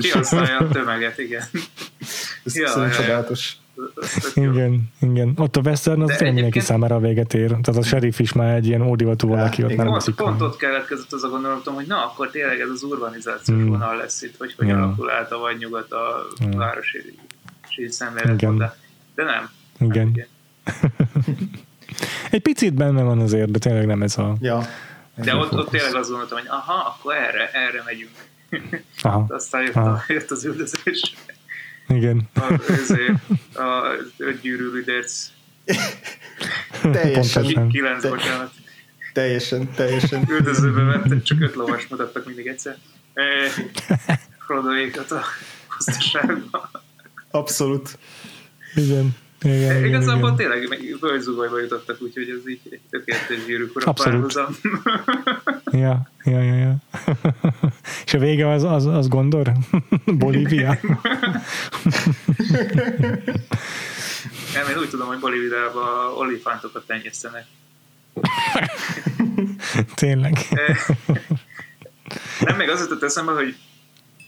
[0.00, 1.42] kihasználja a tömeget, igen.
[2.44, 3.00] Ez Ja, szerintem ja, ja.
[3.02, 3.56] csodálatos.
[3.56, 3.67] Jó.
[4.34, 5.32] Igen, igen.
[5.36, 7.46] Ott a western az tényleg mindenki számára a véget ér.
[7.48, 9.84] Tehát a sheriff is már egy ilyen ódivatú valaki, ott igen.
[9.84, 12.82] nem Pont, veszik pont ott keletkezett az a gondolatom, hogy na, akkor tényleg ez az
[12.82, 13.68] urbanizációs Hmm.
[13.68, 14.76] vonal lesz itt, hogy hogy Ja.
[14.76, 16.58] alakul át a vagy nyugat a Ja.
[16.58, 16.98] városi
[17.68, 18.42] sí szemlélet.
[18.42, 18.56] Igen.
[18.56, 18.76] De,
[19.14, 19.50] de nem.
[19.78, 20.12] Igen.
[20.14, 20.26] Nem,
[22.30, 24.36] Egy picit benne van azért, de tényleg nem ez a...
[24.40, 24.62] Ja.
[25.14, 28.10] De ott, ott tényleg azt gondoltam, hogy aha, akkor erre, erre megyünk.
[29.02, 29.90] Aha, Aztán jött, Aha.
[29.90, 31.14] a, jött az üldözés.
[31.88, 32.28] Igen.
[32.34, 33.12] A, ezért,
[33.54, 35.26] a ötgyűrű lidérc
[36.92, 38.50] Teljesen, kilenc, Te- bocsánat.
[39.12, 40.26] teljesen, teljesen.
[40.30, 42.76] Üldözőbe vettek, csak öt lovas mutattak mindig egyszer.
[43.14, 43.24] E,
[44.46, 45.22] Frodoékat a
[45.76, 46.70] pusztaságban.
[47.30, 47.98] Abszolút.
[48.74, 49.16] Igen.
[49.42, 50.36] Igen, igen, Igazából igen.
[50.36, 54.40] tényleg meg bölcsúvajba jutottak, úgyhogy ez így tökéletes gyűrűk ura Abszolút.
[55.70, 56.76] Ja, ja, ja, ja.
[58.04, 59.52] És a vége az, az, az Gondor?
[60.06, 60.78] Bolívia?
[64.54, 67.46] Nem, én úgy tudom, hogy Bolíviában olifántokat tenyésztenek.
[69.94, 70.36] Tényleg.
[72.40, 73.56] Nem, még az jutott eszembe, hogy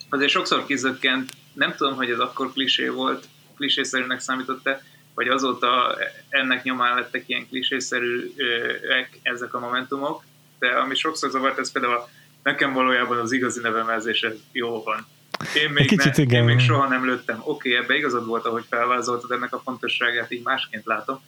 [0.08, 4.82] azért sokszor kizökkent, nem tudom, hogy ez akkor klisé volt, klisészerűnek számított-e,
[5.14, 5.96] vagy azóta
[6.28, 10.24] ennek nyomán lettek ilyen klisészerűek ezek a momentumok,
[10.60, 12.08] de ami sokszor zavart, ez például a,
[12.42, 15.06] nekem valójában az igazi nevemezés ez jó van.
[15.54, 16.38] Én még, Kicsit ne, igen.
[16.38, 17.40] én még soha nem lőttem.
[17.44, 21.20] Oké, okay, ebbe igazad volt, ahogy felvázoltad ennek a fontosságát, így másként látom,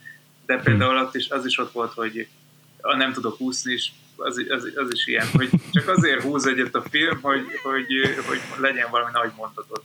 [0.47, 2.29] de például ott is, az is ott volt, hogy
[2.81, 6.75] a nem tudok úszni is, az, az, az is ilyen, hogy csak azért húz egyet
[6.75, 7.87] a film, hogy, hogy,
[8.27, 9.85] hogy legyen valami nagy mondatot.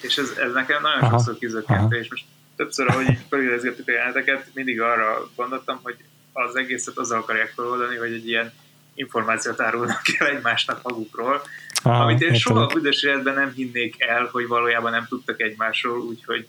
[0.00, 2.24] És ez, ez nekem nagyon Aha, sokszor kizökkent, és most
[2.56, 5.96] többször, ahogy így felidezgettük a jeleneteket, mindig arra gondoltam, hogy
[6.44, 8.52] az egészet azzal akarják feloldani, hogy egy ilyen
[8.94, 11.42] információt árulnak el egymásnak magukról,
[11.82, 15.98] Aha, amit én soha a büdös életben nem hinnék el, hogy valójában nem tudtak egymásról,
[15.98, 16.48] úgyhogy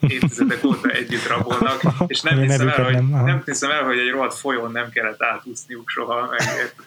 [0.00, 4.34] évtizedek óta együtt rabolnak, és nem hiszem, el, hogy, nem hiszem el, hogy egy rohadt
[4.34, 6.38] folyón nem kellett átúszniuk soha, meg,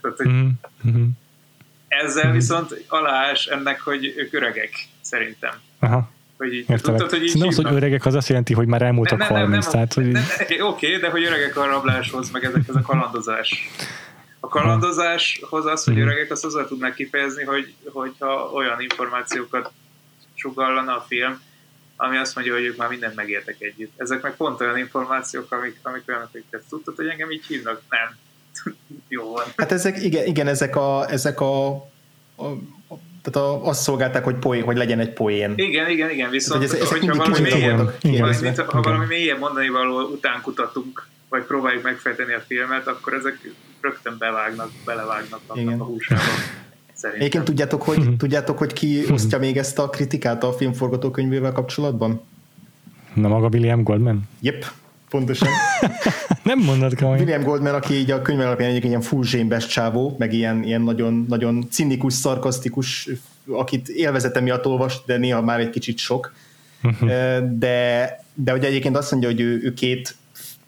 [0.02, 0.48] tehát, hogy Mhm,
[0.82, 1.04] mhm.
[1.88, 5.54] ezzel viszont aláás ennek, hogy ők öregek, szerintem.
[5.80, 6.82] Aha, Hogy így, értelek.
[6.82, 9.94] tudtad, hogy így Szerintem az, hogy öregek, az azt jelenti, hogy már elmúltak 30, tehát
[9.94, 10.04] hogy...
[10.08, 13.70] nem, nem, Oké, de hogy öregek a rabláshoz, meg ezekhez a kalandozás.
[14.40, 16.04] A kalandozáshoz az, hogy Mhm.
[16.04, 19.72] öregek, azt azzal tudnak kifejezni, hogy, hogyha olyan információkat
[20.34, 21.42] sugallana a film,
[21.96, 23.92] ami azt mondja, hogy ők már mindent megértek együtt.
[23.98, 27.82] Ezek meg pont olyan információk, amik, amik olyanok, hogy te tudtad, hogy engem így hívnak?
[27.90, 28.18] Nem.
[29.08, 29.44] Jó van.
[29.56, 31.68] Hát ezek, igen, igen ezek a, ezek a,
[32.36, 32.46] a,
[32.90, 32.94] a
[33.24, 35.54] tehát a, azt szolgálták, hogy, poén, hogy legyen egy poén.
[35.56, 38.56] Igen, igen, igen, viszont Hogy ezek- ezek hogyha valami mélyebb, Igen.
[38.68, 43.52] ha valami mélyebb mondani való után kutatunk, vagy próbáljuk megfejteni a filmet, akkor ezek
[43.82, 45.80] rögtön bevágnak, belevágnak Igen.
[45.80, 46.22] a húsába.
[46.94, 47.20] Szerintem.
[47.20, 52.22] Egyébként tudjátok, hogy, tudjátok, hogy ki osztja még ezt a kritikát a filmforgatókönyvével kapcsolatban?
[53.14, 54.22] Na maga William Goldman?
[54.42, 54.66] Jep,
[55.14, 55.48] pontosan.
[56.44, 57.20] Nem mondod komolyan.
[57.20, 60.82] William Goldman, aki így a könyv alapján egyik ilyen full zsémbes csávó, meg ilyen, ilyen
[60.82, 63.10] nagyon, nagyon cinikus, szarkasztikus,
[63.48, 66.34] akit élvezete miatt olvas, de néha már egy kicsit sok.
[66.82, 67.08] Mhm.
[67.58, 70.16] De de ugye egyébként azt mondja, hogy ő, ő két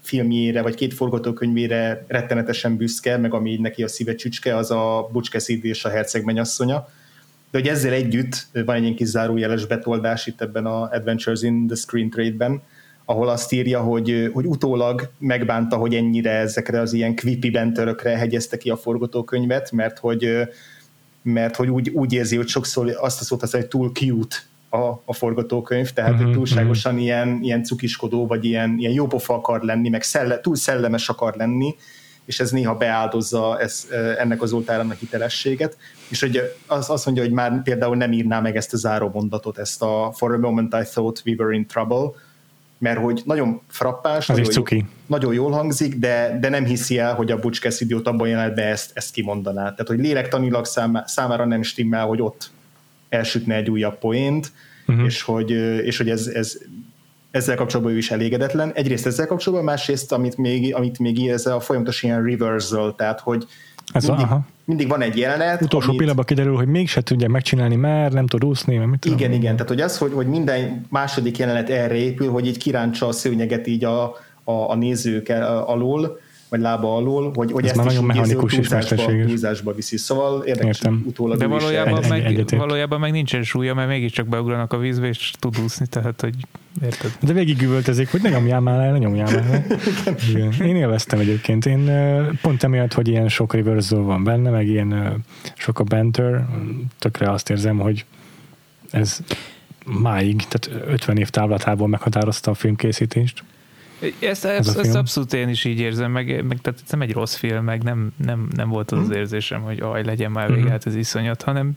[0.01, 5.31] filmjére, vagy két forgatókönyvére rettenetesen büszke, meg ami neki a szíve csücske, az a Butch
[5.31, 6.87] Cassidy és a Herceg mennyasszonya.
[7.51, 11.67] De hogy ezzel együtt van egy ilyen kis zárójeles betoldás itt ebben a Adventures in
[11.67, 12.61] the Screen Trade-ben,
[13.05, 18.57] ahol azt írja, hogy, hogy utólag megbánta, hogy ennyire ezekre az ilyen quippy bentörökre hegyezte
[18.57, 20.29] ki a forgatókönyvet, mert hogy,
[21.21, 24.35] mert hogy úgy, úgy érzi, hogy sokszor azt a szót az, hogy túl cute
[24.69, 27.07] a, a forgatókönyv, tehát uh-huh, túlságosan uh-huh.
[27.07, 31.75] ilyen, ilyen cukiskodó, vagy ilyen, ilyen jópofa akar lenni, meg szelle, túl szellemes akar lenni,
[32.25, 33.87] és ez néha beáldozza ez,
[34.17, 35.77] ennek az oltárának hitelességet,
[36.09, 39.57] és hogy az, azt mondja, hogy már például nem írná meg ezt a záró mondatot,
[39.57, 42.11] ezt a For a moment I thought we were in trouble,
[42.85, 44.75] mert hogy nagyon frappás, nagyon, cuki.
[44.75, 48.27] Jó, nagyon jól hangzik, de, de nem hiszi el, hogy a Butch Cassidy ott abban
[48.27, 49.61] jelenetben ezt, ezt kimondaná.
[49.61, 50.65] Tehát, hogy lélektanilag
[51.05, 52.49] számára nem stimmel, hogy ott
[53.09, 54.51] elsütne egy újabb poént,
[54.87, 55.05] uh-huh.
[55.05, 55.51] és hogy,
[55.85, 56.57] és hogy ez, ez
[57.31, 58.71] ezzel kapcsolatban ő is elégedetlen.
[58.73, 63.19] Egyrészt ezzel kapcsolatban, másrészt, amit még, amit még ír, ez a folyamatos ilyen reversal, tehát
[63.19, 63.45] hogy
[63.93, 64.45] ez mindig, aha.
[64.65, 65.61] mindig van egy jelenet.
[65.61, 69.17] Utolsó amit, pillanatban kiderül, hogy mégse tudja megcsinálni, mert nem tud úszni, mert mit Igen,
[69.17, 69.33] tudom.
[69.33, 73.11] igen, tehát hogy az, hogy, hogy minden második jelenet erre épül, hogy így kiráncsa a
[73.11, 74.03] szőnyeget így a,
[74.43, 75.29] a, a nézők
[75.65, 79.97] alól, vagy lába alól, hogy, hogy Ez ezt már nagyon mechanikus és túlzásba, túlzásba viszi.
[79.97, 81.03] Szóval érdekes, Értem.
[81.07, 82.61] utólag De valójában egy- meg, egyetért.
[82.61, 86.35] valójában meg nincsen súlya, mert mégiscsak beugranak a vízbe, és tud úszni, tehát hogy
[86.83, 87.11] érted?
[87.21, 89.77] De végig üvöltezik, hogy ne nyomjál már el, ne nyomjál már el.
[90.29, 90.53] Igen.
[90.67, 91.65] Én élveztem egyébként.
[91.65, 91.91] Én
[92.41, 95.23] pont emiatt, hogy ilyen sok reversal van benne, meg ilyen
[95.55, 96.45] sok a banter,
[96.99, 98.05] tökre azt érzem, hogy
[98.91, 99.19] ez
[99.85, 103.43] máig, tehát 50 év távlatából meghatározta a filmkészítést.
[103.99, 107.11] Ezt, Ez ezt, ezt abszolút én is így érzem, meg, meg tehát ez nem egy
[107.13, 110.61] rossz film, meg nem, nem, nem volt az az érzésem, hogy aj, legyen már vége,
[110.61, 110.69] Mhm.
[110.69, 111.73] hát ez iszonyat, hanem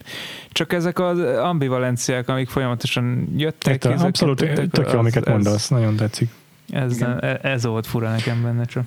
[0.53, 3.85] csak ezek az ambivalenciák, amik folyamatosan jöttek.
[3.85, 6.29] Ezek abszolút jöttek, tök jó, amiket ez, mondasz, nagyon tetszik.
[6.71, 7.23] Ez, Igen.
[7.25, 8.85] ez, ez volt fura nekem benne csak.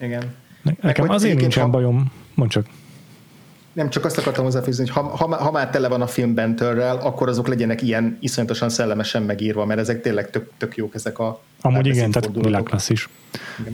[0.00, 0.34] Igen.
[0.62, 2.66] Ne- Nekem azért nincsen ha- bajom, mondd csak.
[3.78, 6.96] Nem, csak azt akartam hozzáfűzni, hogy ha, ha, ha már tele van a film bentörrel,
[6.96, 11.40] akkor azok legyenek ilyen iszonyatosan szellemesen megírva, mert ezek tényleg tök, tök jók ezek a
[11.60, 12.44] Amúgy igen, tehát fordulatok.
[12.44, 13.08] világklasszis.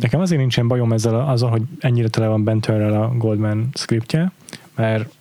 [0.00, 4.32] Nekem azért nincsen bajom ezzel a- azzal, hogy ennyire tele van Benterrel a Goldman scriptje,
[4.74, 5.12] mert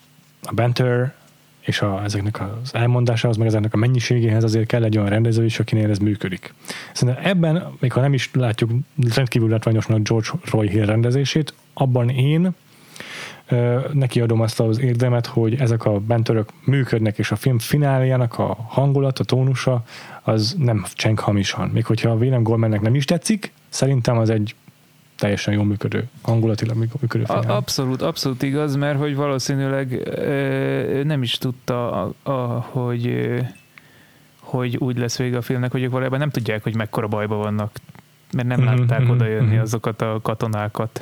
[0.43, 1.13] a Benter
[1.59, 5.59] és a, ezeknek az elmondásához, meg ezeknek a mennyiségéhez azért kell egy olyan rendező is,
[5.59, 6.53] akinél ez működik.
[6.93, 8.71] Szerintem ebben, még ha nem is látjuk
[9.15, 12.53] rendkívül látványosan a George Roy Hill rendezését, abban én
[13.93, 18.57] neki adom azt az érdemet, hogy ezek a bentörök működnek, és a film fináljának a
[18.67, 19.83] hangulat, a tónusa,
[20.21, 21.69] az nem cseng hamisan.
[21.69, 24.55] Még hogyha a Willem Goldmannek nem is tetszik, szerintem az egy
[25.17, 27.51] teljesen jól működő, hangulatilag működő finál.
[27.51, 33.39] abszolút, abszolút igaz, mert hogy valószínűleg ö, nem is tudta, a, a, hogy, ö,
[34.39, 37.71] hogy úgy lesz vége a filmnek, hogy ők valójában nem tudják, hogy mekkora bajba vannak,
[38.31, 39.61] mert nem Mhm, látták mhm, oda jönni mhm.
[39.61, 41.01] azokat a katonákat.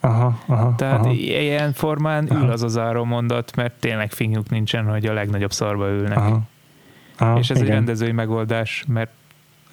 [0.00, 2.52] Aha, aha, Tehát aha, ilyen formán ül Aha.
[2.52, 6.16] az az záró mondat, mert tényleg fingjuk nincsen, hogy a legnagyobb szarba ülnek.
[6.16, 6.40] aha,
[7.18, 9.10] aha, És ez egy igen, rendezői megoldás, mert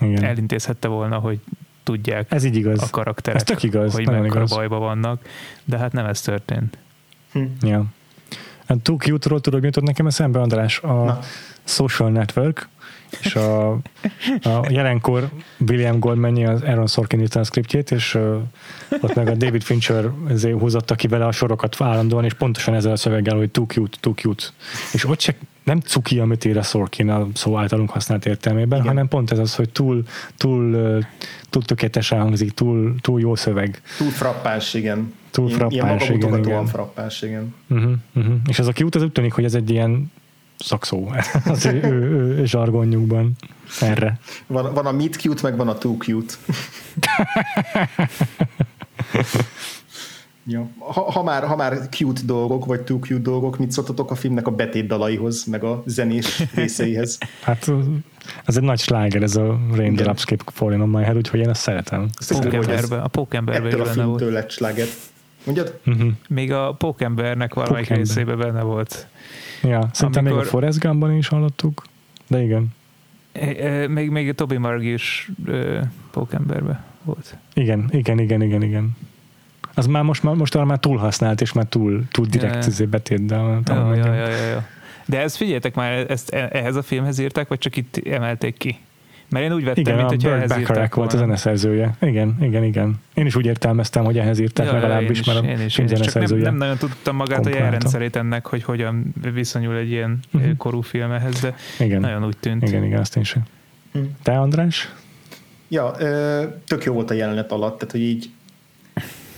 [0.02, 0.24] igen.
[0.24, 1.40] elintézhette volna, hogy
[1.84, 2.82] tudják Ez így igaz.
[2.84, 4.54] a karakterek, Ez tök igaz, hogy mekkora igaz.
[4.54, 5.22] bajba vannak,
[5.64, 6.78] de hát nem ez történt.
[7.62, 7.84] Ja.
[8.68, 10.80] A Too Cute-ról tudod, mi jutott nekem eszembe, András?
[10.80, 11.20] A Na.
[11.64, 12.68] Social Network,
[13.22, 13.72] és a,
[14.42, 15.30] a jelenkor
[15.68, 18.42] William Goldman az Aaron Sorkin írta a scriptjét, és uh,
[19.02, 22.92] ott meg a David Fincher ezért húzotta ki vele a sorokat állandóan, és pontosan ezzel
[22.92, 24.44] a szöveggel, hogy too cute, too cute.
[24.94, 28.88] És ott se nem cuki, amit ír a Sorkin a szó általunk használt értelmében, Igen.
[28.88, 30.04] hanem pont ez az, hogy túl,
[30.38, 30.72] túl,
[31.50, 33.82] túl tökéletesen hangzik, túl, túl jó szöveg.
[33.98, 35.14] Túl frappáns, igen.
[35.32, 36.66] Túl Ilyen- Ilyen frappáns, igen, igen.
[36.66, 37.56] frappáns, igen.
[37.70, 38.36] Uh-huh, uh-huh.
[38.48, 40.12] És az a cute, az úgy tűnik, hogy ez egy ilyen
[40.58, 41.12] szakszó
[41.46, 43.36] az ő, ő, ő zsargonjukban
[43.82, 44.20] erre.
[44.48, 46.34] Van, van a meet cute, meg van a too cute.
[50.48, 50.70] ja.
[50.78, 54.48] ha, ha, már, ha már cute dolgok, vagy too cute dolgok, mit szóltatok a filmnek
[54.48, 57.18] a betét dalaihoz, meg a zenés részeihez?
[57.42, 57.72] Hát
[58.46, 61.50] ez egy nagy sláger, ez a Rain the Keep Falling on My Head, úgyhogy én
[61.50, 62.08] azt szeretem.
[62.18, 64.88] Azt hiszem, hogy ez Pókemberbe, a Pókemberbe is ettől a filmtől lett sláger.
[65.44, 65.80] Mondjad?
[65.86, 66.12] Uh-huh.
[66.28, 68.08] Még a Pókembernek valamelyik Pókember.
[68.08, 69.08] részében benne volt.
[69.66, 71.84] Ja, szerintem még a Amikor- Forrest Gumpban is hallottuk,
[72.28, 72.68] de igen.
[73.88, 75.80] Még, még a Toby Marg is ö,
[76.12, 77.38] Pókemberbe volt.
[77.54, 78.98] Igen, igen, igen, igen, igen.
[79.74, 82.72] Az már most, már, most arra már túl használt, és már túl, túl direkt Ja.
[82.78, 82.90] yeah.
[82.90, 84.68] betét, de Ja, ja, ja, ja, ja.
[85.06, 88.78] De ezt figyeljetek már, ezt e- ehhez a filmhez írták, vagy csak itt emelték ki?
[89.30, 91.96] Mert én úgy vettem, Igen, mint Burt ehhez írták Bacharach volt a zeneszerzője.
[92.02, 92.96] Igen, igen, igen.
[93.14, 95.78] Én is úgy értelmeztem, hogy ehhez írták Ja, legalábbis, én is, mert a én is,
[95.78, 99.90] én is, csak nem, nem nagyon tudtam magát a jelrendszerét ennek, hogy hogyan viszonyul egy
[99.90, 100.42] ilyen Mhm.
[100.44, 100.58] uh-huh.
[100.58, 102.68] korú filmhez, de Igen, nagyon úgy tűnt.
[102.68, 103.44] igen, igen, azt én sem.
[103.94, 104.00] Hm.
[104.24, 104.94] Te, András?
[105.68, 105.92] Ja,
[106.68, 108.30] tök jó volt a jelenet alatt, tehát hogy így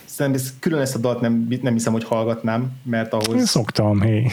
[0.06, 3.36] Szerintem ez, külön ezt a dalt nem, nem hiszem, hogy hallgatnám, mert ahhoz...
[3.36, 4.18] Én szoktam, hé.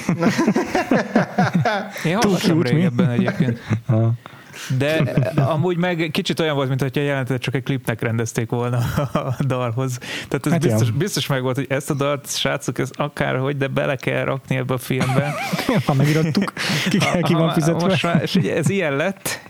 [2.04, 3.58] Én hallgattam régebben egyébként.
[4.78, 8.76] De amúgy meg kicsit olyan volt, mint hogy a jelentet csak egy klipnek rendezték volna
[9.12, 9.98] a dalhoz.
[10.28, 13.66] Tehát ez hát biztos, biztos meg volt, hogy ezt a dalt, srácok, ez akárhogy, de
[13.66, 15.34] bele kell rakni ebbe a filmbe.
[15.86, 16.52] ha megirattuk,
[16.88, 17.86] ki, ki van fizetve.
[17.86, 19.40] Most már, és ez ilyen lett,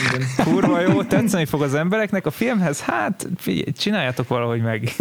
[0.00, 0.26] igen.
[0.44, 2.26] Kurva jó, tetszeni fog az embereknek.
[2.26, 4.94] A filmhez, hát figyelj, csináljátok valahogy meg.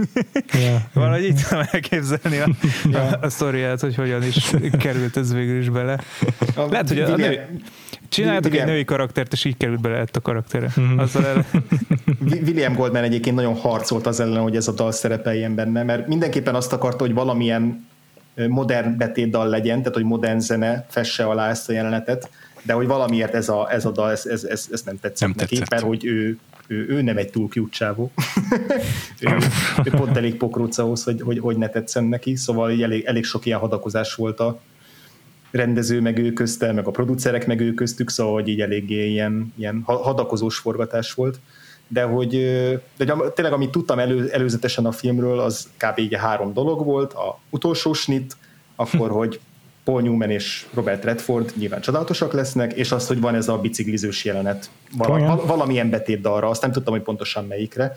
[0.54, 2.48] Ja, valahogy így tudom elképzelni a,
[2.92, 3.00] ja.
[3.00, 6.00] a, a sztoriát, hogy hogyan is került ez végül is bele.
[6.56, 7.62] A, Lehet, hogy a, a nő,
[8.12, 10.72] csináljátok egy női karaktert, és így került bele a karaktere.
[10.80, 10.98] Mm-hmm.
[10.98, 11.46] Azzal el...
[12.46, 16.56] William Goldman egyébként nagyon harcolt az ellen, hogy ez a dal szerepeljen benne, mert mindenképpen
[16.56, 17.90] azt akarta, hogy valamilyen
[18.48, 22.30] modern betétdal legyen, tehát hogy modern zene fesse alá ezt a jelenetet,
[22.64, 25.38] de hogy valamiért ez a, ez a dal, ez, ez, ez, ez nem tetszett nem
[25.38, 25.70] neki, tetszett.
[25.70, 28.12] mert hogy ő, ő, ő nem egy túl cute csávó.
[29.20, 29.38] ő,
[29.84, 33.46] ő pont elég pokróc ahhoz, hogy, hogy, hogy ne tetszen neki, szóval elég, elég sok
[33.46, 34.60] ilyen hadakozás volt a
[35.52, 39.54] rendező meg ő közte, meg a producerek meg ő köztük, szóval hogy így eléggé ilyen,
[39.58, 41.40] ilyen hadakozós forgatás volt.
[41.88, 42.30] De hogy
[42.98, 46.00] de tényleg amit tudtam elő, előzetesen a filmről, az kb.
[46.00, 47.14] így három dolog volt.
[47.14, 48.38] A utolsó snit,
[48.76, 49.40] akkor, hogy
[49.84, 54.26] Paul Newman és Robert Redford nyilván csodálatosak lesznek, és az, hogy van ez a biciklizős
[54.26, 57.96] jelenet val- val- valamilyen betét dalra, azt nem tudtam, hogy pontosan melyikre.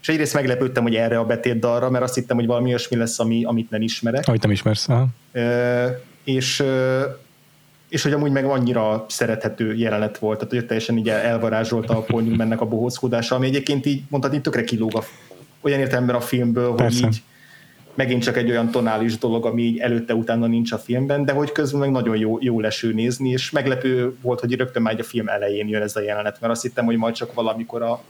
[0.00, 3.18] És egyrészt meglepődtem, hogy erre a betét dalra, mert azt hittem, hogy valami olyasmi lesz,
[3.18, 4.28] ami, amit nem ismerek.
[4.28, 4.88] Amit nem ismersz.
[4.88, 5.06] Aha.
[6.26, 6.64] És,
[7.88, 12.22] és hogy amúgy meg annyira szerethető jelenet volt, tehát hogy teljesen így elvarázsolta a Paul
[12.22, 15.02] Newmannek a bohózkodása, ami egyébként így mondhatni tökre kilóg a,
[15.60, 17.04] olyan értelemben a filmből, Persze.
[17.04, 17.22] hogy így
[17.96, 21.80] megint csak egy olyan tonális dolog, ami így előtte-utána nincs a filmben, de hogy közben
[21.80, 25.68] meg nagyon jó, jó leső nézni, és meglepő volt, hogy rögtön már a film elején
[25.68, 28.02] jön ez a jelenet, mert azt hittem, hogy majd csak valamikor a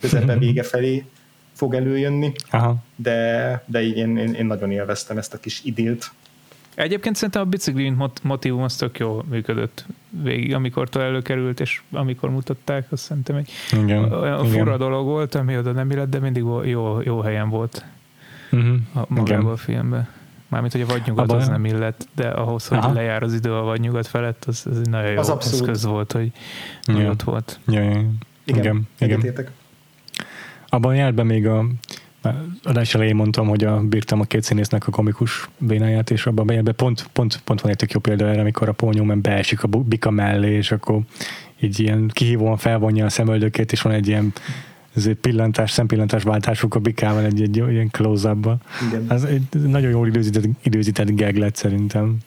[0.00, 1.04] közepe vége felé
[1.52, 2.76] fog előjönni, Aha.
[2.96, 6.10] de, de így én, én, én nagyon élveztem ezt a kis idilt.
[6.78, 12.92] Egyébként szerintem a bicikli motivum az tök jól működött végig, amikor előkerült, és amikor mutatták,
[12.92, 14.58] azt szerintem egy igen, olyan igen.
[14.58, 17.84] fura dolog volt, ami oda nem illett, de mindig jó, jó helyen volt
[18.50, 18.76] uh-huh.
[18.94, 20.08] a magában a filmben.
[20.48, 22.92] Mármint, hogy a vadnyugat Abba, az nem illet, de ahhoz, hogy Aha.
[22.92, 26.32] lejár az idő a vadnyugat felett, az, az egy nagyon jó az eszköz volt, hogy
[26.86, 27.10] ja.
[27.10, 27.58] ott volt.
[27.66, 28.04] Ja, ja.
[28.44, 29.20] Igen, igen.
[29.20, 29.46] igen.
[30.68, 31.64] Abban járt be még a
[32.62, 36.72] adás elején mondtam, hogy a, bírtam a két színésznek a komikus bénáját, és abban be
[36.72, 39.66] pont, pont, pont van egy tök jó példa erre, amikor a Paul Newman beesik a
[39.66, 41.00] bika mellé, és akkor
[41.60, 44.32] így ilyen kihívóan felvonja a szemöldökét, és van egy ilyen
[44.94, 48.48] ezért pillantás, szempillantás váltásuk a bikával egy, egy ilyen close up
[49.08, 52.18] Ez egy nagyon jól időzített, időzített gag lett szerintem.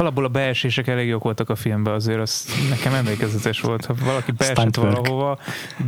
[0.00, 3.84] Alapból a beesések elég jók voltak a filmben, azért az nekem emlékezetes volt.
[3.84, 5.38] Ha valaki beesett valahova,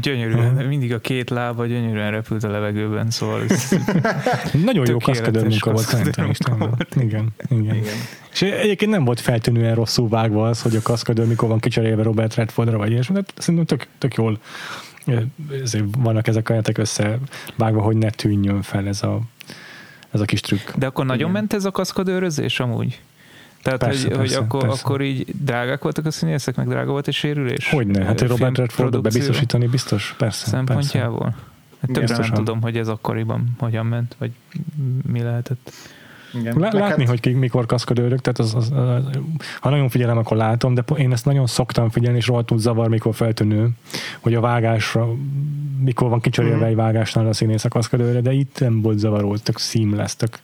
[0.02, 0.68] gyönyörűen, uh-huh.
[0.68, 3.76] mindig a két lába gyönyörűen repült a levegőben, szóval ez
[4.64, 6.38] Nagyon jó kaszkadőr munka volt szerintem is.
[6.96, 7.74] Igen, igen.
[7.74, 7.94] igen.
[8.32, 12.34] És egyébként nem volt feltűnően rosszul vágva az, hogy a kaszkadőr mikor van kicserélve Robert
[12.34, 14.38] Redfordra, vagy ilyesmi, de szerintem tök, tök jól
[15.62, 19.20] ezért vannak ezek a jelentek összevágva, hogy ne tűnjön fel ez a,
[20.10, 20.70] ez a kis trükk.
[20.76, 21.32] De akkor nagyon Igen.
[21.32, 23.00] ment ez a kaszkadőrözés amúgy?
[23.62, 24.80] Tehát, persze, hogy, persze, hogy akkor, persze.
[24.84, 27.70] akkor így drágák voltak a színészek, meg drága volt egy sérülés?
[27.70, 30.46] Hogyne, hát Robert Redfordot bebiztosítani biztos, persze.
[30.46, 31.18] Szempontjából?
[31.18, 31.48] Persze.
[31.80, 34.30] Hát többre nem tudom, hogy ez akkoriban hogyan ment, vagy
[35.06, 35.72] mi lehetett.
[36.34, 36.58] Igen.
[36.58, 39.04] Lá- látni, hogy ki, mikor kaszkadőrök, tehát az, az, az,
[39.60, 43.14] ha nagyon figyelem, akkor látom, de én ezt nagyon szoktam figyelni, és rohadtul zavar, mikor
[43.14, 43.68] feltűnő,
[44.20, 45.08] hogy a vágásra,
[45.84, 46.66] mikor van kicserélve mm-hmm.
[46.66, 50.40] egy vágásnál a színész a kaszkadőre, de itt nem volt zavaró, tök seamless, tök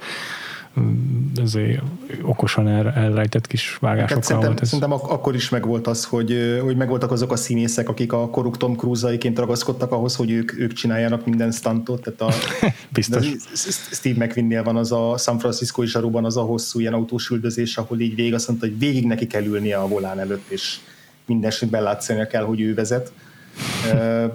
[1.42, 1.82] ezért
[2.22, 4.68] okosan el, elrejtett kis vágásokkal hát szerintem, volt ez.
[4.68, 8.56] Szerintem ak- akkor is megvolt az, hogy, hogy megvoltak azok a színészek, akik a koruk
[8.56, 12.02] Tom Cruise-aiként ragaszkodtak ahhoz, hogy ők, ők csináljanak minden stuntot.
[12.02, 12.38] Tehát a,
[12.92, 13.26] Biztos.
[13.92, 17.76] Steve McQueen-nél van az a San Francisco és zsaruban az a hosszú ilyen autós üldözés,
[17.76, 20.76] ahol így végig azt mondta, hogy végig neki kell ülnie a volán előtt, és
[21.26, 23.12] minden esetben látszani kell, hogy ő vezet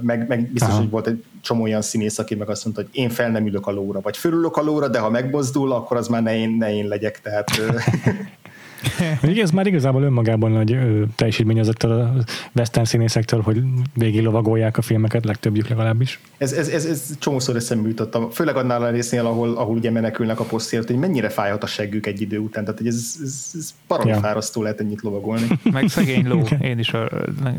[0.02, 0.80] meg, meg biztos, Aha.
[0.80, 3.68] hogy volt egy csomó olyan színész, aki meg azt mondta, hogy én fel nem ülök
[3.68, 6.73] a lóra, vagy fölülök a lóra, de ha megbozdul, akkor az már ne én, ne
[6.73, 7.49] én legyek, tehát
[9.23, 10.77] Ugye ez már igazából önmagában nagy
[11.15, 12.13] teljesítmény azoktól a
[12.55, 13.61] western színészektől, hogy
[13.93, 16.19] végig lovagolják a filmeket, legtöbbjük legalábbis.
[16.37, 20.39] Ez, ez, ez, ez csomószor eszembe jutottam, főleg annál a résznél, ahol, ahol ugye menekülnek
[20.39, 23.73] a posztért, hogy mennyire fájhat a seggük egy idő után, tehát hogy ez, ez, ez
[24.05, 24.15] ja.
[24.15, 25.47] fárasztó lehet ennyit lovagolni.
[25.71, 27.09] Meg szegény ló, én is a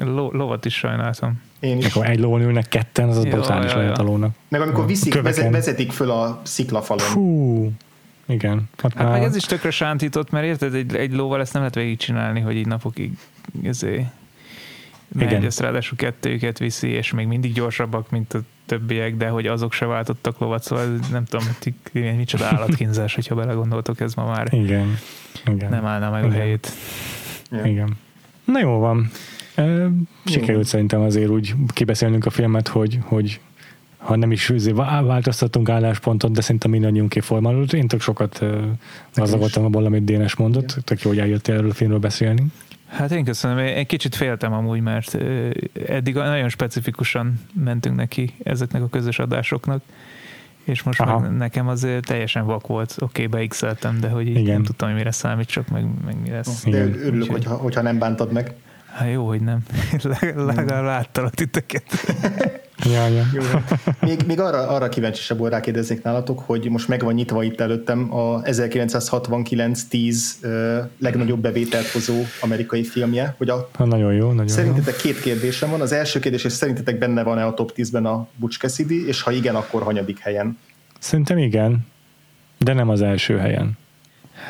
[0.01, 1.41] ló, lovat is sajnáltam.
[1.61, 1.87] Én is.
[1.87, 4.35] Akkor egy lón ülnek ketten, az az brutális lehet a lónak.
[4.49, 7.07] Meg amikor viszik, vezetik föl a sziklafalon.
[7.07, 7.71] Fú,
[8.33, 8.69] igen.
[8.83, 11.77] Hát, hát meg ez is tökre sántított, mert érted, egy, egy lóval ezt nem lehet
[11.77, 13.13] végigcsinálni, hogy így napokig
[13.63, 14.07] ezért
[15.15, 19.73] megy, ezt ráadásul kettőjüket viszi, és még mindig gyorsabbak, mint a többiek, de hogy azok
[19.73, 21.47] se váltottak lovat, szóval nem tudom,
[21.93, 24.99] hogy micsoda állatkínzás, hogyha belegondoltok, ez ma már igen,
[25.47, 25.71] igen.
[25.71, 26.35] nem állna meg igen.
[26.35, 26.73] a helyét.
[27.51, 27.65] Ja.
[27.65, 27.97] Igen.
[28.45, 29.11] Na jó van.
[30.25, 33.41] Sikerült szerintem azért úgy kibeszélnünk a filmet, hogy, hogy
[34.03, 34.53] ha nem is
[35.03, 37.73] változtatunk álláspontot, de szerintem mindannyiunké formálódott.
[37.73, 38.45] Én tök sokat
[39.15, 40.77] gazdagodtam abból, amit Dénes mondott.
[40.85, 42.45] Tök jó, hogy eljöttél erről a filmről beszélni.
[42.87, 43.59] Hát én köszönöm.
[43.59, 45.19] Én kicsit féltem amúgy, mert
[45.87, 49.83] eddig nagyon specifikusan mentünk neki ezeknek a közös adásoknak,
[50.65, 52.95] és most meg nekem az teljesen vak volt.
[52.99, 56.65] Oké, okay, beixeltem, de hogy így nem tudtam, hogy mire számítsak, meg, meg mi lesz.
[56.65, 58.55] De örülök, hogyha, hogyha nem bántad meg.
[58.93, 59.59] Hát jó, hogy nem.
[60.55, 61.85] Legalább láttalak titeket.
[62.93, 63.25] Ja, ja.
[63.33, 63.43] Jó.
[64.01, 68.43] Még, még arra, arra kíváncsisabb rákérdeznék nálatok, hogy most meg van nyitva itt előttem a
[68.43, 73.35] 1969-10 uh, legnagyobb bevételt hozó amerikai filmje.
[73.39, 75.01] Hogy a, ha, nagyon jó, nagyon Szerintetek jó.
[75.01, 75.81] két kérdésem van.
[75.81, 79.31] Az első kérdés, és szerintetek benne van-e a top 10-ben a Butch Cassidy, és ha
[79.31, 80.59] igen, akkor hanyadik helyen?
[80.99, 81.87] Szerintem igen,
[82.59, 83.79] de nem az első helyen.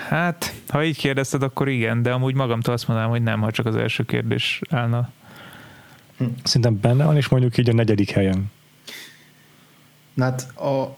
[0.08, 3.66] Hát, ha így kérdezted, akkor igen, de amúgy magamtól azt mondanám, hogy nem, ha csak
[3.66, 5.10] az első kérdés állna.
[6.22, 6.32] Hm.
[6.44, 8.50] Szerintem benne van, és mondjuk így a negyedik helyen.
[10.14, 10.96] Na hát a,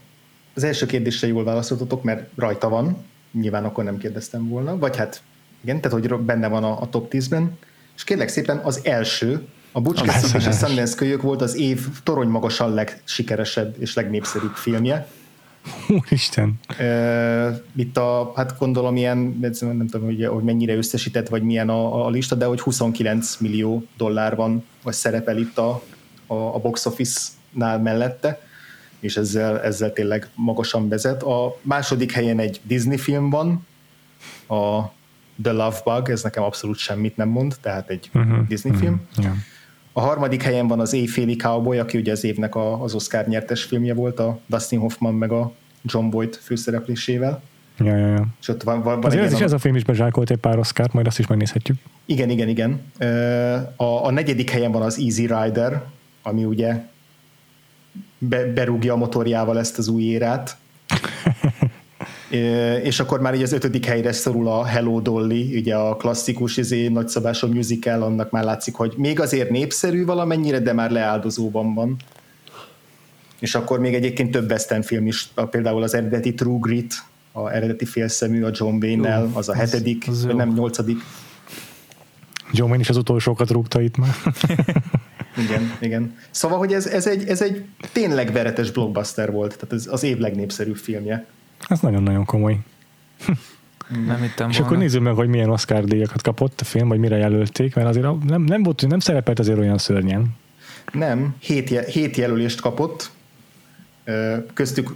[0.54, 5.22] az első kérdésre jól válaszoltatok, mert rajta van, nyilván akkor nem kérdeztem volna, vagy hát
[5.60, 7.58] igen, tehát hogy benne van a, a top 10-ben,
[7.96, 12.28] és kérlek szépen az első, a Cassidy és a Sundance kölyök volt az év torony
[12.28, 15.08] magasan legsikeresebb és legnépszerűbb filmje.
[15.88, 16.60] Úristen.
[16.78, 19.18] Uh, itt a, hát gondolom ilyen,
[19.60, 23.86] nem tudom, hogy, hogy mennyire összesített, vagy milyen a, a lista, de hogy 29 millió
[23.96, 25.82] dollár van, vagy szerepel itt a,
[26.26, 28.40] a, a box office-nál mellette,
[29.00, 31.22] és ezzel, ezzel tényleg magasan vezet.
[31.22, 33.66] A második helyen egy Disney film van,
[34.48, 34.80] a
[35.42, 39.00] The Love Bug, ez nekem abszolút semmit nem mond, tehát egy uh-huh, Disney uh-huh, film.
[39.16, 39.34] Yeah.
[39.96, 43.62] A harmadik helyen van az Éjféli Cowboy, aki ugye az évnek a, az Oscar nyertes
[43.62, 45.52] filmje volt, a Dustin Hoffman meg a
[45.82, 47.42] John Boyd főszereplésével.
[47.78, 48.26] Ja, ja, ja.
[48.40, 50.58] És ott van, van, van Azért ez, is ez a film is bezsákolt egy pár
[50.58, 51.76] Oscar, majd azt is megnézhetjük.
[52.06, 52.92] Igen, igen, igen.
[53.76, 55.82] A, a negyedik helyen van az Easy Rider,
[56.22, 56.82] ami ugye
[58.18, 60.56] be, berúgja a motorjával ezt az új érát.
[62.82, 66.88] És akkor már így az ötödik helyre szorul a Hello Dolly, ugye a klasszikus izé,
[66.88, 71.96] nagyszabású musical, annak már látszik, hogy még azért népszerű valamennyire, de már leáldozóban van.
[73.40, 76.94] És akkor még egyébként több western film is, például az eredeti True Grit,
[77.32, 80.98] a eredeti félszemű a John Wayne-nel, az a hetedik, az, az nem nyolcadik.
[82.52, 84.14] John Wayne is az utolsókat rúgta itt már.
[85.44, 86.16] igen, igen.
[86.30, 90.18] Szóval, hogy ez, ez, egy, ez egy tényleg veretes blockbuster volt, tehát ez az év
[90.18, 91.26] legnépszerűbb filmje.
[91.68, 92.58] Ez nagyon-nagyon komoly.
[94.06, 97.16] Nem hittem És akkor nézzük meg, hogy milyen Oscar díjakat kapott a film, vagy mire
[97.16, 100.36] jelölték, mert azért nem, nem, volt, nem szerepelt azért olyan szörnyen.
[100.92, 103.10] Nem, hét, hét jelölést kapott,
[104.54, 104.94] köztük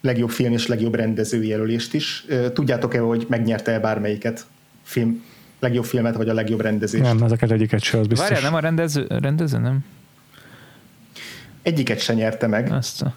[0.00, 2.24] legjobb film és legjobb rendező jelölést is.
[2.52, 4.46] Tudjátok-e, hogy megnyerte-e bármelyiket?
[4.82, 5.22] Film,
[5.58, 7.04] legjobb filmet, vagy a legjobb rendezést?
[7.04, 8.28] Nem, ezeket egyiket se, az biztos.
[8.28, 9.84] Várjál, nem a rendező, rendező nem?
[11.62, 12.72] Egyiket se nyerte meg.
[12.72, 13.14] Azt a...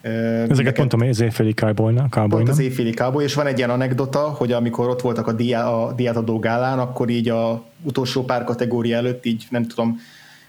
[0.00, 1.94] Ezeket mondtam, az éjféli cowboy
[2.28, 5.68] Pont az éjféli cowboy, és van egy ilyen anekdota, hogy amikor ott voltak a, diá,
[5.68, 10.00] a diátadó gálán, akkor így a utolsó pár kategória előtt így nem tudom,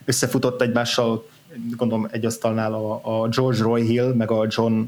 [0.05, 1.25] összefutott egymással
[1.77, 4.81] gondolom egy asztalnál a, a George Roy Hill, meg a John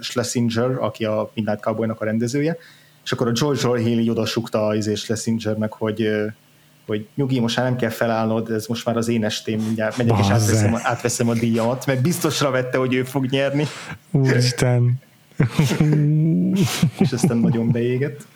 [0.00, 2.56] Schlesinger, aki a Midnight Cowboy-nak a rendezője,
[3.04, 6.08] és akkor a George Roy Hill így odasukta az és Schlesingernek, hogy
[6.86, 10.18] hogy nyugi, most már nem kell felállnod, ez most már az én estém, mindjárt megyek
[10.18, 13.66] és átveszem, átveszem a díjamat, mert biztosra vette, hogy ő fog nyerni.
[14.10, 15.00] Úristen!
[16.98, 18.26] és aztán nagyon beégett.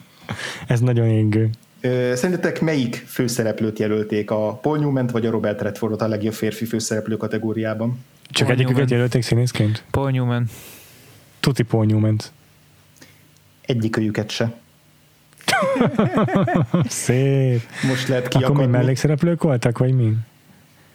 [0.66, 1.50] Ez nagyon égő.
[2.14, 7.16] Szerintetek melyik főszereplőt jelölték, a Paul Newman vagy a Robert Redfordot a legjobb férfi főszereplő
[7.16, 8.04] kategóriában?
[8.30, 9.84] Csak egyiküket jelölték színészként?
[9.90, 10.46] Paul Newman.
[11.40, 12.16] Tuti Paul Newman.
[13.60, 14.54] Egyikőjüket se.
[16.88, 17.62] Szép.
[17.88, 18.54] Most lehet kiakadni.
[18.54, 20.16] Akkor mi mellékszereplők voltak, vagy mi?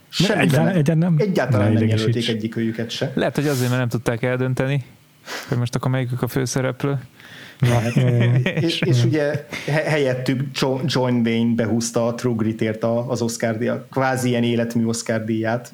[0.09, 3.11] Semmi egyáltalán, egyáltalán nem, egyáltalán nem jelölték egyikőjüket se.
[3.13, 4.83] Lehet, hogy azért, mert nem tudták eldönteni,
[5.47, 6.99] hogy most akkor melyikük a főszereplő.
[7.59, 7.81] Na,
[8.67, 10.41] és, és ugye helyettük
[10.83, 15.73] John Wayne behúzta a True Gritért az Oscar díjat, kvázi ilyen életmű Oscar díját.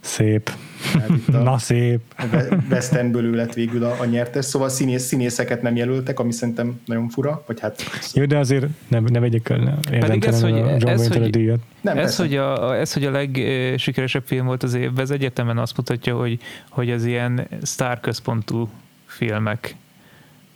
[0.00, 0.50] Szép.
[1.26, 2.00] Na szép.
[2.16, 2.24] A
[2.70, 7.08] Westernből ő lett végül a, a nyertes, szóval színész, színészeket nem jelöltek, ami szerintem nagyon
[7.08, 7.82] fura, vagy hát...
[8.14, 11.28] Jó, de azért nem, nem vegyek el Pedig ez, hogy, a John ez, hogy, a
[11.28, 11.60] díjat.
[11.80, 15.76] Nem, ez, hogy a, ez, hogy a legsikeresebb film volt az évben, ez egyetemen azt
[15.76, 16.38] mutatja, hogy,
[16.70, 18.68] hogy az ilyen sztárközpontú
[19.06, 19.76] filmek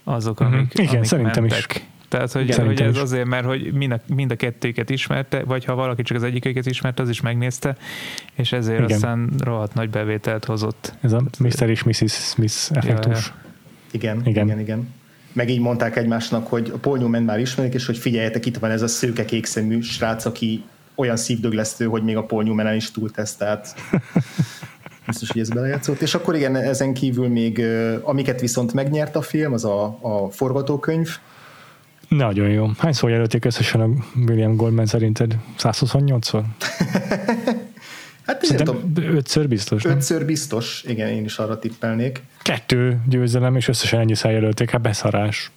[0.04, 0.84] azok, amik, uh-huh.
[0.84, 1.74] Igen, amik szerintem mentek.
[1.74, 1.82] is.
[2.12, 3.00] Tehát, hogy, hogy ez is.
[3.00, 6.66] azért, mert hogy mind a, mind a kettőket ismerte, vagy ha valaki csak az egyiket
[6.66, 7.76] ismerte, az is megnézte,
[8.34, 8.90] és ezért Igen.
[8.90, 10.94] aztán rohadt nagy bevételt hozott.
[11.00, 11.70] Ez a Mr.
[11.70, 12.12] és Mrs.
[12.12, 13.26] Smith effektus.
[13.26, 13.34] Ja,
[13.90, 14.30] Igen, Igen.
[14.30, 14.94] igen, igen, igen.
[15.32, 18.70] Meg így mondták egymásnak, hogy a Paul Newman már ismerik, és hogy figyeljetek, itt van
[18.70, 20.64] ez a szőke kékszemű srác, aki
[20.94, 23.74] olyan szívdöglesztő, hogy még a Paul Newman is túltesz, tehát
[25.06, 26.00] biztos, hogy ez belejátszott.
[26.00, 27.62] És akkor igen, ezen kívül még,
[28.02, 31.18] amiket viszont megnyert a film, az a, a forgatókönyv,
[32.16, 32.70] Nagyon jó.
[32.78, 33.88] Hányszor jelölték összesen a
[34.28, 35.36] William Goldman szerinted?
[35.58, 36.42] 128-szor?
[38.26, 39.82] Hát nem tudom, Szerintem ötször biztos.
[39.82, 39.96] Nem?
[39.96, 42.22] ötször biztos, igen, én is arra tippelnék.
[42.42, 45.50] Kettő győzelem, és összesen ennyi jelölték, hát beszarás.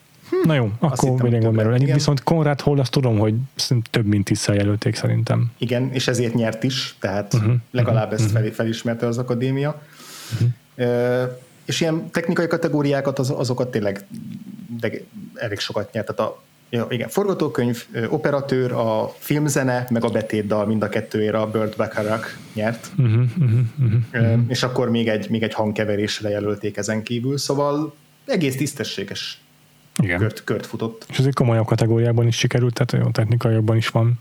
[0.44, 1.64] Na jó, akkor William Goldman.
[1.66, 5.52] többet, Ennyi, viszont Konrad Hall azt tudom, hogy szerintem több mint tízszer jelölték szerintem.
[5.58, 9.82] Igen, és ezért nyert is, tehát uh-huh, legalább ezt fel, felismerte az akadémia.
[10.34, 10.50] Uh-huh.
[11.66, 14.06] És ilyen technikai kategóriákat, az, azokat tényleg
[14.80, 14.92] de
[15.36, 16.16] elég sokat nyert.
[16.16, 21.50] Tehát a ja, igen, forgatókönyv, operatőr, a filmzene, meg a betétdal mind a kettőért a
[21.50, 22.92] Burt Bacharach nyert.
[22.98, 23.60] Uh-huh, uh-huh,
[24.14, 24.40] uh-huh.
[24.48, 29.42] És akkor még egy, még egy hangkeverésre jelölték ezen kívül, szóval egész tisztességes
[30.04, 30.20] Igen.
[30.20, 31.06] kört, kört futott.
[31.10, 34.20] És azért komolyabb kategóriában is sikerült, tehát jó, technikaiakban is van.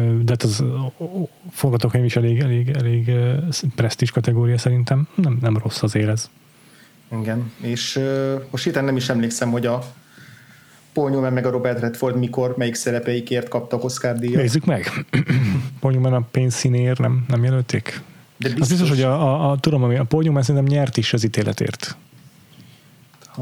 [0.00, 0.92] De hát az a
[1.50, 3.10] forgatókönyv is elég, elég, elég
[3.74, 5.08] presztis kategória szerintem.
[5.14, 6.30] Nem, nem rossz az érez.
[7.20, 9.84] Igen, és uh, most hirtelen nem is emlékszem, hogy a
[10.92, 14.40] Paul Newman meg a Robert Redford mikor, melyik szerepeikért kaptak Oscar díjat.
[14.42, 15.06] Nézzük meg.
[15.80, 18.00] Mondjuk már a pénzszínér nem, nem jelölték?
[18.36, 21.12] De Az biztos, hogy a, a, a tudom, ami a Paul Newman szerintem nyert is
[21.12, 21.96] az ítéletért.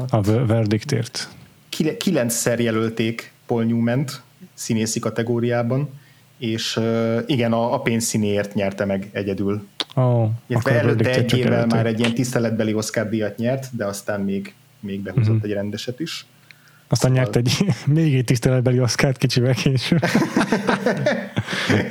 [0.09, 1.29] A ver- verdiktért.
[1.69, 4.21] Kile- kilencszer jelölték Paul Newman-t
[4.53, 5.89] színészi kategóriában,
[6.37, 6.79] és
[7.25, 9.67] igen, a, a pénzszínéért nyerte meg egyedül.
[9.95, 11.71] Oh, Illetve előtte egy évvel jelölték.
[11.71, 15.35] már egy ilyen tiszteletbeli Oscar díjat nyert, de aztán még, még behúzott Mhm.
[15.35, 15.49] uh-huh.
[15.49, 16.25] egy rendeset is.
[16.87, 19.99] Aztán Szóval- nyert egy még egy tiszteletbeli oszkárt kicsivel később.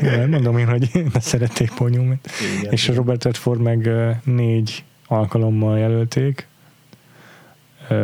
[0.03, 2.21] Jó, mondom én, hogy ne szerették Paul Newman.
[2.61, 3.91] Igen, És a Robert Redford meg
[4.25, 6.47] négy alkalommal jelölték.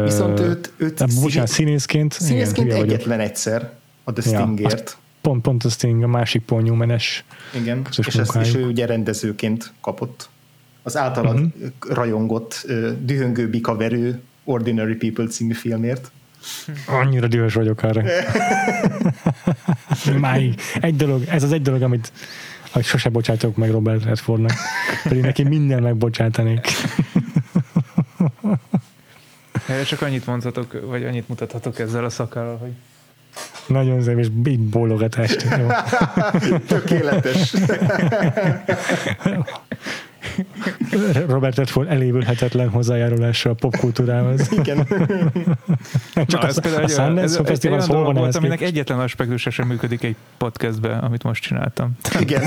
[0.05, 2.95] Viszont őt, őt de, bocsánat, színész- színészként, színészként igen, hülye vagyok.
[2.95, 3.71] egyetlen egyszer
[4.05, 4.97] a The Ja, Stingért.
[5.21, 7.25] Pont, pont a Sting, a másik Paul Newman-es.
[7.55, 10.29] Igen, közös és, ezt, és ő ugye rendezőként kapott.
[10.83, 11.71] Az általad uh-huh.
[11.89, 16.11] rajongott ö, dühöngő bikaverő Ordinary People című filmért.
[16.87, 18.03] Annyira dühös vagyok arra.
[20.21, 20.61] Máig.
[20.81, 22.13] Egy dolog, ez az egy dolog, amit,
[22.73, 24.53] amit sose bocsátok meg Robert Redfordnak.
[25.03, 26.67] Pedig neki minden megbocsátanék.
[29.67, 32.73] Erre csak annyit mondhatok, vagy annyit mutathatok ezzel a szakállal, hogy
[33.71, 35.47] Nagyon szép, és így bólogatást.
[35.59, 35.67] Jó.
[36.69, 37.55] Tökéletes.
[41.29, 44.53] Robert Redford elévülhetetlen hozzájárulása a popkultúrához.
[44.59, 44.87] Igen.
[46.15, 48.05] Csak Na, a, ez például a egy, Sundance ez, Film ez egy Festival olyan hol
[48.05, 51.93] van volt, aminek egyetlen aspektusa sem működik egy podcastbe, amit most csináltam.
[52.21, 52.43] Igen.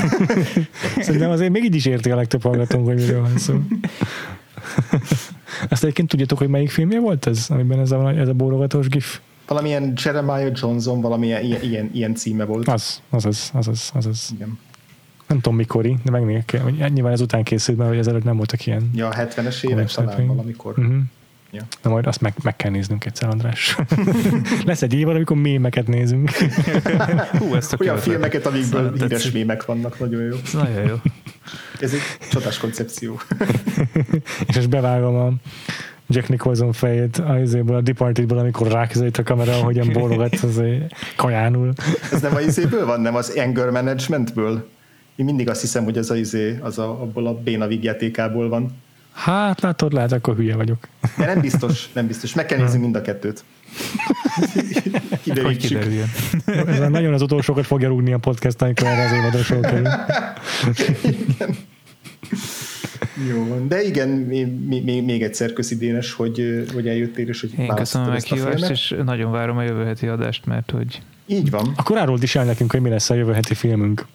[0.99, 3.53] Szerintem azért még így is érti a legtöbb hallgatónk, hogy miről van szó.
[5.69, 9.19] Azt egyébként tudjátok, hogy melyik filmje volt ez, amiben ez a, ez a bólogatós gif?
[9.47, 12.67] Valamilyen Jeremiah Johnson, valamilyen ilyen, ilyen, ilyen címe volt.
[12.67, 14.29] Az, az, az, az, az, az, az.
[14.33, 14.59] Igen.
[15.27, 16.61] Nem tudom mikori, de megnézek kell.
[16.61, 18.89] hogy Nyilván ez után készült, mert ezelőtt nem voltak ilyen.
[18.95, 20.79] Ja, a 70-es évek talán valamikor.
[20.79, 20.95] Uh-huh.
[21.53, 21.61] Ja.
[21.81, 23.77] De majd azt meg, meg kell néznünk egyszer, András.
[24.65, 26.31] Lesz egy évad, amikor mémeket nézünk.
[27.39, 29.33] Hú, ezt a Olyan filmeket, amikből híres tetszik.
[29.33, 30.35] mémek vannak, nagyon jó.
[30.43, 30.95] Ez Nagyon jó.
[31.79, 31.99] Ez egy
[32.31, 33.19] csodás koncepció.
[34.47, 35.33] és most bevágom a
[36.07, 40.61] Jack Nicholson fejét a, izéből, a Departedből, amikor ráközelít a kamera, ahogyan bólogat, az
[41.15, 41.73] kajánul.
[42.11, 44.69] Ez nem a izéből van, nem az anger managementből?
[45.15, 48.81] Én mindig azt hiszem, hogy az a izé, az a, abból a béna vígjátékából van.
[49.13, 50.87] Hát látod, lehet, akkor hülye vagyok.
[51.17, 52.33] De nem biztos, nem biztos.
[52.33, 53.43] Meg kell nézni mind a kettőt.
[55.23, 55.83] Kiderítsük.
[56.45, 59.87] Ez nagyon az utolsókat fogja rúgni a podcast, amikor erre az évadra sor kerül.
[63.29, 63.67] Jó van.
[63.67, 68.07] De igen, még, még, még egyszer köszi Dénes, hogy, hogy eljöttél, és hogy Én köszönöm
[68.07, 71.73] a meghívást, és nagyon várom a jövő heti adást, mert hogy Így van.
[71.75, 74.05] Akkor árold is el nekünk, hogy mi lesz a jövő heti filmünk.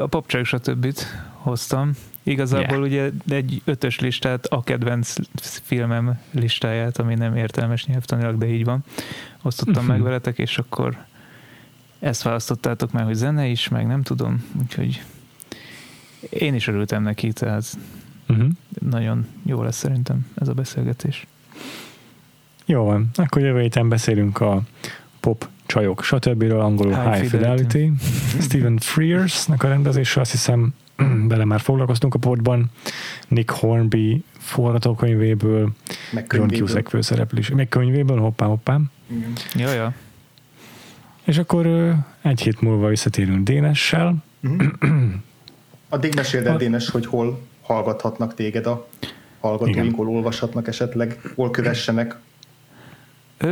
[0.00, 0.94] A popcsajok stb.
[1.32, 1.92] hoztam.
[2.22, 5.14] Igazából ugye egy ötös listát, a kedvenc
[5.62, 8.84] filmem listáját, ami nem értelmes nyelvtanilag, de így van.
[9.42, 10.96] Osztottam meg veletek, és akkor
[11.98, 15.02] ezt választottátok meg, hogy zene is, meg nem tudom, úgyhogy
[16.30, 17.64] én is örültem neki, tehát
[18.28, 18.48] Uh-huh.
[18.80, 21.26] nagyon jó lesz szerintem ez a beszélgetés.
[22.66, 24.62] Jó van, akkor jövő héten beszélünk a
[25.20, 26.42] pop csajok, stb.
[26.42, 27.66] angolul High High, Fidelity.
[27.66, 27.92] Fidelity.
[28.46, 30.74] Stephen Frears-nak a rendezése, azt hiszem
[31.28, 32.70] bele már foglalkoztunk a portban.
[33.28, 35.70] Nick Hornby forgatókönyvéből,
[36.12, 36.66] Meg John könyvéből.
[36.66, 37.48] Cusack főszereplés.
[37.50, 38.80] Meg könyvéből, hoppá, hoppá.
[39.06, 39.32] Igen.
[39.54, 39.94] Ja, ja.
[41.24, 44.16] És akkor egy hét múlva visszatérünk Dénessel.
[45.88, 48.86] Addig meséld el, Dénes, hogy hol hallgathatnak téged a
[49.40, 52.16] hallgatóink, hol olvashatnak esetleg, hol kövessenek.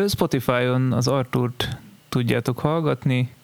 [0.09, 1.69] Spotify-on az Arturt
[2.09, 3.35] tudjátok hallgatni,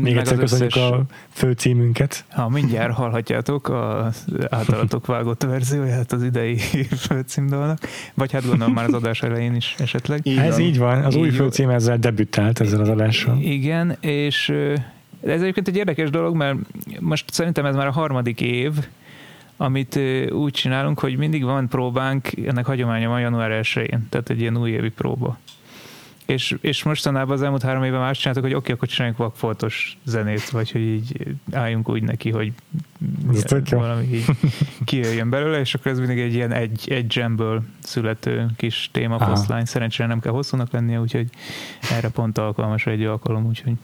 [0.00, 0.90] még egyszer köszönjük összes...
[0.90, 2.24] a főcímünket.
[2.28, 6.56] Ha mindjárt hallhatjátok az általatok vágott verzióját az idei
[7.08, 7.78] főcímdalnak,
[8.14, 10.20] vagy hát gondolom már az adás elején is esetleg.
[10.22, 13.38] Így ez így van, az így új főcím ezzel debütált ezzel az adással.
[13.40, 14.48] Igen, és
[15.22, 16.56] ez egyébként egy érdekes dolog, mert
[17.00, 18.72] most szerintem ez már a harmadik év,
[19.60, 19.98] amit
[20.30, 24.88] úgy csinálunk, hogy mindig van próbánk, ennek hagyománya van január 1-én, tehát egy ilyen újévi
[24.88, 25.38] próba.
[26.26, 29.98] És, és mostanában az elmúlt három évben más csináltak, hogy oké, okay, akkor csináljunk vakfoltos
[30.04, 32.52] zenét, vagy hogy így álljunk úgy neki, hogy
[33.26, 34.24] milyen, valami így
[34.84, 39.64] kijöjjön belőle, és akkor ez mindig egy ilyen egy, egy jamből születő kis téma posztlány.
[39.64, 41.28] Szerencsére nem kell hosszúnak lennie, úgyhogy
[41.90, 43.74] erre pont alkalmas egy alkalom, úgyhogy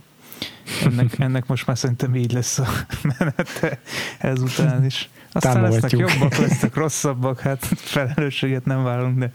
[0.84, 2.66] ennek, ennek most már szerintem így lesz a
[3.18, 3.78] menete
[4.18, 5.08] ezután is.
[5.36, 9.32] Aztán lesznek jobbak, lesznek rosszabbak, hát felelősséget nem vállalunk, de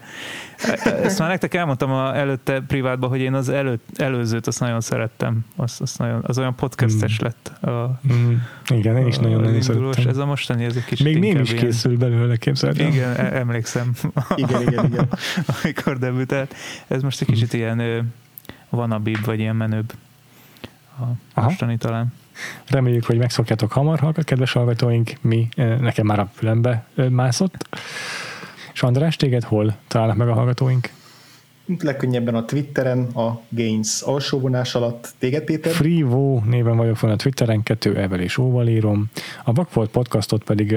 [1.02, 5.44] ezt már nektek elmondtam a előtte privátban, hogy én az előtt, előzőt azt nagyon szerettem.
[5.56, 7.24] Az, az, nagyon, az olyan podcastes mm.
[7.24, 7.62] lett.
[7.62, 8.34] A, mm.
[8.68, 10.08] Igen, én is nagyon-nagyon szerettem.
[10.08, 13.92] Ez a mostani, ez egy kis Még nem is készül belőle, képzeld Igen, e- emlékszem.
[14.36, 15.08] igen, igen, igen.
[15.62, 16.54] Amikor debütált.
[16.88, 17.58] Ez most egy kicsit mm.
[17.58, 18.12] ilyen
[18.68, 19.92] vanabibb, vagy ilyen menőbb.
[21.02, 21.48] A Aha.
[21.48, 22.12] mostani talán.
[22.68, 27.68] Reméljük, hogy megszokjátok hamar, kedves hallgatóink, mi, nekem már a fülembe mászott.
[28.72, 30.90] És András, téged hol találnak meg a hallgatóink?
[31.80, 35.14] legkönnyebben a Twitteren, a Gains alsóvonás alatt.
[35.18, 35.72] Téged, Péter?
[35.72, 39.10] Freevo néven vagyok van a Twitteren, kettő evel és óval írom.
[39.44, 40.76] A Vakfolt podcastot pedig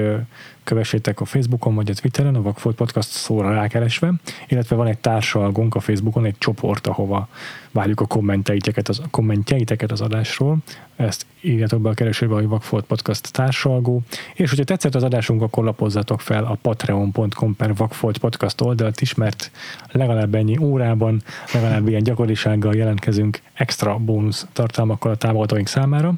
[0.66, 4.12] kövessétek a Facebookon vagy a Twitteren, a Vakfolt podcast szóra rákeresve,
[4.48, 7.28] illetve van egy társalgónk a Facebookon, egy csoport, ahova
[7.70, 10.56] várjuk a kommenteiteket az, kommentjeiteket az adásról.
[10.96, 14.02] Ezt írjátok be a keresőbe, hogy Vakfolt Podcast társalgó.
[14.34, 19.14] És hogyha tetszett az adásunk, akkor lapozzatok fel a patreon.com per Vakfolt Podcast oldalt is,
[19.14, 19.50] mert
[19.92, 21.22] legalább ennyi órában,
[21.52, 26.14] legalább ilyen gyakorisággal jelentkezünk extra bónusz tartalmakkal a támogatóink számára.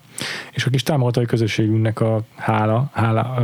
[0.52, 3.34] És a kis támogatói közösségünknek a hála, hála,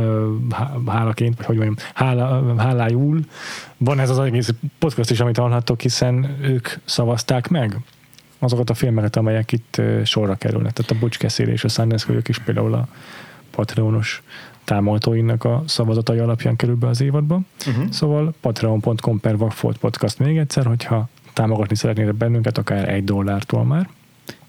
[0.95, 3.19] hálaként, vagy hogy mondjam, hála, hálájúl
[3.77, 7.79] van ez az egész podcast is, amit hallhattok, hiszen ők szavazták meg
[8.39, 10.73] azokat a filmeket, amelyek itt sorra kerülnek.
[10.73, 12.87] Tehát a Bocskeszél és a Sundance is például a
[13.51, 14.23] Patreonos
[14.63, 17.41] támogatóinak a szavazatai alapján kerül be az évadba.
[17.67, 17.89] Uh-huh.
[17.89, 23.89] Szóval patreon.com per Vagfolt Podcast még egyszer, hogyha támogatni szeretnétek bennünket, akár egy dollártól már.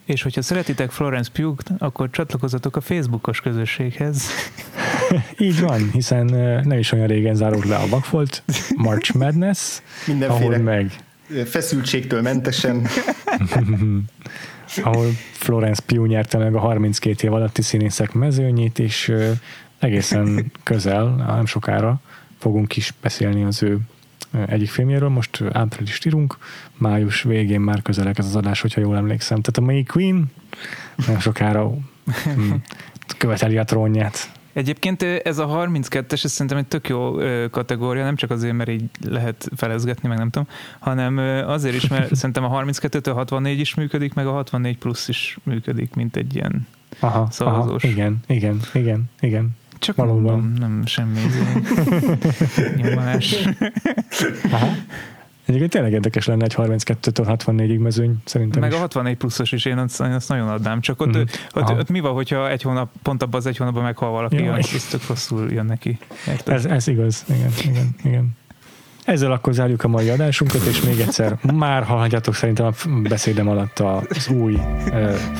[0.04, 4.26] És hogyha szeretitek Florence pugh akkor csatlakozzatok a Facebookos közösséghez.
[5.38, 6.24] Így van, hiszen
[6.64, 8.42] nem is olyan régen zárult le a Vagfolt
[8.76, 10.90] March Madness, Mindenféle ahol meg
[11.44, 12.86] feszültségtől mentesen.
[14.82, 19.12] ahol Florence Pugh nyerte meg a 32 év alatti színészek mezőnyét, és
[19.78, 22.00] egészen közel, nem sokára
[22.38, 23.78] fogunk is beszélni az ő
[24.46, 26.36] egyik filmjéről, most április írunk,
[26.76, 29.40] május végén már közelek ez az adás, hogyha jól emlékszem.
[29.40, 30.32] Tehát a May Queen
[31.06, 31.70] nem sokára
[32.24, 32.52] hm,
[33.18, 34.30] követeli a trónját.
[34.56, 37.14] Egyébként ez a 32-es, ez szerintem egy tök jó
[37.50, 41.18] kategória, nem csak azért, mert így lehet felezgetni, meg nem tudom, hanem
[41.48, 45.94] azért is, mert szerintem a 32-től 64 is működik, meg a 64 plusz is működik,
[45.94, 46.66] mint egy ilyen
[47.00, 47.84] aha, szavazós.
[47.84, 49.50] Aha, igen, igen, igen, igen.
[49.78, 50.22] Csak Valóban.
[50.22, 51.20] Mondom, nem semmi
[52.82, 53.36] nyomás.
[55.46, 58.76] Egyébként tényleg érdekes lenne egy 32-től 64-ig mezőny, szerintem Meg is.
[58.76, 61.20] a 64 pluszos is, én azt, azt nagyon adnám, csak ott, mm.
[61.54, 64.56] ott, ott, mi van, hogyha egy hónap, pont abban az egy hónapban meghal valaki, ja,
[64.56, 65.98] és tök rosszul jön neki.
[66.46, 68.36] Ez, ez igaz, igen, igen, igen.
[69.04, 72.72] Ezzel akkor zárjuk a mai adásunkat, és még egyszer már hallhatjátok szerintem a
[73.08, 74.58] beszédem alatt az új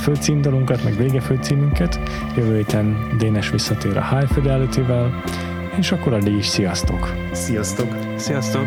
[0.03, 2.01] főcímdalunkat, meg vége főcímünket.
[2.37, 5.23] Jövő héten Dénes visszatér a High Fidelity-vel,
[5.79, 7.15] és akkor addig is sziasztok!
[7.33, 7.97] Sziasztok!
[8.17, 8.67] Sziasztok!